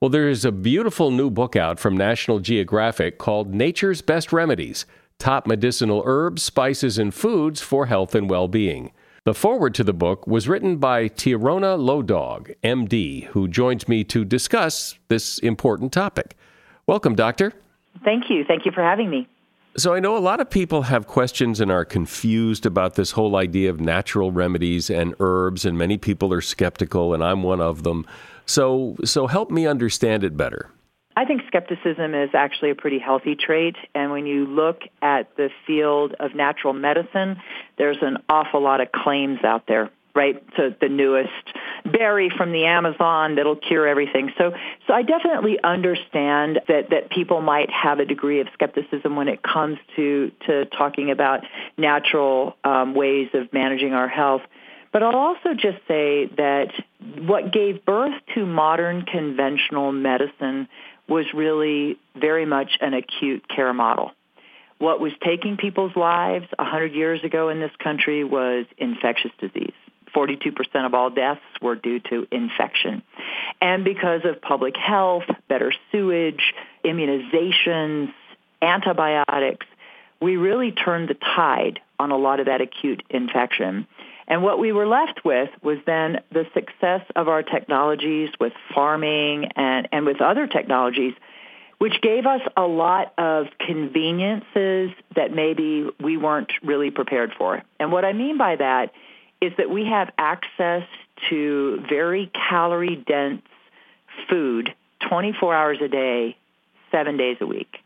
Well, 0.00 0.08
there 0.08 0.28
is 0.28 0.44
a 0.44 0.52
beautiful 0.52 1.10
new 1.10 1.28
book 1.28 1.56
out 1.56 1.78
from 1.78 1.96
National 1.96 2.38
Geographic 2.38 3.18
called 3.18 3.54
Nature's 3.54 4.00
Best 4.00 4.32
Remedies 4.32 4.86
Top 5.18 5.46
Medicinal 5.46 6.02
Herbs, 6.06 6.42
Spices, 6.42 6.96
and 6.96 7.12
Foods 7.12 7.60
for 7.60 7.86
Health 7.86 8.14
and 8.14 8.30
Well 8.30 8.48
Being. 8.48 8.92
The 9.24 9.34
foreword 9.34 9.74
to 9.74 9.84
the 9.84 9.92
book 9.92 10.26
was 10.26 10.48
written 10.48 10.78
by 10.78 11.08
Tieraona 11.08 11.76
Low 11.78 12.02
Dog, 12.02 12.50
MD, 12.62 13.24
who 13.24 13.46
joins 13.48 13.88
me 13.88 14.04
to 14.04 14.24
discuss 14.24 14.98
this 15.08 15.38
important 15.40 15.92
topic. 15.92 16.36
Welcome, 16.86 17.14
Doctor. 17.14 17.52
Thank 18.04 18.30
you. 18.30 18.44
Thank 18.44 18.64
you 18.64 18.72
for 18.72 18.82
having 18.82 19.10
me. 19.10 19.28
So, 19.78 19.94
I 19.94 20.00
know 20.00 20.16
a 20.16 20.18
lot 20.18 20.40
of 20.40 20.50
people 20.50 20.82
have 20.82 21.06
questions 21.06 21.60
and 21.60 21.70
are 21.70 21.84
confused 21.84 22.66
about 22.66 22.96
this 22.96 23.12
whole 23.12 23.36
idea 23.36 23.70
of 23.70 23.80
natural 23.80 24.32
remedies 24.32 24.90
and 24.90 25.14
herbs, 25.20 25.64
and 25.64 25.78
many 25.78 25.96
people 25.96 26.34
are 26.34 26.40
skeptical, 26.40 27.14
and 27.14 27.22
I'm 27.22 27.44
one 27.44 27.60
of 27.60 27.84
them. 27.84 28.04
So, 28.44 28.96
so 29.04 29.28
help 29.28 29.52
me 29.52 29.68
understand 29.68 30.24
it 30.24 30.36
better. 30.36 30.68
I 31.16 31.24
think 31.24 31.42
skepticism 31.46 32.12
is 32.12 32.30
actually 32.34 32.70
a 32.70 32.74
pretty 32.74 32.98
healthy 32.98 33.36
trait. 33.36 33.76
And 33.94 34.10
when 34.10 34.26
you 34.26 34.46
look 34.46 34.82
at 35.00 35.36
the 35.36 35.48
field 35.64 36.14
of 36.18 36.34
natural 36.34 36.72
medicine, 36.72 37.36
there's 37.76 37.98
an 38.02 38.18
awful 38.28 38.60
lot 38.60 38.80
of 38.80 38.90
claims 38.90 39.44
out 39.44 39.68
there, 39.68 39.90
right? 40.14 40.42
So 40.56 40.74
the 40.80 40.88
newest 40.88 41.30
berry 41.84 42.30
from 42.36 42.52
the 42.52 42.64
Amazon 42.64 43.36
that'll 43.36 43.56
cure 43.56 43.86
everything. 43.86 44.32
So, 44.36 44.52
so 44.86 44.92
I 44.92 45.02
definitely 45.02 45.58
understand 45.62 46.60
that, 46.68 46.90
that 46.90 47.10
people 47.10 47.40
might 47.40 47.70
have 47.70 48.00
a 48.00 48.04
degree 48.04 48.40
of 48.40 48.48
skepticism 48.54 49.16
when 49.16 49.28
it 49.28 49.42
comes 49.42 49.78
to, 49.96 50.32
to 50.46 50.66
talking 50.66 51.10
about 51.10 51.44
natural 51.76 52.56
um, 52.64 52.94
ways 52.94 53.28
of 53.34 53.52
managing 53.52 53.92
our 53.92 54.08
health. 54.08 54.42
But 54.92 55.02
I'll 55.02 55.16
also 55.16 55.54
just 55.54 55.78
say 55.86 56.26
that 56.36 56.72
what 57.18 57.52
gave 57.52 57.84
birth 57.84 58.14
to 58.34 58.46
modern 58.46 59.04
conventional 59.04 59.92
medicine 59.92 60.68
was 61.08 61.26
really 61.34 61.98
very 62.16 62.46
much 62.46 62.78
an 62.80 62.94
acute 62.94 63.46
care 63.48 63.72
model. 63.72 64.12
What 64.78 65.00
was 65.00 65.12
taking 65.24 65.56
people's 65.56 65.96
lives 65.96 66.46
100 66.56 66.94
years 66.94 67.24
ago 67.24 67.48
in 67.48 67.60
this 67.60 67.72
country 67.82 68.24
was 68.24 68.66
infectious 68.76 69.32
disease. 69.40 69.72
42% 70.14 70.86
of 70.86 70.94
all 70.94 71.10
deaths 71.10 71.40
were 71.60 71.74
due 71.74 72.00
to 72.00 72.26
infection. 72.30 73.02
And 73.60 73.84
because 73.84 74.22
of 74.24 74.40
public 74.40 74.76
health, 74.76 75.24
better 75.48 75.72
sewage, 75.90 76.54
immunizations, 76.84 78.12
antibiotics, 78.62 79.66
we 80.20 80.36
really 80.36 80.72
turned 80.72 81.08
the 81.08 81.14
tide 81.14 81.80
on 81.98 82.10
a 82.10 82.16
lot 82.16 82.40
of 82.40 82.46
that 82.46 82.60
acute 82.60 83.02
infection. 83.10 83.86
And 84.26 84.42
what 84.42 84.58
we 84.58 84.72
were 84.72 84.86
left 84.86 85.24
with 85.24 85.50
was 85.62 85.78
then 85.86 86.20
the 86.30 86.46
success 86.52 87.02
of 87.16 87.28
our 87.28 87.42
technologies 87.42 88.30
with 88.38 88.52
farming 88.74 89.46
and, 89.56 89.88
and 89.90 90.04
with 90.04 90.20
other 90.20 90.46
technologies, 90.46 91.14
which 91.78 92.00
gave 92.02 92.26
us 92.26 92.42
a 92.56 92.62
lot 92.62 93.14
of 93.16 93.46
conveniences 93.58 94.90
that 95.16 95.32
maybe 95.32 95.88
we 96.00 96.16
weren't 96.16 96.52
really 96.62 96.90
prepared 96.90 97.32
for. 97.38 97.62
And 97.80 97.90
what 97.90 98.04
I 98.04 98.12
mean 98.12 98.36
by 98.36 98.56
that 98.56 98.92
is 99.40 99.52
that 99.58 99.70
we 99.70 99.86
have 99.86 100.10
access 100.18 100.84
to 101.30 101.82
very 101.88 102.30
calorie 102.48 102.96
dense 102.96 103.42
food 104.28 104.74
24 105.08 105.54
hours 105.54 105.78
a 105.82 105.88
day, 105.88 106.36
seven 106.90 107.16
days 107.16 107.36
a 107.40 107.46
week. 107.46 107.78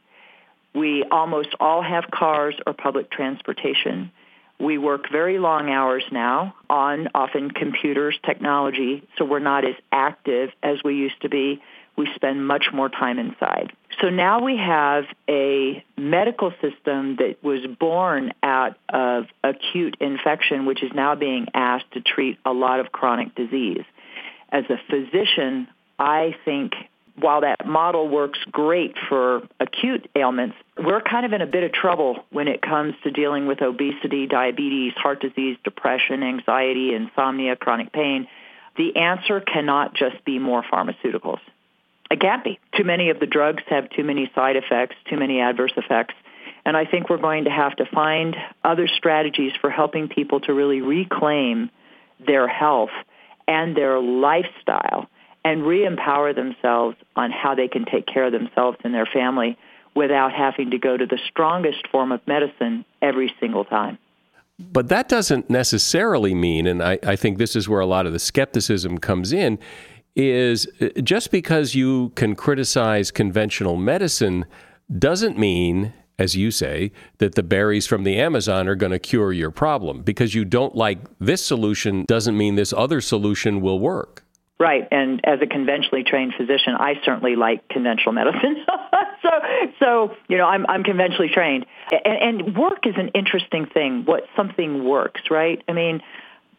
We 0.74 1.04
almost 1.10 1.54
all 1.60 1.82
have 1.82 2.04
cars 2.10 2.54
or 2.66 2.72
public 2.72 3.10
transportation. 3.10 4.10
We 4.58 4.78
work 4.78 5.10
very 5.10 5.38
long 5.38 5.70
hours 5.70 6.04
now 6.10 6.54
on 6.70 7.08
often 7.14 7.50
computers, 7.50 8.18
technology, 8.24 9.06
so 9.18 9.24
we're 9.24 9.40
not 9.40 9.64
as 9.64 9.74
active 9.90 10.50
as 10.62 10.78
we 10.82 10.94
used 10.94 11.20
to 11.22 11.28
be. 11.28 11.60
We 11.96 12.08
spend 12.14 12.46
much 12.46 12.66
more 12.72 12.88
time 12.88 13.18
inside. 13.18 13.72
So 14.00 14.08
now 14.08 14.42
we 14.42 14.56
have 14.56 15.04
a 15.28 15.84
medical 15.96 16.52
system 16.62 17.16
that 17.16 17.36
was 17.42 17.60
born 17.78 18.32
out 18.42 18.76
of 18.88 19.26
acute 19.44 19.96
infection, 20.00 20.64
which 20.64 20.82
is 20.82 20.90
now 20.94 21.14
being 21.14 21.48
asked 21.54 21.92
to 21.92 22.00
treat 22.00 22.38
a 22.44 22.52
lot 22.52 22.80
of 22.80 22.90
chronic 22.90 23.34
disease. 23.34 23.84
As 24.50 24.64
a 24.70 24.78
physician, 24.88 25.68
I 25.98 26.34
think 26.44 26.72
while 27.16 27.42
that 27.42 27.66
model 27.66 28.08
works 28.08 28.38
great 28.50 28.94
for 29.08 29.42
acute 29.60 30.08
ailments, 30.16 30.56
we're 30.78 31.02
kind 31.02 31.26
of 31.26 31.32
in 31.32 31.42
a 31.42 31.46
bit 31.46 31.62
of 31.62 31.72
trouble 31.72 32.24
when 32.30 32.48
it 32.48 32.62
comes 32.62 32.94
to 33.04 33.10
dealing 33.10 33.46
with 33.46 33.60
obesity, 33.60 34.26
diabetes, 34.26 34.94
heart 34.94 35.20
disease, 35.20 35.58
depression, 35.62 36.22
anxiety, 36.22 36.94
insomnia, 36.94 37.56
chronic 37.56 37.92
pain. 37.92 38.28
The 38.76 38.96
answer 38.96 39.40
cannot 39.40 39.94
just 39.94 40.24
be 40.24 40.38
more 40.38 40.62
pharmaceuticals. 40.62 41.40
It 42.12 42.20
can't 42.20 42.44
be. 42.44 42.60
Too 42.76 42.84
many 42.84 43.08
of 43.08 43.20
the 43.20 43.26
drugs 43.26 43.62
have 43.68 43.88
too 43.88 44.04
many 44.04 44.30
side 44.34 44.56
effects, 44.56 44.96
too 45.08 45.16
many 45.16 45.40
adverse 45.40 45.72
effects. 45.78 46.14
And 46.66 46.76
I 46.76 46.84
think 46.84 47.08
we're 47.08 47.16
going 47.16 47.44
to 47.44 47.50
have 47.50 47.74
to 47.76 47.86
find 47.86 48.36
other 48.62 48.86
strategies 48.86 49.52
for 49.58 49.70
helping 49.70 50.08
people 50.08 50.38
to 50.40 50.52
really 50.52 50.82
reclaim 50.82 51.70
their 52.24 52.46
health 52.46 52.90
and 53.48 53.74
their 53.74 53.98
lifestyle 53.98 55.08
and 55.42 55.66
re-empower 55.66 56.34
themselves 56.34 56.98
on 57.16 57.30
how 57.30 57.54
they 57.54 57.66
can 57.66 57.86
take 57.86 58.06
care 58.06 58.26
of 58.26 58.32
themselves 58.32 58.76
and 58.84 58.92
their 58.92 59.06
family 59.06 59.56
without 59.94 60.32
having 60.32 60.70
to 60.72 60.78
go 60.78 60.98
to 60.98 61.06
the 61.06 61.18
strongest 61.30 61.88
form 61.90 62.12
of 62.12 62.20
medicine 62.26 62.84
every 63.00 63.34
single 63.40 63.64
time. 63.64 63.96
But 64.58 64.88
that 64.88 65.08
doesn't 65.08 65.48
necessarily 65.48 66.34
mean, 66.34 66.66
and 66.66 66.82
I, 66.82 66.98
I, 67.04 67.16
think 67.16 67.38
this 67.38 67.56
is 67.56 67.68
where 67.68 67.80
a 67.80 67.86
lot 67.86 68.06
of 68.06 68.12
the 68.12 68.18
skepticism 68.18 68.98
comes 68.98 69.32
in, 69.32 69.58
is 70.14 70.66
uh, 70.80 70.88
just 71.02 71.30
because 71.30 71.74
you 71.74 72.10
can 72.10 72.34
criticize 72.34 73.10
conventional 73.10 73.76
medicine 73.76 74.44
doesn't 74.98 75.38
mean, 75.38 75.92
as 76.18 76.36
you 76.36 76.50
say, 76.50 76.92
that 77.18 77.34
the 77.34 77.42
berries 77.42 77.86
from 77.86 78.04
the 78.04 78.18
Amazon 78.18 78.68
are 78.68 78.74
going 78.74 78.92
to 78.92 78.98
cure 78.98 79.32
your 79.32 79.50
problem. 79.50 80.02
Because 80.02 80.34
you 80.34 80.44
don't 80.44 80.74
like 80.74 80.98
this 81.18 81.44
solution 81.44 82.04
doesn't 82.04 82.36
mean 82.36 82.56
this 82.56 82.72
other 82.72 83.00
solution 83.00 83.60
will 83.60 83.80
work. 83.80 84.24
Right, 84.62 84.86
and 84.92 85.20
as 85.24 85.40
a 85.42 85.46
conventionally 85.46 86.04
trained 86.04 86.34
physician, 86.38 86.74
I 86.78 86.94
certainly 87.04 87.34
like 87.34 87.68
conventional 87.68 88.12
medicine. 88.12 88.64
so, 89.22 89.30
so 89.80 90.16
you 90.28 90.38
know, 90.38 90.44
I'm 90.44 90.64
I'm 90.68 90.84
conventionally 90.84 91.30
trained, 91.34 91.66
and, 91.90 92.38
and 92.46 92.56
work 92.56 92.86
is 92.86 92.94
an 92.96 93.08
interesting 93.08 93.66
thing. 93.66 94.04
What 94.04 94.22
something 94.36 94.84
works, 94.84 95.22
right? 95.32 95.60
I 95.66 95.72
mean, 95.72 96.00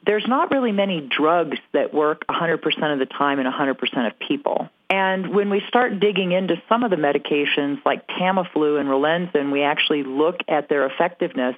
there's 0.05 0.25
not 0.27 0.51
really 0.51 0.71
many 0.71 1.01
drugs 1.01 1.57
that 1.73 1.93
work 1.93 2.25
100% 2.27 2.93
of 2.93 2.99
the 2.99 3.05
time 3.05 3.39
in 3.39 3.45
100% 3.45 4.07
of 4.07 4.19
people. 4.19 4.69
And 4.89 5.33
when 5.33 5.49
we 5.49 5.61
start 5.67 5.99
digging 5.99 6.33
into 6.33 6.61
some 6.69 6.83
of 6.83 6.91
the 6.91 6.97
medications 6.97 7.83
like 7.85 8.07
Tamiflu 8.07 8.79
and 8.79 8.89
Relenza, 8.89 9.51
we 9.51 9.63
actually 9.63 10.03
look 10.03 10.41
at 10.47 10.69
their 10.69 10.85
effectiveness, 10.85 11.55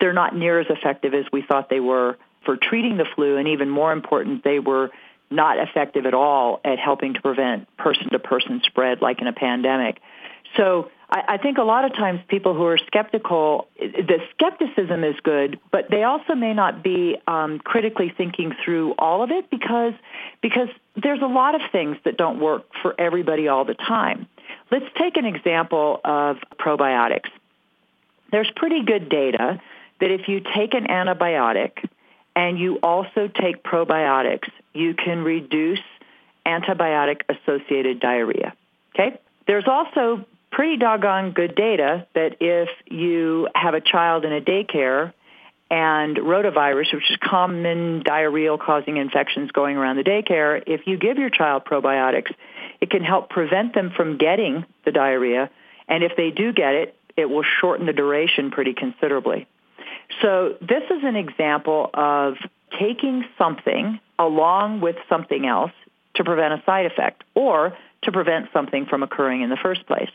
they're 0.00 0.12
not 0.12 0.34
near 0.34 0.60
as 0.60 0.66
effective 0.70 1.12
as 1.12 1.26
we 1.32 1.42
thought 1.42 1.68
they 1.68 1.80
were 1.80 2.16
for 2.44 2.56
treating 2.56 2.96
the 2.96 3.04
flu, 3.14 3.36
and 3.36 3.48
even 3.48 3.68
more 3.68 3.92
important, 3.92 4.42
they 4.44 4.58
were 4.58 4.90
not 5.30 5.58
effective 5.58 6.06
at 6.06 6.14
all 6.14 6.60
at 6.64 6.78
helping 6.78 7.14
to 7.14 7.20
prevent 7.20 7.68
person-to-person 7.76 8.62
spread 8.64 9.02
like 9.02 9.20
in 9.20 9.26
a 9.26 9.32
pandemic. 9.32 10.00
So 10.56 10.90
I, 11.10 11.22
I 11.28 11.36
think 11.38 11.58
a 11.58 11.62
lot 11.62 11.84
of 11.84 11.92
times 11.92 12.20
people 12.28 12.54
who 12.54 12.64
are 12.64 12.78
skeptical, 12.78 13.68
the 13.78 14.18
skepticism 14.34 15.04
is 15.04 15.16
good, 15.22 15.58
but 15.70 15.90
they 15.90 16.04
also 16.04 16.34
may 16.34 16.54
not 16.54 16.82
be 16.82 17.16
um, 17.26 17.58
critically 17.58 18.12
thinking 18.16 18.54
through 18.64 18.94
all 18.98 19.22
of 19.22 19.30
it 19.30 19.50
because 19.50 19.94
because 20.40 20.68
there's 20.96 21.20
a 21.20 21.26
lot 21.26 21.54
of 21.54 21.62
things 21.72 21.96
that 22.04 22.16
don't 22.16 22.40
work 22.40 22.64
for 22.82 22.94
everybody 22.98 23.48
all 23.48 23.64
the 23.64 23.74
time. 23.74 24.26
Let's 24.70 24.86
take 24.98 25.16
an 25.16 25.26
example 25.26 26.00
of 26.04 26.36
probiotics. 26.58 27.28
There's 28.30 28.50
pretty 28.54 28.84
good 28.84 29.08
data 29.08 29.60
that 30.00 30.10
if 30.10 30.28
you 30.28 30.40
take 30.40 30.74
an 30.74 30.86
antibiotic 30.86 31.72
and 32.36 32.58
you 32.58 32.76
also 32.76 33.28
take 33.28 33.62
probiotics, 33.62 34.48
you 34.72 34.94
can 34.94 35.24
reduce 35.24 35.80
antibiotic 36.46 37.22
associated 37.28 38.00
diarrhea. 38.00 38.54
Okay? 38.94 39.18
There's 39.46 39.66
also 39.66 40.24
pretty 40.50 40.76
doggone 40.76 41.32
good 41.32 41.54
data 41.54 42.06
that 42.14 42.36
if 42.40 42.68
you 42.86 43.48
have 43.54 43.74
a 43.74 43.80
child 43.80 44.24
in 44.24 44.32
a 44.32 44.40
daycare 44.40 45.12
and 45.70 46.16
rotavirus, 46.16 46.92
which 46.92 47.10
is 47.10 47.16
common 47.22 48.02
diarrheal 48.02 48.58
causing 48.58 48.96
infections 48.96 49.52
going 49.52 49.76
around 49.76 49.96
the 49.96 50.02
daycare, 50.02 50.62
if 50.66 50.86
you 50.86 50.98
give 50.98 51.18
your 51.18 51.30
child 51.30 51.64
probiotics, 51.64 52.32
it 52.80 52.90
can 52.90 53.04
help 53.04 53.30
prevent 53.30 53.74
them 53.74 53.92
from 53.96 54.18
getting 54.18 54.64
the 54.84 54.90
diarrhea. 54.90 55.48
And 55.86 56.02
if 56.02 56.12
they 56.16 56.30
do 56.30 56.52
get 56.52 56.74
it, 56.74 56.96
it 57.16 57.28
will 57.28 57.44
shorten 57.60 57.86
the 57.86 57.92
duration 57.92 58.50
pretty 58.50 58.74
considerably. 58.74 59.46
So 60.22 60.56
this 60.60 60.82
is 60.90 61.04
an 61.04 61.16
example 61.16 61.90
of 61.94 62.34
taking 62.78 63.24
something 63.38 64.00
along 64.18 64.80
with 64.80 64.96
something 65.08 65.46
else 65.46 65.72
to 66.14 66.24
prevent 66.24 66.54
a 66.54 66.62
side 66.64 66.86
effect 66.86 67.22
or 67.34 67.76
to 68.02 68.12
prevent 68.12 68.48
something 68.52 68.86
from 68.86 69.02
occurring 69.02 69.42
in 69.42 69.50
the 69.50 69.56
first 69.56 69.86
place. 69.86 70.10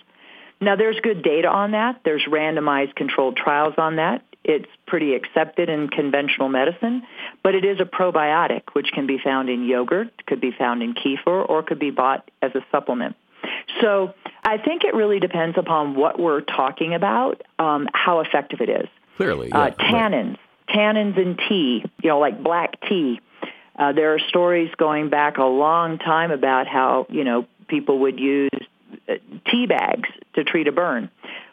Now 0.61 0.75
there's 0.75 0.99
good 1.01 1.21
data 1.21 1.47
on 1.47 1.71
that. 1.71 2.01
There's 2.03 2.23
randomized 2.27 2.95
controlled 2.95 3.37
trials 3.37 3.75
on 3.77 3.97
that. 3.97 4.23
It's 4.43 4.69
pretty 4.85 5.15
accepted 5.15 5.69
in 5.69 5.89
conventional 5.89 6.49
medicine, 6.49 7.01
but 7.43 7.55
it 7.55 7.65
is 7.65 7.79
a 7.79 7.85
probiotic 7.85 8.61
which 8.73 8.91
can 8.93 9.07
be 9.07 9.17
found 9.17 9.49
in 9.49 9.65
yogurt, 9.65 10.11
could 10.27 10.39
be 10.39 10.51
found 10.51 10.83
in 10.83 10.93
kefir, 10.93 11.49
or 11.49 11.63
could 11.63 11.79
be 11.79 11.89
bought 11.89 12.29
as 12.43 12.53
a 12.53 12.63
supplement. 12.71 13.15
So 13.81 14.13
I 14.43 14.57
think 14.59 14.83
it 14.83 14.93
really 14.93 15.19
depends 15.19 15.57
upon 15.57 15.95
what 15.95 16.19
we're 16.19 16.41
talking 16.41 16.93
about, 16.93 17.41
um, 17.57 17.87
how 17.93 18.19
effective 18.19 18.61
it 18.61 18.69
is. 18.69 18.87
Clearly, 19.17 19.51
uh, 19.51 19.57
yeah, 19.57 19.65
uh, 19.65 19.91
tannins, 19.91 20.37
right. 20.69 20.77
tannins 20.77 21.17
in 21.17 21.37
tea, 21.49 21.83
you 22.03 22.09
know, 22.09 22.19
like 22.19 22.41
black 22.41 22.79
tea. 22.87 23.19
Uh, 23.77 23.93
there 23.93 24.13
are 24.13 24.19
stories 24.19 24.69
going 24.77 25.09
back 25.09 25.37
a 25.37 25.43
long 25.43 25.97
time 25.97 26.31
about 26.31 26.67
how 26.67 27.07
you 27.09 27.23
know 27.23 27.45
people 27.67 27.99
would 27.99 28.19
use 28.19 28.49
tea 29.49 29.65
bags 29.65 30.09
to 30.33 30.43
treat 30.43 30.67
a 30.67 30.71
burn. 30.71 31.09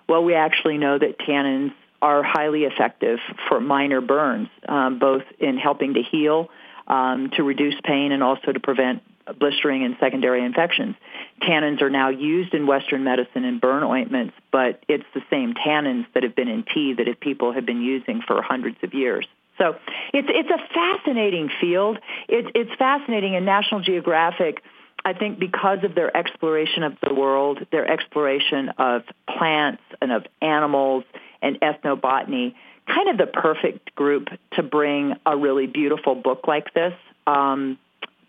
Well, 0.09 0.25
we 0.25 0.35
actually 0.35 0.79
know 0.79 0.99
that 0.99 1.19
tannins 1.19 1.73
are 2.01 2.23
highly 2.23 2.65
effective 2.65 3.21
for 3.49 3.61
minor 3.61 4.01
burns, 4.01 4.49
um, 4.69 4.99
both 4.99 5.23
in 5.39 5.57
helping 5.57 5.95
to 5.95 6.03
heal, 6.03 6.51
um, 6.89 7.31
to 7.37 7.43
reduce 7.43 7.77
pain, 7.85 8.11
and 8.13 8.23
also 8.23 8.53
to 8.53 8.61
prevent 8.61 9.03
blistering 9.39 9.85
and 9.85 9.97
secondary 10.01 10.45
infections. 10.45 10.97
Tannins 11.41 11.81
are 11.81 11.91
now 11.91 12.09
used 12.09 12.55
in 12.55 12.67
Western 12.67 13.05
medicine 13.05 13.45
in 13.45 13.59
burn 13.59 13.83
ointments, 13.83 14.35
but 14.51 14.83
it's 14.89 15.05
the 15.15 15.23
same 15.31 15.55
tannins 15.55 16.07
that 16.15 16.25
have 16.25 16.35
been 16.35 16.49
in 16.49 16.65
tea 16.65 16.95
that 16.95 17.21
people 17.21 17.53
have 17.53 17.65
been 17.65 17.83
using 17.83 18.21
for 18.27 18.43
hundreds 18.43 18.79
of 18.83 18.95
years. 18.95 19.27
So 19.59 19.77
it's 20.13 20.29
it's 20.31 20.51
a 20.51 20.59
fascinating 20.75 21.51
field. 21.61 21.99
It's 22.29 22.49
it's 22.55 22.71
fascinating 22.79 23.35
in 23.35 23.45
National 23.45 23.81
Geographic. 23.81 24.63
I 25.05 25.15
think 25.15 25.39
because 25.39 25.85
of 25.85 25.95
their 25.95 26.17
exploration 26.17 26.83
of 26.83 26.97
the 27.07 27.13
world, 27.13 27.67
their 27.73 27.91
exploration 27.91 28.71
of 28.79 29.03
plants 29.29 29.83
and 30.01 30.13
of 30.13 30.27
animals 30.41 31.05
and 31.41 31.61
ethnobotany, 31.61 32.55
kind 32.87 33.09
of 33.09 33.19
the 33.19 33.27
perfect 33.27 33.95
group 33.95 34.29
to 34.53 34.63
bring 34.63 35.15
a 35.27 35.37
really 35.37 35.67
beautiful 35.67 36.15
book 36.15 36.47
like 36.47 36.73
this 36.75 36.95
um, 37.27 37.79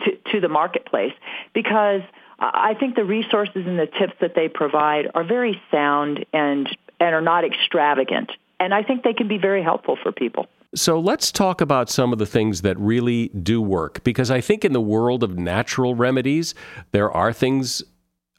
to, 0.03 0.11
to 0.31 0.39
the 0.39 0.49
marketplace 0.49 1.13
because 1.53 2.01
I 2.39 2.75
think 2.79 2.95
the 2.95 3.05
resources 3.05 3.65
and 3.67 3.79
the 3.79 3.87
tips 3.87 4.13
that 4.21 4.33
they 4.35 4.49
provide 4.49 5.09
are 5.13 5.23
very 5.23 5.61
sound 5.71 6.25
and 6.33 6.67
and 6.99 7.15
are 7.15 7.21
not 7.21 7.43
extravagant. 7.43 8.31
And 8.59 8.73
I 8.73 8.83
think 8.83 9.03
they 9.03 9.13
can 9.13 9.27
be 9.27 9.37
very 9.37 9.61
helpful 9.61 9.97
for 10.01 10.11
people. 10.11 10.47
So 10.75 10.99
let's 10.99 11.31
talk 11.31 11.61
about 11.61 11.89
some 11.89 12.11
of 12.11 12.19
the 12.19 12.25
things 12.25 12.61
that 12.63 12.77
really 12.79 13.27
do 13.29 13.61
work 13.61 14.03
because 14.03 14.31
I 14.31 14.41
think 14.41 14.65
in 14.65 14.73
the 14.73 14.81
world 14.81 15.23
of 15.23 15.37
natural 15.37 15.93
remedies, 15.93 16.55
there 16.91 17.11
are 17.11 17.31
things 17.31 17.83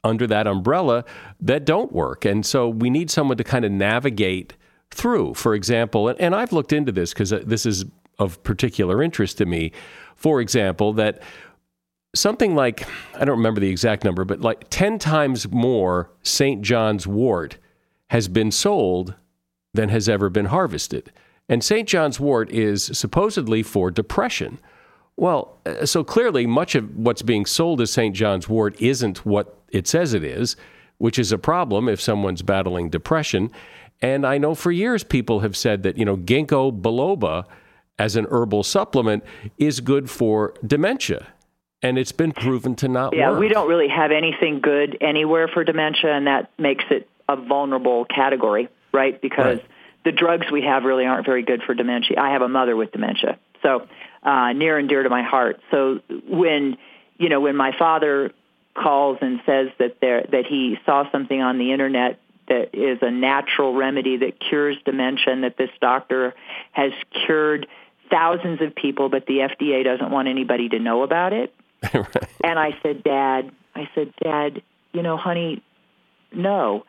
under 0.03 0.27
that 0.27 0.45
umbrella 0.45 1.05
that 1.39 1.65
don't 1.65 1.91
work. 1.91 2.25
And 2.25 2.45
so 2.45 2.69
we 2.69 2.89
need 2.89 3.09
someone 3.09 3.37
to 3.37 3.43
kind 3.43 3.65
of 3.65 3.71
navigate 3.71 4.53
through. 4.91 5.33
For 5.33 5.55
example, 5.55 6.09
and, 6.09 6.35
I've 6.35 6.53
looked 6.53 6.73
into 6.73 6.91
this 6.91 7.13
because 7.13 7.33
uh, 7.33 7.41
this 7.45 7.65
is 7.65 7.85
of 8.19 8.41
particular 8.43 9.01
interest 9.01 9.37
to 9.39 9.45
me. 9.45 9.71
For 10.15 10.39
example, 10.41 10.93
that 10.93 11.21
something 12.13 12.55
like, 12.55 12.87
I 13.15 13.25
don't 13.25 13.37
remember 13.37 13.59
the 13.59 13.69
exact 13.69 14.03
number, 14.03 14.23
but 14.23 14.41
like 14.41 14.65
10 14.69 14.99
times 14.99 15.49
more 15.49 16.11
St. 16.23 16.61
John's 16.61 17.07
wort 17.07 17.57
has 18.09 18.27
been 18.27 18.51
sold 18.51 19.15
than 19.73 19.89
has 19.89 20.07
ever 20.07 20.29
been 20.29 20.45
harvested. 20.45 21.11
And 21.47 21.63
St. 21.63 21.87
John's 21.87 22.19
wort 22.19 22.49
is 22.51 22.85
supposedly 22.93 23.61
for 23.61 23.91
depression. 23.91 24.59
Well, 25.15 25.57
uh, 25.65 25.85
so 25.85 26.03
clearly, 26.03 26.45
much 26.45 26.75
of 26.75 26.95
what's 26.95 27.21
being 27.21 27.45
sold 27.45 27.81
as 27.81 27.91
St. 27.91 28.15
John's 28.15 28.49
wort 28.49 28.79
isn't 28.81 29.25
what 29.25 29.59
it 29.69 29.87
says 29.87 30.13
it 30.13 30.23
is, 30.23 30.55
which 30.97 31.19
is 31.19 31.31
a 31.31 31.37
problem 31.37 31.87
if 31.87 32.01
someone's 32.01 32.41
battling 32.41 32.89
depression. 32.89 33.51
And 34.01 34.25
I 34.25 34.37
know 34.37 34.55
for 34.55 34.71
years 34.71 35.03
people 35.03 35.39
have 35.41 35.55
said 35.55 35.83
that, 35.83 35.97
you 35.97 36.03
know, 36.03 36.17
ginkgo 36.17 36.81
biloba 36.81 37.45
as 37.97 38.15
an 38.15 38.25
herbal 38.29 38.63
supplement 38.63 39.23
is 39.57 39.79
good 39.79 40.09
for 40.09 40.53
dementia. 40.65 41.27
And 41.81 41.97
it's 41.97 42.11
been 42.11 42.31
proven 42.31 42.75
to 42.77 42.87
not 42.87 43.15
yeah, 43.15 43.29
work. 43.29 43.35
Yeah, 43.35 43.39
we 43.39 43.47
don't 43.47 43.69
really 43.69 43.87
have 43.87 44.11
anything 44.11 44.59
good 44.59 44.97
anywhere 44.99 45.47
for 45.47 45.63
dementia, 45.63 46.11
and 46.11 46.25
that 46.25 46.51
makes 46.57 46.83
it 46.89 47.07
a 47.29 47.35
vulnerable 47.35 48.05
category, 48.05 48.67
right? 48.91 49.21
Because 49.21 49.59
right 49.59 49.65
the 50.05 50.11
drugs 50.11 50.45
we 50.51 50.61
have 50.61 50.83
really 50.83 51.05
aren't 51.05 51.25
very 51.25 51.43
good 51.43 51.63
for 51.63 51.73
dementia. 51.73 52.17
I 52.19 52.31
have 52.31 52.41
a 52.41 52.47
mother 52.47 52.75
with 52.75 52.91
dementia, 52.91 53.37
so 53.61 53.87
uh, 54.23 54.53
near 54.53 54.77
and 54.77 54.87
dear 54.87 55.03
to 55.03 55.09
my 55.09 55.23
heart. 55.23 55.59
So 55.71 55.99
when 56.29 56.77
you 57.17 57.27
know 57.27 57.41
when 57.41 57.57
my 57.57 57.77
father 57.77 58.31
calls 58.75 59.17
and 59.21 59.41
says 59.45 59.69
that 59.79 59.99
there 59.99 60.25
that 60.31 60.45
he 60.45 60.77
saw 60.85 61.09
something 61.11 61.41
on 61.41 61.57
the 61.57 61.73
internet 61.73 62.19
that 62.47 62.75
is 62.75 62.99
a 63.01 63.09
natural 63.09 63.73
remedy 63.73 64.17
that 64.17 64.39
cures 64.39 64.77
dementia 64.85 65.33
and 65.33 65.43
that 65.43 65.57
this 65.57 65.71
doctor 65.81 66.35
has 66.71 66.91
cured 67.25 67.67
thousands 68.11 68.61
of 68.61 68.75
people 68.75 69.09
but 69.09 69.25
the 69.25 69.39
FDA 69.39 69.83
doesn't 69.83 70.11
want 70.11 70.27
anybody 70.27 70.69
to 70.69 70.77
know 70.77 71.01
about 71.01 71.33
it. 71.33 71.53
right. 71.93 72.27
And 72.43 72.59
I 72.59 72.77
said, 72.83 73.03
"Dad, 73.03 73.51
I 73.75 73.89
said, 73.95 74.13
"Dad, 74.23 74.61
you 74.93 75.01
know, 75.01 75.17
honey, 75.17 75.63
no." 76.31 76.85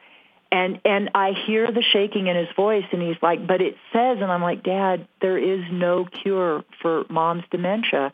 And 0.51 0.80
and 0.84 1.11
I 1.14 1.32
hear 1.47 1.70
the 1.70 1.82
shaking 1.82 2.28
in 2.28 2.36
his 2.36 2.49
voice 2.55 2.84
and 2.92 3.03
he's 3.03 3.20
like 3.22 3.47
but 3.47 3.61
it 3.61 3.76
says 3.92 4.18
and 4.20 4.30
I'm 4.30 4.42
like 4.42 4.62
dad 4.62 5.07
there 5.20 5.38
is 5.38 5.64
no 5.70 6.05
cure 6.05 6.64
for 6.80 7.05
mom's 7.09 7.44
dementia. 7.51 8.12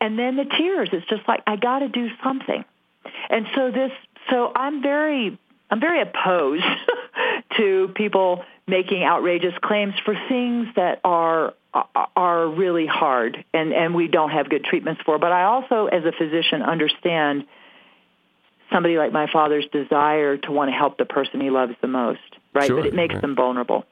And 0.00 0.18
then 0.18 0.36
the 0.36 0.44
tears 0.44 0.90
it's 0.92 1.06
just 1.06 1.26
like 1.26 1.42
I 1.46 1.56
got 1.56 1.80
to 1.80 1.88
do 1.88 2.08
something. 2.22 2.64
And 3.30 3.46
so 3.54 3.70
this 3.70 3.92
so 4.30 4.52
I'm 4.54 4.82
very 4.82 5.38
I'm 5.70 5.80
very 5.80 6.02
opposed 6.02 6.64
to 7.56 7.90
people 7.94 8.44
making 8.68 9.02
outrageous 9.04 9.54
claims 9.62 9.94
for 10.04 10.14
things 10.28 10.68
that 10.76 11.00
are 11.04 11.54
are 12.16 12.48
really 12.48 12.86
hard 12.86 13.44
and 13.52 13.72
and 13.72 13.94
we 13.94 14.08
don't 14.08 14.30
have 14.30 14.48
good 14.48 14.64
treatments 14.64 15.02
for. 15.04 15.18
But 15.18 15.32
I 15.32 15.44
also 15.44 15.86
as 15.86 16.04
a 16.04 16.12
physician 16.12 16.62
understand 16.62 17.46
somebody 18.72 18.96
like 18.98 19.12
my 19.12 19.26
father's 19.32 19.66
desire 19.72 20.36
to 20.36 20.52
want 20.52 20.70
to 20.70 20.76
help 20.76 20.98
the 20.98 21.04
person 21.04 21.40
he 21.40 21.50
loves 21.50 21.74
the 21.80 21.88
most, 21.88 22.20
right? 22.54 22.66
Sure, 22.66 22.76
but 22.76 22.86
it 22.86 22.94
makes 22.94 23.14
right. 23.14 23.20
them 23.20 23.34
vulnerable. 23.34 23.84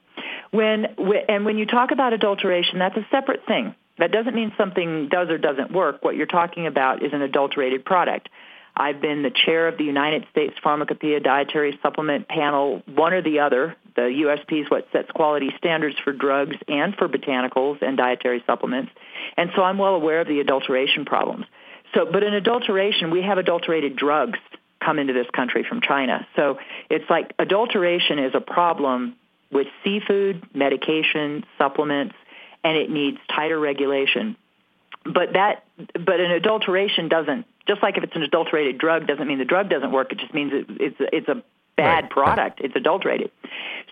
When 0.50 0.86
and 1.28 1.44
when 1.44 1.58
you 1.58 1.66
talk 1.66 1.90
about 1.90 2.12
adulteration, 2.12 2.78
that's 2.78 2.96
a 2.96 3.06
separate 3.10 3.46
thing. 3.46 3.74
That 3.98 4.12
doesn't 4.12 4.34
mean 4.34 4.52
something 4.58 5.08
does 5.08 5.28
or 5.30 5.38
doesn't 5.38 5.72
work. 5.72 6.02
What 6.02 6.16
you're 6.16 6.26
talking 6.26 6.66
about 6.66 7.02
is 7.02 7.12
an 7.12 7.22
adulterated 7.22 7.84
product. 7.84 8.28
I've 8.76 9.00
been 9.00 9.22
the 9.22 9.30
chair 9.30 9.68
of 9.68 9.78
the 9.78 9.84
United 9.84 10.26
States 10.32 10.54
Pharmacopoeia 10.62 11.20
Dietary 11.20 11.78
Supplement 11.80 12.26
Panel, 12.26 12.82
one 12.92 13.12
or 13.12 13.22
the 13.22 13.38
other. 13.38 13.76
The 13.94 14.02
USP 14.02 14.62
is 14.62 14.70
what 14.70 14.88
sets 14.92 15.08
quality 15.12 15.50
standards 15.58 15.94
for 16.02 16.12
drugs 16.12 16.56
and 16.66 16.94
for 16.96 17.08
botanicals 17.08 17.82
and 17.82 17.96
dietary 17.96 18.42
supplements. 18.46 18.90
And 19.36 19.50
so 19.54 19.62
I'm 19.62 19.78
well 19.78 19.94
aware 19.94 20.20
of 20.20 20.26
the 20.26 20.40
adulteration 20.40 21.04
problems. 21.04 21.46
So, 21.94 22.04
but 22.10 22.24
in 22.24 22.34
adulteration, 22.34 23.12
we 23.12 23.22
have 23.22 23.38
adulterated 23.38 23.94
drugs 23.94 24.40
come 24.84 24.98
into 24.98 25.12
this 25.12 25.26
country 25.34 25.64
from 25.68 25.80
China. 25.80 26.26
So 26.36 26.58
it's 26.90 27.08
like 27.08 27.32
adulteration 27.38 28.18
is 28.18 28.34
a 28.34 28.40
problem 28.40 29.16
with 29.50 29.66
seafood, 29.82 30.46
medication, 30.54 31.44
supplements, 31.58 32.14
and 32.62 32.76
it 32.76 32.90
needs 32.90 33.18
tighter 33.34 33.58
regulation. 33.58 34.36
But 35.04 35.34
that, 35.34 35.64
but 35.76 36.20
an 36.20 36.30
adulteration 36.32 37.08
doesn't. 37.08 37.46
Just 37.68 37.82
like 37.82 37.96
if 37.96 38.04
it's 38.04 38.16
an 38.16 38.22
adulterated 38.22 38.78
drug, 38.78 39.06
doesn't 39.06 39.26
mean 39.26 39.38
the 39.38 39.44
drug 39.44 39.70
doesn't 39.70 39.92
work. 39.92 40.12
It 40.12 40.18
just 40.18 40.34
means 40.34 40.52
it, 40.52 40.66
it's 40.80 40.96
it's 40.98 41.28
a 41.28 41.42
bad 41.76 42.04
right. 42.04 42.10
product. 42.10 42.60
It's 42.62 42.74
adulterated. 42.76 43.30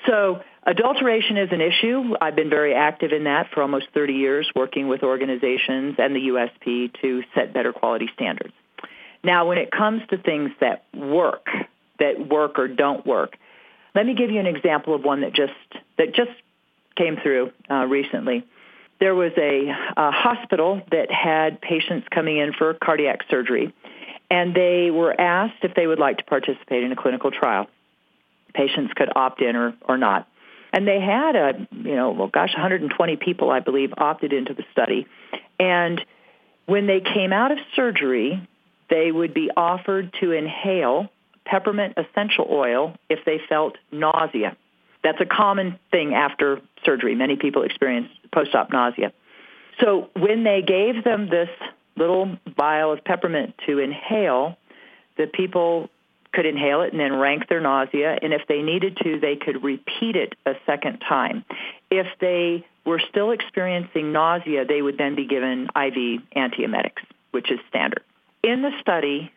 So 0.06 0.42
adulteration 0.64 1.36
is 1.36 1.50
an 1.52 1.60
issue. 1.60 2.14
I've 2.20 2.36
been 2.36 2.50
very 2.50 2.74
active 2.74 3.12
in 3.12 3.24
that 3.24 3.48
for 3.52 3.62
almost 3.62 3.86
30 3.94 4.14
years, 4.14 4.50
working 4.54 4.88
with 4.88 5.02
organizations 5.02 5.96
and 5.98 6.14
the 6.14 6.28
USP 6.28 6.92
to 7.02 7.22
set 7.34 7.52
better 7.52 7.72
quality 7.72 8.08
standards. 8.14 8.54
Now, 9.24 9.48
when 9.48 9.58
it 9.58 9.70
comes 9.70 10.02
to 10.10 10.18
things 10.18 10.50
that 10.60 10.84
work, 10.94 11.46
that 11.98 12.28
work 12.28 12.58
or 12.58 12.68
don't 12.68 13.06
work, 13.06 13.36
let 13.94 14.06
me 14.06 14.14
give 14.14 14.30
you 14.30 14.40
an 14.40 14.46
example 14.46 14.94
of 14.94 15.04
one 15.04 15.20
that 15.20 15.34
just 15.34 15.52
that 15.98 16.14
just 16.14 16.30
came 16.96 17.16
through 17.22 17.52
uh, 17.70 17.86
recently. 17.86 18.44
There 19.00 19.14
was 19.14 19.32
a, 19.36 19.68
a 19.96 20.10
hospital 20.10 20.80
that 20.90 21.10
had 21.10 21.60
patients 21.60 22.06
coming 22.10 22.38
in 22.38 22.52
for 22.52 22.74
cardiac 22.74 23.20
surgery, 23.28 23.74
and 24.30 24.54
they 24.54 24.90
were 24.90 25.18
asked 25.20 25.62
if 25.62 25.74
they 25.74 25.86
would 25.86 25.98
like 25.98 26.18
to 26.18 26.24
participate 26.24 26.84
in 26.84 26.92
a 26.92 26.96
clinical 26.96 27.30
trial. 27.30 27.66
Patients 28.54 28.92
could 28.94 29.10
opt 29.14 29.40
in 29.42 29.56
or, 29.56 29.74
or 29.82 29.98
not. 29.98 30.28
And 30.72 30.86
they 30.86 31.00
had 31.00 31.36
a, 31.36 31.66
you 31.72 31.96
know, 31.96 32.12
well, 32.12 32.28
gosh, 32.28 32.52
120 32.54 33.16
people, 33.16 33.50
I 33.50 33.60
believe, 33.60 33.92
opted 33.98 34.32
into 34.32 34.54
the 34.54 34.64
study. 34.72 35.06
And 35.58 36.00
when 36.66 36.86
they 36.86 37.00
came 37.00 37.32
out 37.32 37.52
of 37.52 37.58
surgery, 37.76 38.48
they 38.90 39.10
would 39.10 39.34
be 39.34 39.50
offered 39.56 40.12
to 40.20 40.32
inhale 40.32 41.08
peppermint 41.44 41.94
essential 41.96 42.46
oil 42.50 42.94
if 43.08 43.24
they 43.24 43.40
felt 43.48 43.76
nausea. 43.90 44.56
That's 45.02 45.20
a 45.20 45.26
common 45.26 45.78
thing 45.90 46.14
after 46.14 46.60
surgery. 46.84 47.14
Many 47.14 47.36
people 47.36 47.62
experience 47.62 48.08
post-op 48.32 48.70
nausea. 48.70 49.12
So 49.80 50.10
when 50.14 50.44
they 50.44 50.62
gave 50.62 51.02
them 51.02 51.28
this 51.28 51.48
little 51.96 52.38
vial 52.56 52.92
of 52.92 53.04
peppermint 53.04 53.54
to 53.66 53.78
inhale, 53.78 54.56
the 55.16 55.26
people 55.26 55.88
could 56.32 56.46
inhale 56.46 56.82
it 56.82 56.92
and 56.92 57.00
then 57.00 57.14
rank 57.14 57.48
their 57.48 57.60
nausea, 57.60 58.16
and 58.22 58.32
if 58.32 58.42
they 58.48 58.62
needed 58.62 58.96
to, 59.02 59.20
they 59.20 59.36
could 59.36 59.62
repeat 59.62 60.16
it 60.16 60.34
a 60.46 60.54
second 60.64 60.98
time. 61.06 61.44
If 61.90 62.06
they 62.20 62.66
were 62.86 63.00
still 63.10 63.32
experiencing 63.32 64.12
nausea, 64.12 64.64
they 64.64 64.80
would 64.80 64.96
then 64.96 65.14
be 65.14 65.26
given 65.26 65.68
IV 65.76 66.22
antiemetics, 66.34 67.02
which 67.32 67.50
is 67.50 67.58
standard. 67.68 68.02
In 68.42 68.62
the 68.62 68.72
study, 68.80 69.32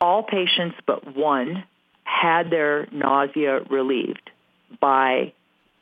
all 0.00 0.22
patients 0.22 0.76
but 0.86 1.16
one 1.16 1.64
had 2.04 2.50
their 2.50 2.86
nausea 2.90 3.60
relieved 3.70 4.30
by 4.80 5.32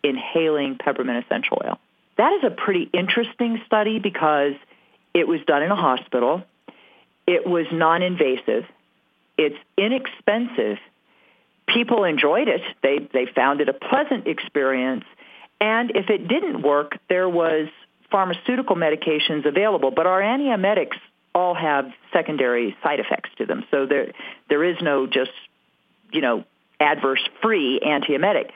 inhaling 0.03 0.77
peppermint 0.79 1.25
essential 1.25 1.63
oil. 1.65 1.79
That 2.19 2.33
is 2.35 2.45
a 2.45 2.51
pretty 2.51 2.91
interesting 2.93 3.61
study 3.67 3.99
because 3.99 4.53
it 5.15 5.27
was 5.27 5.41
done 5.47 5.63
in 5.63 5.71
a 5.71 5.77
hospital. 5.77 6.43
It 7.27 7.47
was 7.47 7.67
non-invasive. 7.73 8.65
It's 9.39 9.57
inexpensive. 9.79 10.79
People 11.69 12.05
enjoyed 12.05 12.49
it. 12.49 12.61
They, 12.83 12.99
they 13.13 13.27
found 13.35 13.61
it 13.61 13.69
a 13.69 13.73
pleasant 13.73 14.27
experience. 14.27 15.05
And 15.61 15.93
if 15.95 16.11
it 16.11 16.29
didn't 16.29 16.63
work, 16.63 16.99
there 17.09 17.29
was 17.29 17.69
pharmaceutical 18.11 18.77
medications 18.77 19.47
available. 19.47 19.91
But 19.91 20.07
our 20.07 20.21
antiemetics 20.21 20.99
all 21.35 21.55
have 21.55 21.87
secondary 22.13 22.77
side 22.83 23.01
effects 23.01 23.31
to 23.39 23.47
them. 23.47 23.65
So 23.71 23.87
there 23.87 24.13
there 24.49 24.65
is 24.65 24.77
no 24.81 25.07
just 25.07 25.31
you 26.13 26.21
know 26.21 26.45
adverse 26.81 27.23
free 27.41 27.81
antiemetic. 27.85 28.51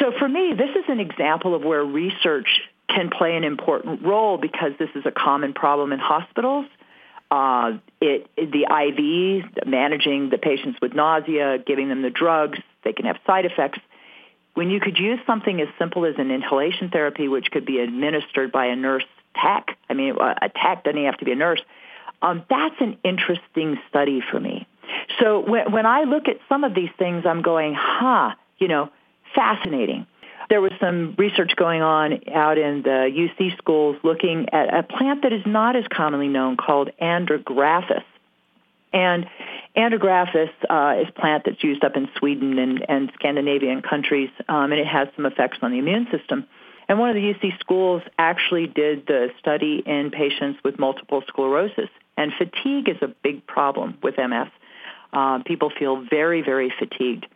So 0.00 0.12
for 0.18 0.28
me, 0.28 0.52
this 0.56 0.70
is 0.70 0.84
an 0.88 1.00
example 1.00 1.54
of 1.54 1.62
where 1.62 1.84
research 1.84 2.48
can 2.88 3.10
play 3.10 3.36
an 3.36 3.44
important 3.44 4.02
role 4.02 4.38
because 4.38 4.72
this 4.78 4.90
is 4.94 5.04
a 5.06 5.10
common 5.10 5.52
problem 5.52 5.92
in 5.92 5.98
hospitals. 5.98 6.66
Uh, 7.30 7.78
it, 8.00 8.28
the 8.36 8.66
IV, 8.70 9.66
managing 9.66 10.30
the 10.30 10.38
patients 10.38 10.78
with 10.80 10.94
nausea, 10.94 11.58
giving 11.58 11.88
them 11.88 12.02
the 12.02 12.10
drugs, 12.10 12.58
they 12.84 12.92
can 12.92 13.06
have 13.06 13.16
side 13.26 13.44
effects. 13.44 13.78
When 14.54 14.70
you 14.70 14.80
could 14.80 14.98
use 14.98 15.18
something 15.26 15.60
as 15.60 15.68
simple 15.78 16.06
as 16.06 16.14
an 16.18 16.30
inhalation 16.30 16.88
therapy, 16.90 17.28
which 17.28 17.50
could 17.50 17.66
be 17.66 17.80
administered 17.80 18.52
by 18.52 18.66
a 18.66 18.76
nurse 18.76 19.04
tech, 19.42 19.76
I 19.88 19.94
mean, 19.94 20.16
a 20.20 20.48
tech 20.48 20.84
doesn't 20.84 21.04
have 21.04 21.18
to 21.18 21.24
be 21.24 21.32
a 21.32 21.36
nurse, 21.36 21.60
um, 22.22 22.44
that's 22.48 22.76
an 22.80 22.98
interesting 23.04 23.78
study 23.88 24.22
for 24.30 24.40
me. 24.40 24.66
So 25.20 25.40
when, 25.40 25.72
when 25.72 25.86
I 25.86 26.04
look 26.04 26.28
at 26.28 26.38
some 26.48 26.64
of 26.64 26.74
these 26.74 26.90
things, 26.98 27.24
I'm 27.26 27.42
going, 27.42 27.74
huh, 27.78 28.34
you 28.58 28.68
know, 28.68 28.90
fascinating. 29.34 30.06
There 30.48 30.60
was 30.60 30.72
some 30.80 31.14
research 31.18 31.52
going 31.56 31.82
on 31.82 32.20
out 32.32 32.56
in 32.56 32.82
the 32.82 33.10
UC 33.10 33.58
schools 33.58 33.96
looking 34.04 34.48
at 34.52 34.72
a 34.72 34.82
plant 34.82 35.22
that 35.22 35.32
is 35.32 35.42
not 35.44 35.74
as 35.76 35.84
commonly 35.90 36.28
known 36.28 36.56
called 36.56 36.90
andrographis. 37.00 38.04
And 38.92 39.26
andrographis 39.76 40.50
uh, 40.70 41.02
is 41.02 41.08
a 41.08 41.20
plant 41.20 41.44
that's 41.44 41.62
used 41.62 41.84
up 41.84 41.96
in 41.96 42.08
Sweden 42.16 42.58
and, 42.58 42.84
and 42.88 43.10
Scandinavian 43.14 43.82
countries, 43.82 44.30
um, 44.48 44.70
and 44.72 44.80
it 44.80 44.86
has 44.86 45.08
some 45.16 45.26
effects 45.26 45.58
on 45.62 45.72
the 45.72 45.78
immune 45.78 46.06
system. 46.16 46.46
And 46.88 46.98
one 46.98 47.10
of 47.10 47.16
the 47.16 47.22
UC 47.22 47.58
schools 47.58 48.02
actually 48.18 48.66
did 48.66 49.06
the 49.06 49.30
study 49.38 49.82
in 49.84 50.10
patients 50.10 50.60
with 50.64 50.78
multiple 50.78 51.22
sclerosis. 51.26 51.88
And 52.16 52.32
fatigue 52.38 52.88
is 52.88 52.96
a 53.02 53.08
big 53.08 53.46
problem 53.46 53.98
with 54.02 54.16
MS. 54.16 54.48
Uh, 55.12 55.42
people 55.44 55.70
feel 55.76 56.04
very, 56.08 56.42
very 56.42 56.72
fatigued. 56.78 57.26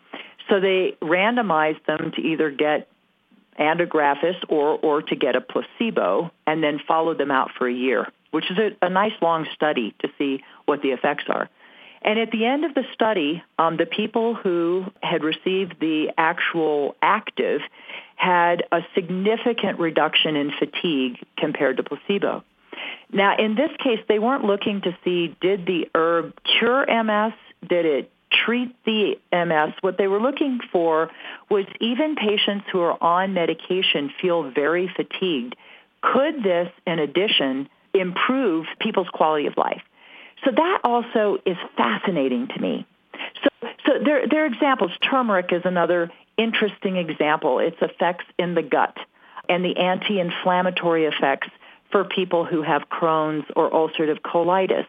So 0.48 0.60
they 0.60 0.96
randomized 1.02 1.84
them 1.86 2.12
to 2.16 2.22
either 2.22 2.50
get 2.50 2.88
andrographis 3.58 4.36
or, 4.48 4.78
or 4.78 5.02
to 5.02 5.16
get 5.16 5.36
a 5.36 5.40
placebo 5.40 6.30
and 6.46 6.62
then 6.62 6.80
followed 6.86 7.18
them 7.18 7.30
out 7.30 7.50
for 7.56 7.68
a 7.68 7.72
year, 7.72 8.10
which 8.30 8.50
is 8.50 8.58
a, 8.58 8.86
a 8.86 8.88
nice 8.88 9.12
long 9.20 9.46
study 9.54 9.94
to 10.00 10.08
see 10.18 10.42
what 10.64 10.82
the 10.82 10.90
effects 10.90 11.24
are. 11.28 11.48
And 12.02 12.18
at 12.18 12.30
the 12.30 12.46
end 12.46 12.64
of 12.64 12.74
the 12.74 12.84
study, 12.94 13.42
um, 13.58 13.76
the 13.76 13.84
people 13.84 14.34
who 14.34 14.86
had 15.02 15.22
received 15.22 15.76
the 15.80 16.10
actual 16.16 16.96
active 17.02 17.60
had 18.20 18.64
a 18.70 18.80
significant 18.94 19.78
reduction 19.78 20.36
in 20.36 20.52
fatigue 20.58 21.18
compared 21.38 21.78
to 21.78 21.82
placebo. 21.82 22.44
Now, 23.10 23.36
in 23.38 23.54
this 23.54 23.70
case, 23.82 23.98
they 24.08 24.18
weren't 24.18 24.44
looking 24.44 24.82
to 24.82 24.96
see 25.02 25.34
did 25.40 25.64
the 25.66 25.88
herb 25.94 26.34
cure 26.44 26.86
MS, 26.86 27.32
did 27.66 27.86
it 27.86 28.12
treat 28.44 28.76
the 28.84 29.16
MS, 29.32 29.74
what 29.80 29.98
they 29.98 30.06
were 30.06 30.20
looking 30.20 30.60
for 30.70 31.10
was 31.50 31.64
even 31.80 32.14
patients 32.14 32.66
who 32.70 32.80
are 32.80 33.02
on 33.02 33.34
medication 33.34 34.12
feel 34.20 34.50
very 34.50 34.88
fatigued. 34.94 35.56
Could 36.02 36.42
this, 36.42 36.68
in 36.86 36.98
addition, 36.98 37.68
improve 37.92 38.66
people's 38.80 39.08
quality 39.12 39.46
of 39.46 39.56
life? 39.56 39.82
So 40.44 40.50
that 40.54 40.80
also 40.84 41.38
is 41.44 41.56
fascinating 41.76 42.48
to 42.54 42.60
me. 42.60 42.86
So, 43.42 43.68
so 43.86 43.92
there, 44.04 44.28
there 44.28 44.44
are 44.44 44.46
examples. 44.46 44.92
Turmeric 45.10 45.52
is 45.52 45.62
another 45.64 46.10
interesting 46.40 46.96
example. 46.96 47.58
Its 47.58 47.76
effects 47.80 48.24
in 48.38 48.54
the 48.54 48.62
gut 48.62 48.96
and 49.48 49.64
the 49.64 49.76
anti-inflammatory 49.76 51.06
effects 51.06 51.48
for 51.90 52.04
people 52.04 52.44
who 52.44 52.62
have 52.62 52.82
Crohn's 52.88 53.44
or 53.56 53.70
ulcerative 53.70 54.20
colitis. 54.20 54.86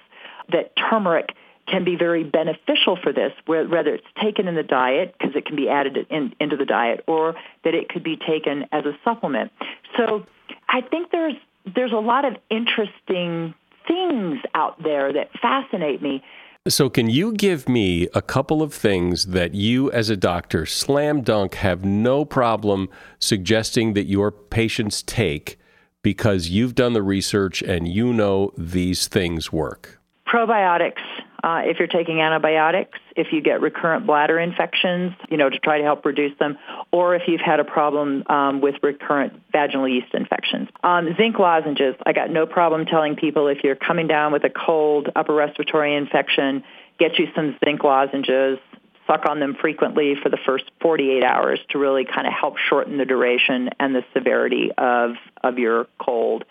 That 0.52 0.74
turmeric 0.76 1.34
can 1.68 1.84
be 1.84 1.96
very 1.96 2.24
beneficial 2.24 2.98
for 3.02 3.14
this, 3.14 3.32
whether 3.46 3.96
it's 3.96 4.08
taken 4.22 4.48
in 4.48 4.56
the 4.56 4.64
diet 4.64 5.16
because 5.18 5.36
it 5.36 5.46
can 5.46 5.56
be 5.56 5.70
added 5.70 5.98
in, 6.10 6.34
into 6.40 6.58
the 6.58 6.66
diet, 6.66 7.04
or 7.08 7.36
that 7.64 7.74
it 7.74 7.88
could 7.90 8.04
be 8.04 8.18
taken 8.18 8.66
as 8.72 8.86
a 8.86 8.98
supplement. 9.04 9.52
So 9.98 10.26
I 10.68 10.82
think 10.82 11.12
there's 11.12 11.36
there's 11.76 11.92
a 11.92 12.00
lot 12.00 12.26
of 12.26 12.36
interesting 12.50 13.54
things 13.88 14.40
out 14.54 14.82
there 14.82 15.14
that 15.14 15.30
fascinate 15.42 16.02
me. 16.02 16.24
So, 16.68 16.92
can 16.92 17.10
you 17.10 17.34
give 17.34 17.68
me 17.68 18.08
a 18.14 18.22
couple 18.22 18.62
of 18.62 18.72
things 18.72 19.26
that 19.28 19.56
you, 19.56 19.92
as 19.92 20.12
a 20.12 20.16
doctor, 20.16 20.68
slam 20.68 21.22
dunk, 21.22 21.56
have 21.56 21.84
no 21.84 22.24
problem 22.24 22.88
suggesting 23.18 23.94
that 23.94 24.06
your 24.06 24.30
patients 24.30 25.02
take 25.02 25.58
because 26.04 26.50
you've 26.50 26.76
done 26.76 26.94
the 26.94 27.02
research 27.02 27.64
and 27.64 27.88
you 27.88 28.14
know 28.14 28.52
these 28.60 29.08
things 29.08 29.52
work? 29.52 30.00
Probiotics 30.28 31.02
uh, 31.44 31.62
if 31.66 31.80
you're 31.80 31.88
taking 31.88 32.22
antibiotics, 32.22 33.00
if 33.16 33.28
you 33.32 33.42
get 33.42 33.62
recurrent 33.62 34.06
bladder 34.06 34.40
infections, 34.40 35.14
you 35.30 35.38
know, 35.38 35.50
to 35.50 35.58
try 35.60 35.78
to 35.78 35.84
help 35.84 36.06
reduce 36.06 36.38
them, 36.40 36.58
or 36.92 37.16
if 37.16 37.24
you've 37.28 37.42
had 37.42 37.60
a 37.60 37.64
problem 37.64 38.24
um, 38.28 38.62
with 38.62 38.76
recurrent 38.84 39.34
vaginal 39.52 39.88
yeast 39.88 40.14
infections. 40.14 40.70
Um, 40.84 41.16
zinc 41.18 41.40
lozenges, 41.40 41.96
I 42.06 42.14
got 42.14 42.30
no 42.30 42.46
problem 42.46 42.86
telling 42.86 43.16
people 43.16 43.48
if 43.48 43.64
you're 43.64 43.76
coming 43.76 44.08
down 44.08 44.32
with 44.32 44.44
a 44.44 44.50
cold, 44.50 45.10
upper 45.16 45.34
respiratory 45.34 45.96
infection, 45.96 46.64
get 47.00 47.18
you 47.18 47.28
some 47.36 47.58
zinc 47.66 47.84
lozenges 47.84 48.60
suck 49.12 49.26
on 49.28 49.40
them 49.40 49.56
frequently 49.60 50.16
for 50.22 50.30
the 50.30 50.38
first 50.46 50.66
48 50.82 51.24
hours 51.24 51.60
to 51.70 51.78
really 51.78 52.06
kind 52.06 52.28
of 52.28 52.34
help 52.34 52.58
shorten 52.58 52.98
the 52.98 53.06
duration 53.06 53.70
and 53.80 53.94
the 53.94 54.04
severity 54.14 54.72
of, 54.78 55.16
of 55.44 55.60
your 55.60 55.88
cold. 56.00 56.46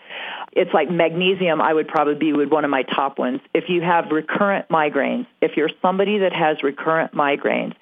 It's 0.51 0.73
like 0.73 0.89
magnesium, 0.89 1.61
I 1.61 1.73
would 1.73 1.87
probably 1.87 2.15
be 2.15 2.33
with 2.33 2.49
one 2.49 2.65
of 2.65 2.71
my 2.71 2.83
top 2.83 3.17
ones. 3.17 3.41
If 3.53 3.69
you 3.69 3.81
have 3.81 4.11
recurrent 4.11 4.69
migraines, 4.69 5.27
if 5.41 5.57
you're 5.57 5.69
somebody 5.81 6.19
that 6.19 6.33
has 6.33 6.61
recurrent 6.61 7.13
migraines, 7.13 7.73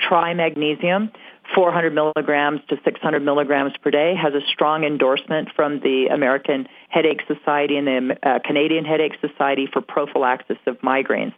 try 0.00 0.34
magnesium. 0.34 1.12
400 1.54 1.94
milligrams 1.94 2.62
to 2.68 2.76
600 2.82 3.20
milligrams 3.22 3.76
per 3.82 3.90
day 3.90 4.14
has 4.16 4.32
a 4.32 4.40
strong 4.46 4.84
endorsement 4.84 5.50
from 5.54 5.78
the 5.80 6.06
American 6.10 6.66
Headache 6.88 7.20
Society 7.28 7.76
and 7.76 7.86
the 7.86 8.18
uh, 8.22 8.38
Canadian 8.38 8.86
Headache 8.86 9.12
Society 9.20 9.68
for 9.70 9.82
prophylaxis 9.82 10.56
of 10.66 10.78
migraines. 10.80 11.34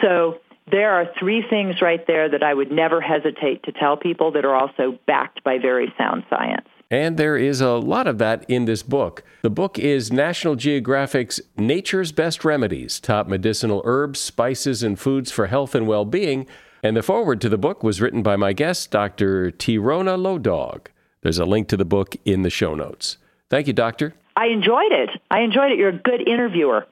So 0.00 0.38
there 0.70 0.92
are 0.92 1.06
three 1.18 1.44
things 1.48 1.82
right 1.82 2.06
there 2.06 2.28
that 2.28 2.42
I 2.42 2.54
would 2.54 2.70
never 2.70 3.00
hesitate 3.00 3.62
to 3.64 3.72
tell 3.72 3.96
people 3.96 4.32
that 4.32 4.44
are 4.44 4.54
also 4.54 4.98
backed 5.06 5.42
by 5.44 5.58
very 5.58 5.92
sound 5.98 6.24
science. 6.30 6.66
And 6.90 7.16
there 7.16 7.36
is 7.36 7.60
a 7.60 7.74
lot 7.74 8.08
of 8.08 8.18
that 8.18 8.44
in 8.48 8.64
this 8.64 8.82
book. 8.82 9.22
The 9.42 9.50
book 9.50 9.78
is 9.78 10.12
National 10.12 10.56
Geographic's 10.56 11.40
Nature's 11.56 12.10
Best 12.10 12.44
Remedies 12.44 12.98
Top 12.98 13.28
Medicinal 13.28 13.80
Herbs, 13.84 14.18
Spices, 14.18 14.82
and 14.82 14.98
Foods 14.98 15.30
for 15.30 15.46
Health 15.46 15.74
and 15.76 15.86
Well 15.86 16.04
Being. 16.04 16.48
And 16.82 16.96
the 16.96 17.02
foreword 17.02 17.40
to 17.42 17.48
the 17.48 17.58
book 17.58 17.84
was 17.84 18.00
written 18.00 18.22
by 18.22 18.36
my 18.36 18.52
guest, 18.52 18.90
Dr. 18.90 19.52
Tieraona 19.52 20.20
Low 20.20 20.38
Dog. 20.38 20.90
There's 21.22 21.38
a 21.38 21.44
link 21.44 21.68
to 21.68 21.76
the 21.76 21.84
book 21.84 22.16
in 22.24 22.42
the 22.42 22.50
show 22.50 22.74
notes. 22.74 23.18
Thank 23.50 23.66
you, 23.66 23.72
Doctor. 23.72 24.14
I 24.36 24.46
enjoyed 24.46 24.90
it. 24.90 25.10
I 25.30 25.40
enjoyed 25.40 25.70
it. 25.70 25.78
You're 25.78 25.90
a 25.90 25.98
good 25.98 26.26
interviewer. 26.26 26.86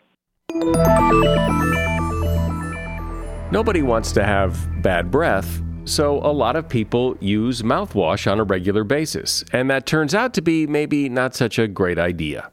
Nobody 3.50 3.80
wants 3.80 4.12
to 4.12 4.22
have 4.22 4.68
bad 4.82 5.10
breath, 5.10 5.62
so 5.86 6.18
a 6.18 6.28
lot 6.28 6.54
of 6.54 6.68
people 6.68 7.16
use 7.18 7.62
mouthwash 7.62 8.30
on 8.30 8.38
a 8.38 8.44
regular 8.44 8.84
basis, 8.84 9.42
and 9.54 9.70
that 9.70 9.86
turns 9.86 10.14
out 10.14 10.34
to 10.34 10.42
be 10.42 10.66
maybe 10.66 11.08
not 11.08 11.34
such 11.34 11.58
a 11.58 11.66
great 11.66 11.98
idea. 11.98 12.50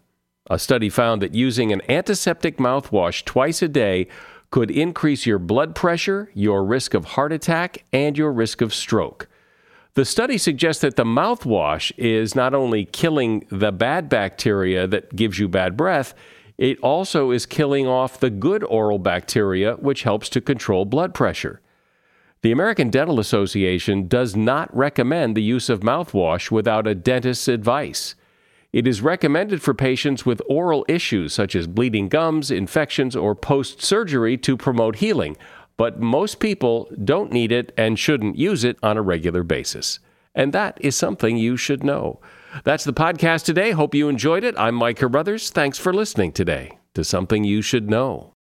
A 0.50 0.58
study 0.58 0.90
found 0.90 1.22
that 1.22 1.36
using 1.36 1.74
an 1.74 1.82
antiseptic 1.92 2.60
mouthwash 2.60 3.26
twice 3.26 3.62
a 3.62 3.68
day 3.68 4.08
could 4.52 4.72
increase 4.72 5.26
your 5.26 5.38
blood 5.38 5.76
pressure, 5.76 6.32
your 6.34 6.64
risk 6.64 6.94
of 6.94 7.04
heart 7.04 7.34
attack, 7.34 7.84
and 7.92 8.18
your 8.18 8.32
risk 8.32 8.62
of 8.62 8.74
stroke. 8.74 9.28
The 9.96 10.06
study 10.06 10.38
suggests 10.38 10.82
that 10.82 10.96
the 10.96 11.04
mouthwash 11.04 11.92
is 11.98 12.36
not 12.36 12.54
only 12.54 12.86
killing 12.86 13.46
the 13.50 13.74
bad 13.74 14.08
bacteria 14.08 14.88
that 14.88 15.14
gives 15.14 15.40
you 15.40 15.50
bad 15.50 15.76
breath, 15.76 16.14
it 16.58 16.80
also 16.80 17.32
is 17.32 17.46
killing 17.46 17.88
off 17.88 18.20
the 18.20 18.30
good 18.30 18.64
oral 18.64 19.00
bacteria, 19.00 19.76
which 19.76 20.04
helps 20.04 20.30
to 20.30 20.42
control 20.42 20.86
blood 20.86 21.14
pressure. 21.14 21.62
The 22.42 22.52
American 22.52 22.90
Dental 22.90 23.20
Association 23.20 24.08
does 24.08 24.36
not 24.36 24.76
recommend 24.76 25.36
the 25.36 25.44
use 25.44 25.70
of 25.70 25.80
mouthwash 25.80 26.52
without 26.52 26.88
a 26.88 26.96
dentist's 26.96 27.48
advice. 27.48 28.16
It 28.72 28.86
is 28.86 29.02
recommended 29.02 29.62
for 29.62 29.74
patients 29.74 30.26
with 30.26 30.42
oral 30.48 30.86
issues 30.88 31.34
such 31.34 31.56
as 31.56 31.66
bleeding 31.66 32.08
gums, 32.08 32.52
infections, 32.52 33.16
or 33.16 33.34
post 33.34 33.82
surgery 33.82 34.38
to 34.40 34.58
promote 34.58 34.98
healing, 34.98 35.38
but 35.78 36.00
most 36.00 36.40
people 36.40 36.90
don't 37.04 37.32
need 37.32 37.52
it 37.52 37.74
and 37.78 37.98
shouldn't 37.98 38.38
use 38.38 38.64
it 38.64 38.78
on 38.84 38.98
a 38.98 39.02
regular 39.02 39.44
basis. 39.44 40.00
And 40.36 40.54
that 40.54 40.78
is 40.82 40.96
something 40.96 41.38
you 41.38 41.58
should 41.58 41.84
know. 41.84 42.20
That's 42.64 42.84
the 42.84 42.94
podcast 42.94 43.44
today. 43.46 43.72
Hope 43.72 43.94
you 43.94 44.08
enjoyed 44.08 44.44
it. 44.44 44.56
I'm 44.58 44.76
Mike 44.76 44.98
Carruthers. 44.98 45.50
Thanks 45.50 45.78
for 45.78 45.94
listening 45.94 46.32
today 46.32 46.78
to 46.94 47.04
Something 47.04 47.44
You 47.44 47.62
Should 47.62 47.90
Know. 47.90 48.35